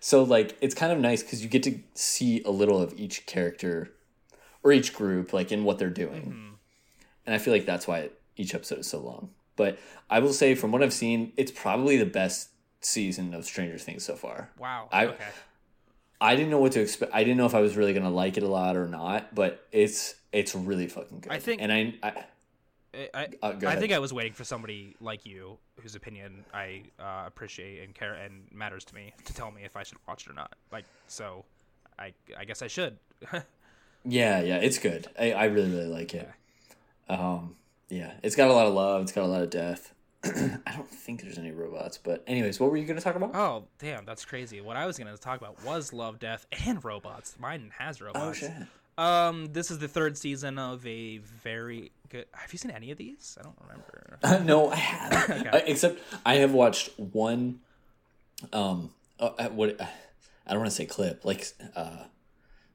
[0.05, 3.25] So like it's kind of nice because you get to see a little of each
[3.25, 3.93] character
[4.65, 6.23] or each group like in what they're doing.
[6.23, 6.55] Mm-hmm.
[7.25, 9.31] And I feel like that's why each episode is so long.
[9.55, 9.79] But
[10.11, 12.49] I will say from what I've seen, it's probably the best
[12.81, 14.51] season of Stranger Things so far.
[14.59, 14.89] Wow.
[14.91, 15.25] I- okay.
[16.21, 17.15] I didn't know what to expect.
[17.15, 19.69] I didn't know if I was really gonna like it a lot or not, but
[19.71, 21.31] it's it's really fucking good.
[21.31, 22.25] I think- and I, I
[22.95, 26.83] I, I, Uh, I think I was waiting for somebody like you, whose opinion I
[26.99, 30.27] uh, appreciate and care and matters to me, to tell me if I should watch
[30.27, 30.55] it or not.
[30.71, 31.45] Like, so,
[31.99, 32.99] I I guess I should.
[34.05, 35.07] Yeah, yeah, it's good.
[35.17, 36.29] I, I really, really like it.
[37.09, 37.55] Um,
[37.89, 39.03] yeah, it's got a lot of love.
[39.03, 39.95] It's got a lot of death.
[40.25, 43.35] I don't think there's any robots, but anyways, what were you gonna talk about?
[43.35, 44.61] oh, damn, that's crazy.
[44.61, 47.37] What I was gonna talk about was love, death, and robots.
[47.39, 48.25] Mine has robots.
[48.25, 48.53] Oh shit!
[48.99, 52.27] Um, this is the third season of a very good.
[52.33, 53.39] Have you seen any of these?
[53.41, 54.45] I don't remember.
[54.45, 55.47] no, I haven't.
[55.47, 55.59] Okay.
[55.59, 57.61] Uh, Except I have watched one.
[58.53, 62.05] Um, uh, uh, what I don't want to say clip, like uh,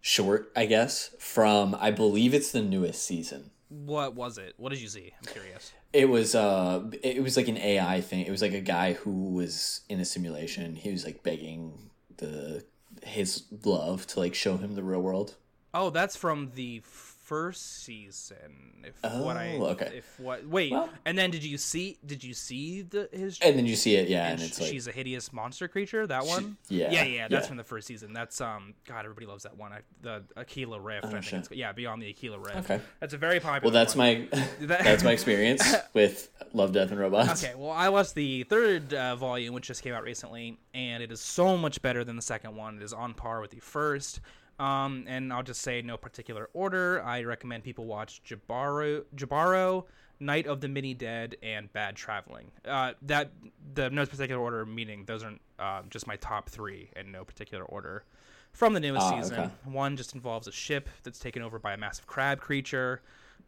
[0.01, 3.51] short, I guess from I believe it's the newest season.
[3.69, 4.53] What was it?
[4.57, 5.13] What did you see?
[5.19, 5.73] I'm curious.
[5.91, 8.25] It was uh it was like an AI thing.
[8.25, 10.75] It was like a guy who was in a simulation.
[10.75, 12.63] He was like begging the
[13.03, 15.35] his love to like show him the real world.
[15.73, 16.81] Oh, that's from the
[17.27, 18.85] first season.
[18.85, 19.91] If what I Oh, okay.
[19.97, 23.57] if what wait, Well- and then did you see did you see the his And
[23.57, 26.07] then you see it, yeah, and, and it's sh- like she's a hideous monster creature.
[26.07, 27.27] That one, yeah, yeah, yeah.
[27.27, 27.47] That's yeah.
[27.49, 28.13] from the first season.
[28.13, 29.73] That's um, God, everybody loves that one.
[29.73, 31.05] I, the Aquila Rift.
[31.05, 31.39] I think shit.
[31.39, 32.57] it's, yeah, Beyond the Aquila Rift.
[32.59, 32.79] Okay.
[33.01, 33.73] that's a very popular.
[33.73, 34.29] well, that's one.
[34.31, 35.63] my that's my experience
[35.93, 37.43] with Love, Death, and Robots.
[37.43, 41.11] Okay, well, I watched the third uh, volume, which just came out recently, and it
[41.11, 42.77] is so much better than the second one.
[42.77, 44.21] It is on par with the first.
[44.59, 47.03] Um, and I'll just say no particular order.
[47.03, 49.85] I recommend people watch Jibaro, Jibaro,
[50.19, 52.49] Night of the Mini Dead, and Bad Traveling.
[52.65, 53.31] Uh, that
[53.75, 57.63] the no particular order meaning those are uh, just my top three in no particular
[57.65, 58.03] order
[58.51, 59.39] from the newest Ah, season.
[59.39, 59.51] okay.
[59.65, 63.01] One just involves a ship that's taken over by a massive crab creature.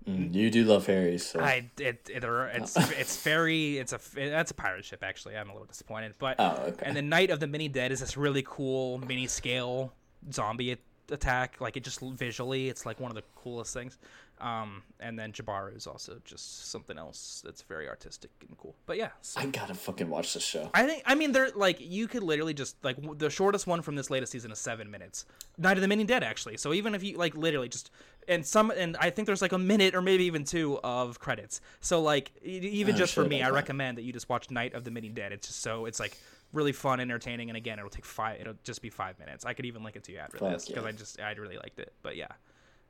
[0.07, 4.51] Mm, you do love fairies, so I it, it it's it's very it's a that's
[4.51, 5.35] a pirate ship actually.
[5.35, 6.85] I'm a little disappointed, but Oh, okay.
[6.85, 9.91] and the Night of the Mini Dead is this really cool mini scale
[10.31, 10.77] zombie
[11.11, 11.59] attack.
[11.59, 13.97] Like it just visually, it's like one of the coolest things.
[14.41, 18.73] Um, and then Jibaro is also just something else that's very artistic and cool.
[18.85, 20.69] But yeah, so I gotta fucking watch this show.
[20.73, 23.81] I think I mean they're like you could literally just like w- the shortest one
[23.81, 25.25] from this latest season is seven minutes.
[25.57, 26.55] Night of the Mini Dead actually.
[26.55, 27.91] So even if you like literally just
[28.29, 31.59] and some and I think there's like a minute or maybe even two of credits.
[31.81, 33.55] So like even Oh, just for me, I okay.
[33.55, 35.33] recommend that you just watch Night of the Mini Dead.
[35.33, 36.17] It's just so it's like
[36.53, 38.39] really fun, entertaining, and again it'll take five.
[38.39, 39.45] It'll just be five minutes.
[39.45, 40.89] I could even link it to you after Fuck this because yeah.
[40.89, 41.93] I just I really liked it.
[42.01, 42.27] But yeah.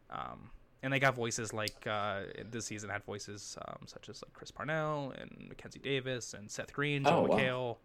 [0.09, 0.49] Um,
[0.81, 4.49] and they got voices like uh, this season had voices um, such as like Chris
[4.49, 7.37] Parnell and Mackenzie Davis and Seth Green, Joel Oh, wow.
[7.37, 7.77] McHale,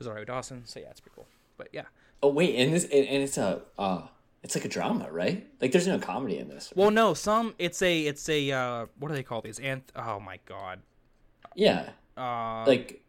[0.00, 0.62] Rosario Dawson.
[0.64, 1.26] So yeah, it's pretty cool.
[1.58, 1.84] But yeah,
[2.22, 4.02] Oh wait, and this and, and it's a uh,
[4.42, 5.46] it's like a drama, right?
[5.60, 6.72] Like there's no comedy in this.
[6.74, 9.58] well, no, some it's a it's a uh, what do they call these?
[9.58, 10.80] Anth- oh my god,
[11.54, 13.02] yeah, uh, like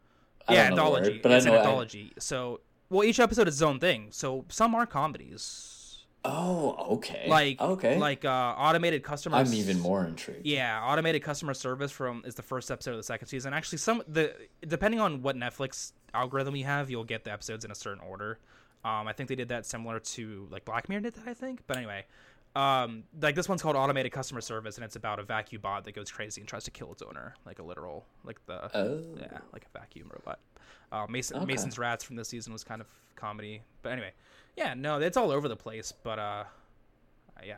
[0.47, 1.19] I yeah, the word, anthology.
[1.21, 1.57] but it's an know.
[1.57, 2.13] I- anthology.
[2.19, 4.07] So well, each episode is its own thing.
[4.11, 7.25] So some are comedies, oh, okay.
[7.27, 9.37] like okay, like uh, automated customer.
[9.37, 10.45] I'm even more intrigued.
[10.45, 13.53] Yeah, automated customer service from is the first episode of the second season.
[13.53, 14.33] Actually, some the
[14.65, 18.39] depending on what Netflix algorithm you have, you'll get the episodes in a certain order.
[18.85, 21.27] Um, I think they did that similar to like Black Mirror did that.
[21.27, 22.05] I think, but anyway,
[22.57, 25.93] um, like this one's called automated customer service, and it's about a vacuum bot that
[25.93, 29.03] goes crazy and tries to kill its owner, like a literal, like the Oh.
[29.19, 30.39] yeah, like a vacuum robot.
[30.91, 31.45] Uh, Mason Okay.
[31.45, 34.11] Mason's Rats from this season was kind of comedy, but anyway,
[34.55, 36.43] yeah, no, it's all over the place, but uh,
[37.45, 37.57] yeah,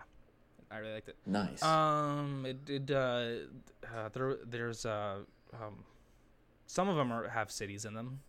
[0.71, 1.15] I really liked it.
[1.25, 1.63] Nice.
[1.63, 2.91] Um, it did.
[2.91, 3.29] Uh,
[3.95, 5.19] uh, there, there's uh,
[5.53, 5.83] um,
[6.67, 8.19] some of them are have cities in them.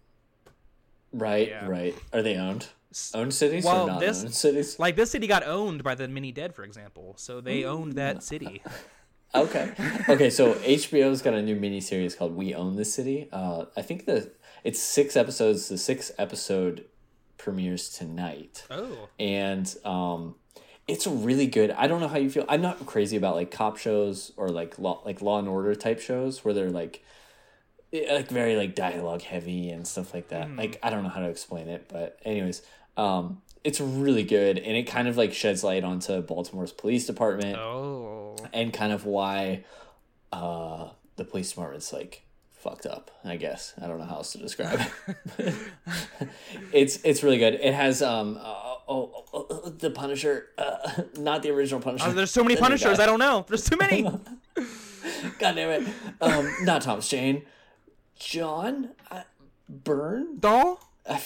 [1.12, 1.66] Right, yeah.
[1.66, 1.94] right.
[2.12, 2.66] Are they owned?
[3.14, 4.78] Owned cities or not this- owned cities?
[4.78, 7.96] Like this city got owned by the Mini Dead, for example, so they owned Mm.
[7.96, 8.62] that city.
[9.32, 9.70] Okay.
[10.08, 13.28] Okay, so HBO's got a new mini series called We Own This City.
[13.30, 14.32] Uh, I think the
[14.64, 15.68] it's six episodes.
[15.68, 16.86] The six episode
[17.38, 18.66] premieres tonight.
[18.72, 20.34] Oh, and um
[20.88, 21.70] it's really good.
[21.70, 22.44] I don't know how you feel.
[22.48, 26.00] I'm not crazy about like cop shows or like law like Law and Order type
[26.00, 27.04] shows where they're like
[27.92, 30.54] like very like dialogue heavy and stuff like that.
[30.56, 32.62] Like I don't know how to explain it, but anyways,
[32.96, 37.58] um it's really good and it kind of like sheds light onto Baltimore's police department
[37.58, 39.64] oh, and kind of why
[40.32, 42.22] uh the police department's like
[42.52, 44.80] fucked up i guess i don't know how else to describe
[45.38, 45.54] it
[46.72, 48.40] it's it's really good it has um uh,
[48.86, 52.98] oh, oh, oh, the punisher uh, not the original punisher Uh, there's so many Punishers.
[52.98, 53.46] I don't know.
[53.48, 54.02] There's too many.
[55.38, 55.88] god damn it
[56.20, 57.42] um not thomas jane
[58.20, 59.22] john uh,
[59.68, 61.18] byrne Doll uh,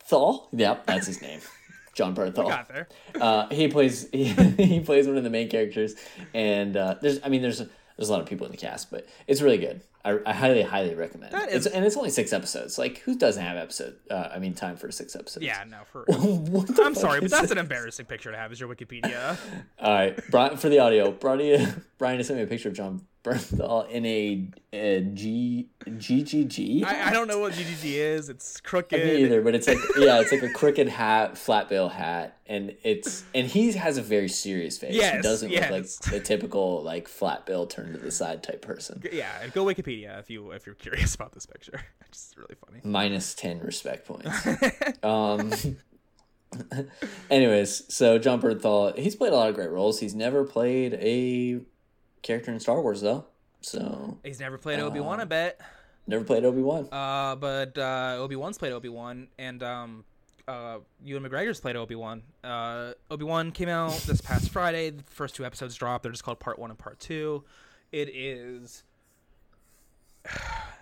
[0.00, 1.40] thal yep that's his name
[1.94, 2.88] jon bernthal got there.
[3.20, 4.24] uh, he plays he,
[4.56, 5.94] he plays one of the main characters,
[6.32, 9.06] and uh, there's I mean there's there's a lot of people in the cast, but
[9.26, 9.80] it's really good.
[10.04, 11.32] I, I highly highly recommend.
[11.32, 11.54] That it.
[11.54, 12.78] is- and it's only six episodes.
[12.78, 13.96] Like who doesn't have episode?
[14.10, 15.44] Uh, I mean time for six episodes.
[15.46, 16.04] Yeah, no, for.
[16.84, 17.50] I'm sorry, but that's this?
[17.50, 19.38] an embarrassing picture to have as your Wikipedia.
[19.80, 23.90] All right, Brian, for the audio, Brian, Brian sent me a picture of Jon Bernthal
[23.90, 26.84] in a, a G GGG.
[26.84, 28.28] I, I don't know what GGG is.
[28.28, 29.04] It's crooked.
[29.04, 32.76] Me either, but it's like yeah, it's like a crooked hat, flat bill hat, and
[32.84, 34.94] it's and he has a very serious face.
[34.94, 39.02] he doesn't look like the typical like flat bill turned to the side type person.
[39.10, 41.80] Yeah, and go Wikipedia if you if you're curious about this picture.
[42.08, 42.80] It's really funny.
[42.84, 44.46] Minus ten respect points.
[45.02, 45.52] um.
[47.30, 50.00] anyways, so Jon Bernthal, he's played a lot of great roles.
[50.00, 51.60] He's never played a
[52.26, 53.24] character in Star Wars though,
[53.60, 55.60] so He's never played Obi Wan, I bet.
[56.06, 56.88] never played Obi Wan.
[56.92, 60.04] Uh, but uh, Obi Wan's played Obi Wan, and um,
[60.48, 62.22] uh, Ewan McGregor's played Obi Wan.
[62.44, 64.90] Uh, Obi Wan came out this past Friday.
[64.90, 66.02] The first two episodes dropped.
[66.02, 67.44] They're just called Part One and Part Two.
[67.92, 68.82] It is.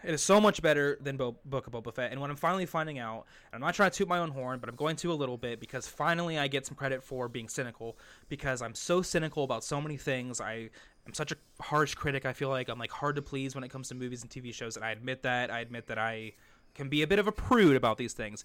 [0.07, 2.13] It is so much better than Bo- Book of Boba Fett.
[2.13, 4.59] And when I'm finally finding out, and I'm not trying to toot my own horn,
[4.61, 7.49] but I'm going to a little bit because finally I get some credit for being
[7.49, 7.97] cynical
[8.29, 10.43] because I'm so cynical about so many things.
[10.43, 10.69] I
[11.07, 12.27] am such a harsh critic.
[12.27, 14.53] I feel like I'm like hard to please when it comes to movies and TV
[14.53, 15.51] shows, and I admit that.
[15.51, 16.33] I admit that I
[16.75, 18.45] can be a bit of a prude about these things.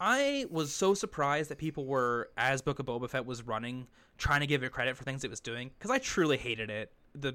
[0.00, 4.40] I was so surprised that people were, as Book of Boba Fett was running, trying
[4.40, 6.92] to give it credit for things it was doing because I truly hated it.
[7.14, 7.34] The,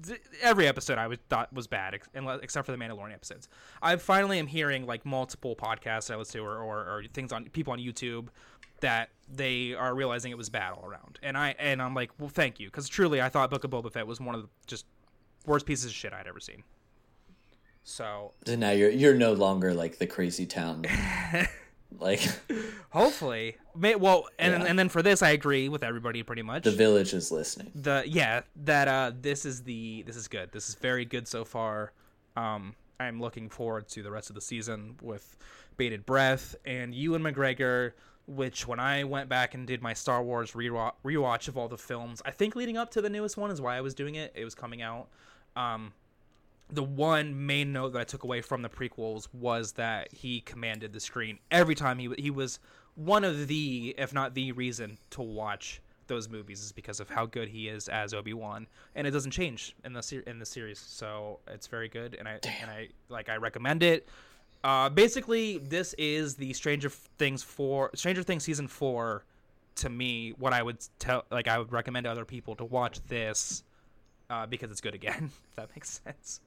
[0.00, 2.08] the every episode I was thought was bad, ex-
[2.42, 3.48] except for the Mandalorian episodes.
[3.82, 7.44] I finally am hearing like multiple podcasts I listen to or, or, or things on
[7.44, 8.28] people on YouTube
[8.80, 12.28] that they are realizing it was bad all around, and I and I'm like, well,
[12.28, 14.86] thank you, because truly I thought Book of Boba Fett was one of the just
[15.46, 16.62] worst pieces of shit I'd ever seen.
[17.84, 20.84] So So now you're you're no longer like the crazy town.
[22.00, 22.20] like
[22.90, 24.68] hopefully, may, well, and Yeah.
[24.68, 26.64] and then for this I agree with everybody pretty much.
[26.64, 27.70] the village is listening.
[27.74, 31.44] the yeah that uh this is the this is good this is very good so
[31.44, 31.92] far
[32.36, 35.36] um i'm looking forward to the rest of the season with
[35.76, 37.92] bated breath and ewan mcgregor
[38.26, 41.78] which when i went back and did my star wars rewatch, rewatch of all the
[41.78, 44.32] films i think leading up to the newest one is why i was doing it
[44.34, 45.08] it was coming out
[45.56, 45.92] um
[46.68, 50.92] the one main note that I took away from the prequels was that he commanded
[50.92, 52.58] the screen every time he he was
[52.96, 57.26] one of the if not the reason to watch those movies is because of how
[57.26, 60.46] good he is as Obi Wan, and it doesn't change in the ser- in the
[60.46, 60.78] series.
[60.78, 64.08] So it's very good, and I and I like I recommend it.
[64.66, 69.24] Uh, basically, this is the Stranger Things four Stranger Things season four.
[69.76, 72.98] To me, what I would tell like I would recommend to other people to watch
[73.06, 73.62] this
[74.28, 75.30] uh, because it's good again.
[75.50, 76.40] If that makes sense.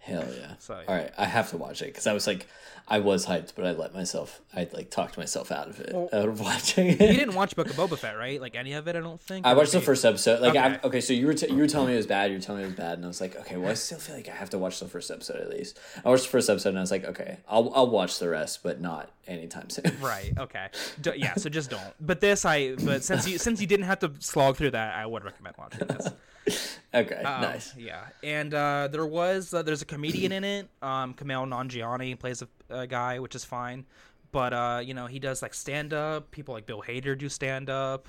[0.00, 0.54] Hell yeah!
[0.60, 0.74] So.
[0.74, 2.46] All right, I have to watch it because I was like,
[2.88, 6.28] I was hyped, but I let myself, I like talked myself out of it, out
[6.28, 7.00] of watching it.
[7.00, 8.40] You didn't watch Book of Boba Fett, right?
[8.40, 9.46] Like any of it, I don't think.
[9.46, 10.40] I watched the first episode.
[10.40, 10.80] Like, okay, Okay.
[10.84, 12.30] okay so you were t- you were telling me it was bad.
[12.30, 13.98] You were telling me it was bad, and I was like, okay, well, I still
[13.98, 15.78] feel like I have to watch the first episode at least.
[16.04, 18.62] I watched the first episode, and I was like, okay, I'll I'll watch the rest,
[18.62, 19.84] but not anytime soon.
[20.00, 20.32] Right.
[20.38, 20.68] Okay.
[21.00, 21.34] D- yeah.
[21.34, 21.94] So just don't.
[22.00, 22.74] But this, I.
[22.74, 25.86] But since you since you didn't have to slog through that, I would recommend watching
[25.86, 26.08] this.
[26.94, 27.74] okay, Um, nice.
[27.76, 28.04] Yeah.
[28.22, 30.68] And uh, there was uh, there's a comedian in it.
[30.82, 33.84] Um, Kumail Nanjiani plays a, a guy, which is fine.
[34.32, 36.30] But uh, you know, he does like stand up.
[36.30, 38.08] People like Bill Hader do stand up.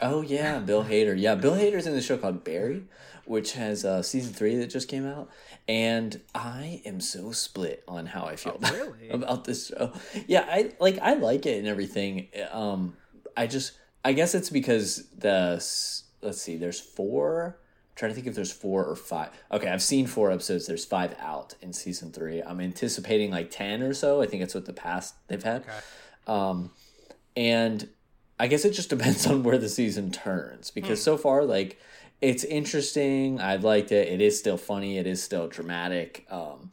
[0.00, 1.18] Oh yeah, Bill Hader.
[1.18, 2.84] Yeah, Bill Hader's in the show called Barry,
[3.24, 5.28] which has uh, season three that just came out,
[5.68, 9.08] and I am so split on how I feel about, Oh, really?
[9.10, 9.92] about this show.
[10.26, 12.28] Yeah, I like I like it and everything.
[12.52, 12.96] Um,
[13.36, 13.72] I just
[14.04, 15.56] I guess it's because the
[16.22, 17.58] let's see, there's four.
[17.58, 19.30] I'm trying to think if there's four or five.
[19.50, 20.66] Okay, I've seen four episodes.
[20.66, 22.40] There's five out in season three.
[22.40, 24.22] I'm anticipating like ten or so.
[24.22, 25.64] I think it's what the past they've had.
[26.26, 26.70] Um,
[27.36, 27.88] and
[28.38, 31.78] I guess it just depends on where the season turns because so far, like,
[32.20, 33.40] it's interesting.
[33.40, 34.08] I liked it.
[34.08, 34.96] It is still funny.
[34.96, 36.24] It is still dramatic.
[36.30, 36.70] Um,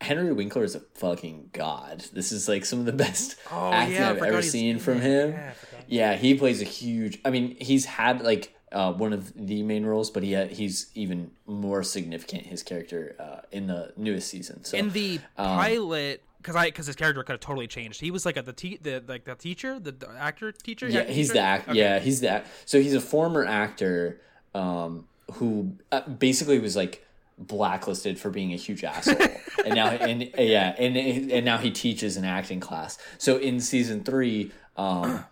[0.00, 2.04] Henry Winkler is a fucking god.
[2.12, 5.32] This is like some of the best acting yeah, I've ever seen from him.
[5.32, 5.52] Yeah,
[5.88, 7.18] Yeah, he plays a huge.
[7.24, 10.90] I mean, he's had like uh, one of the main roles, but he had, he's
[10.94, 12.46] even more significant.
[12.46, 14.64] His character uh, in the newest season.
[14.64, 18.00] So In the um, pilot, because I because his character could have totally changed.
[18.00, 20.88] He was like a, the te- the like the teacher, the, the actor teacher.
[20.88, 21.34] Yeah, he's teacher?
[21.34, 21.68] the act.
[21.68, 21.78] Okay.
[21.78, 22.48] Yeah, he's the act.
[22.64, 24.20] So he's a former actor
[24.54, 27.06] um, who uh, basically was like
[27.38, 29.16] blacklisted for being a huge asshole,
[29.64, 32.98] and now and uh, yeah, and and now he teaches an acting class.
[33.18, 35.24] So in season three, um,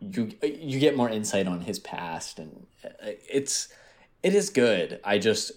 [0.00, 3.68] you you get more insight on his past, and uh, it's
[4.22, 5.00] it is good.
[5.04, 5.52] I just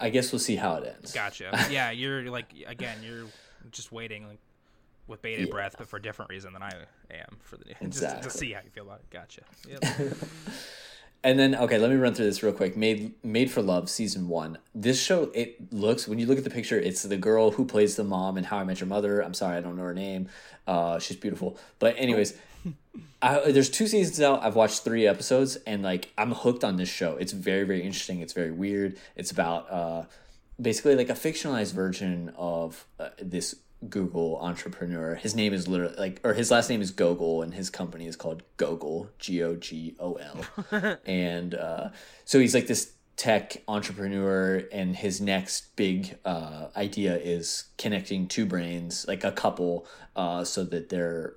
[0.00, 1.12] I guess we'll see how it ends.
[1.12, 1.66] Gotcha.
[1.70, 3.26] Yeah, you're like again, you're
[3.70, 4.38] just waiting like
[5.06, 6.70] with bated breath, but for a different reason than I
[7.10, 9.10] am for the just to- to see how you feel about it.
[9.10, 9.42] Gotcha.
[9.68, 9.84] Yep.
[11.24, 12.76] And then okay, let me run through this real quick.
[12.76, 14.58] Made Made for Love season one.
[14.74, 17.96] This show it looks when you look at the picture, it's the girl who plays
[17.96, 19.22] the mom in How I Met Your Mother.
[19.22, 20.28] I'm sorry, I don't know her name.
[20.66, 21.58] Uh, she's beautiful.
[21.78, 22.34] But anyways,
[23.22, 24.44] I, there's two seasons out.
[24.44, 27.16] I've watched three episodes, and like I'm hooked on this show.
[27.16, 28.20] It's very very interesting.
[28.20, 28.98] It's very weird.
[29.16, 30.04] It's about uh,
[30.60, 33.56] basically like a fictionalized version of uh, this
[33.88, 35.14] Google entrepreneur.
[35.14, 38.16] His name is literally like, or his last name is Gogol, and his company is
[38.16, 40.98] called Gogol, G O G O L.
[41.06, 41.90] And uh,
[42.24, 48.46] so he's like this tech entrepreneur, and his next big uh, idea is connecting two
[48.46, 49.86] brains, like a couple,
[50.16, 51.34] uh, so that they're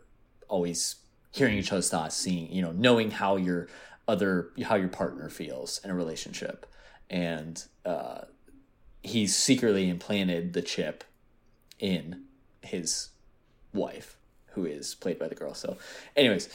[0.48, 0.95] always
[1.32, 3.68] hearing each other's thoughts, seeing, you know, knowing how your
[4.07, 6.65] other, how your partner feels in a relationship.
[7.10, 8.22] And uh,
[9.03, 11.03] he's secretly implanted the chip
[11.80, 12.24] in
[12.62, 13.10] his
[13.74, 14.18] wife,
[14.48, 15.54] who is played by the girl.
[15.54, 15.78] So,
[16.16, 16.50] anyways,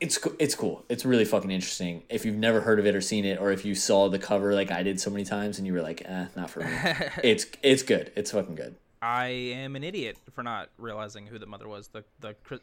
[0.00, 0.84] it's it's cool.
[0.88, 2.02] It's really fucking interesting.
[2.08, 4.54] If you've never heard of it or seen it, or if you saw the cover
[4.54, 6.70] like I did so many times and you were like, eh, not for me.
[7.24, 8.12] it's it's good.
[8.16, 8.76] It's fucking good.
[9.02, 11.88] I am an idiot for not realizing who the mother was.
[11.88, 12.60] The the Chris-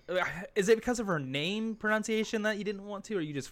[0.56, 3.52] is it because of her name pronunciation that you didn't want to, or you just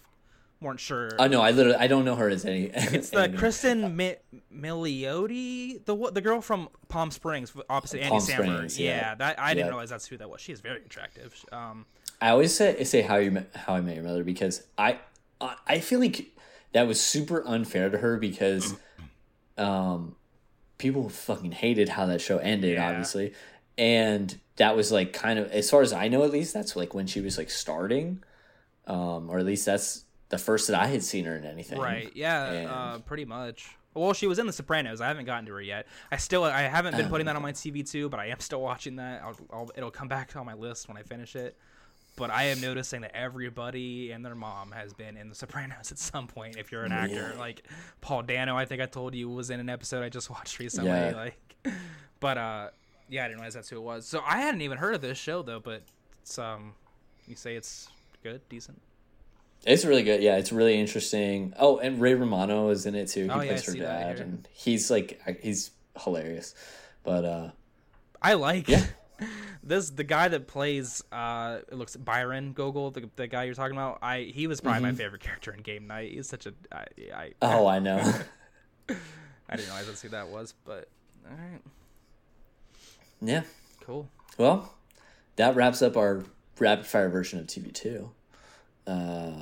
[0.62, 1.10] weren't sure?
[1.18, 2.64] Oh no, I literally I don't know her as any.
[2.74, 4.16] it's the Cristin Mi-
[4.54, 8.54] Milioti, the the girl from Palm Springs, opposite Andy Palm Samberg.
[8.54, 8.96] Springs, yeah.
[8.96, 9.14] yeah.
[9.16, 9.70] that I didn't Yeah.
[9.70, 10.40] realize that's who that was.
[10.40, 11.34] She is very attractive.
[11.52, 11.86] Um,
[12.20, 14.98] I always say say how you how I met your mother because I
[15.40, 16.28] I I feel like
[16.72, 18.74] that was super unfair to her because
[19.58, 20.16] um
[20.78, 22.88] people fucking hated how that show ended Yeah.
[22.88, 23.34] obviously
[23.78, 26.94] and that was like kind of as far as I know at least that's like
[26.94, 28.22] when she was like starting
[28.86, 32.10] um or at least that's the first that I had seen her in anything right?
[32.16, 33.68] Yeah, And- uh, pretty much.
[33.94, 35.02] Well, she was in The Sopranos.
[35.02, 35.86] I haven't gotten to her yet.
[36.10, 38.62] I still I haven't been putting that on my TV too, but I am still
[38.62, 39.20] watching that.
[39.22, 41.58] I'll, I'll, it'll come back on my list when I finish it.
[42.16, 45.98] But I am noticing that everybody and their mom has been in The Sopranos at
[45.98, 46.56] some point.
[46.56, 47.64] If you're an actor, like
[48.00, 50.88] Paul Dano, I think I told you was in an episode I just watched recently.
[50.90, 51.12] Yeah.
[51.14, 51.74] Like,
[52.18, 52.68] but uh,
[53.10, 54.06] yeah, I didn't realize that's who it was.
[54.06, 55.60] So I hadn't even heard of this show though.
[55.60, 55.82] But
[56.22, 56.72] it's um,
[57.28, 57.88] you say it's
[58.22, 58.80] good, decent.
[59.64, 60.22] It's really good.
[60.22, 61.54] Yeah, it's really interesting.
[61.58, 63.24] Oh, and Ray Romano is in it too.
[63.24, 65.70] He Oh, yeah, plays her dad, and he's like he's
[66.02, 66.54] hilarious.
[67.04, 67.50] But uh,
[68.20, 68.84] I like Yeah.
[69.62, 73.76] this the guy that plays uh it looks Byron Gogol the, the guy you're talking
[73.76, 76.76] about I he was probably my favorite character in Game Night he's such a I
[77.14, 77.32] I, Mm-hmm.
[77.42, 77.98] oh, I know.
[78.88, 80.88] I didn't realize that's who that was but
[81.30, 81.60] all right
[83.20, 83.42] yeah.
[83.80, 84.08] cool
[84.38, 84.74] Well,
[85.36, 86.24] that wraps up our
[86.58, 88.10] rapid fire version of TV two.
[88.86, 89.32] Uh,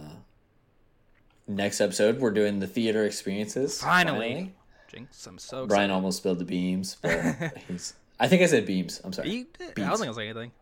[1.49, 3.81] next episode, we're doing the theater experiences.
[3.81, 4.55] finally,
[4.89, 7.95] Jinx I'm so excited Brian almost spilled the beams, but he's.
[8.19, 9.01] I think I said beams.
[9.03, 9.31] I'm sorry.
[9.31, 10.53] you did, I don't think I was saying anything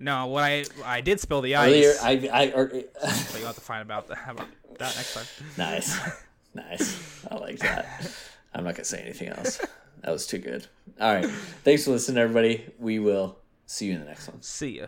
[0.00, 3.54] no what I I did spill the ice Earlier, I, I, or, but you'll have
[3.54, 4.48] to find about that about
[4.78, 5.26] that next time
[5.56, 6.00] nice,
[6.54, 7.26] nice.
[7.30, 8.10] I like that.
[8.54, 9.60] I'm not gonna say anything else.
[10.02, 10.66] That was too good.
[10.98, 11.28] All right,
[11.62, 12.66] thanks for listening, everybody.
[12.78, 14.40] We will see you in the next one.
[14.40, 14.78] see ya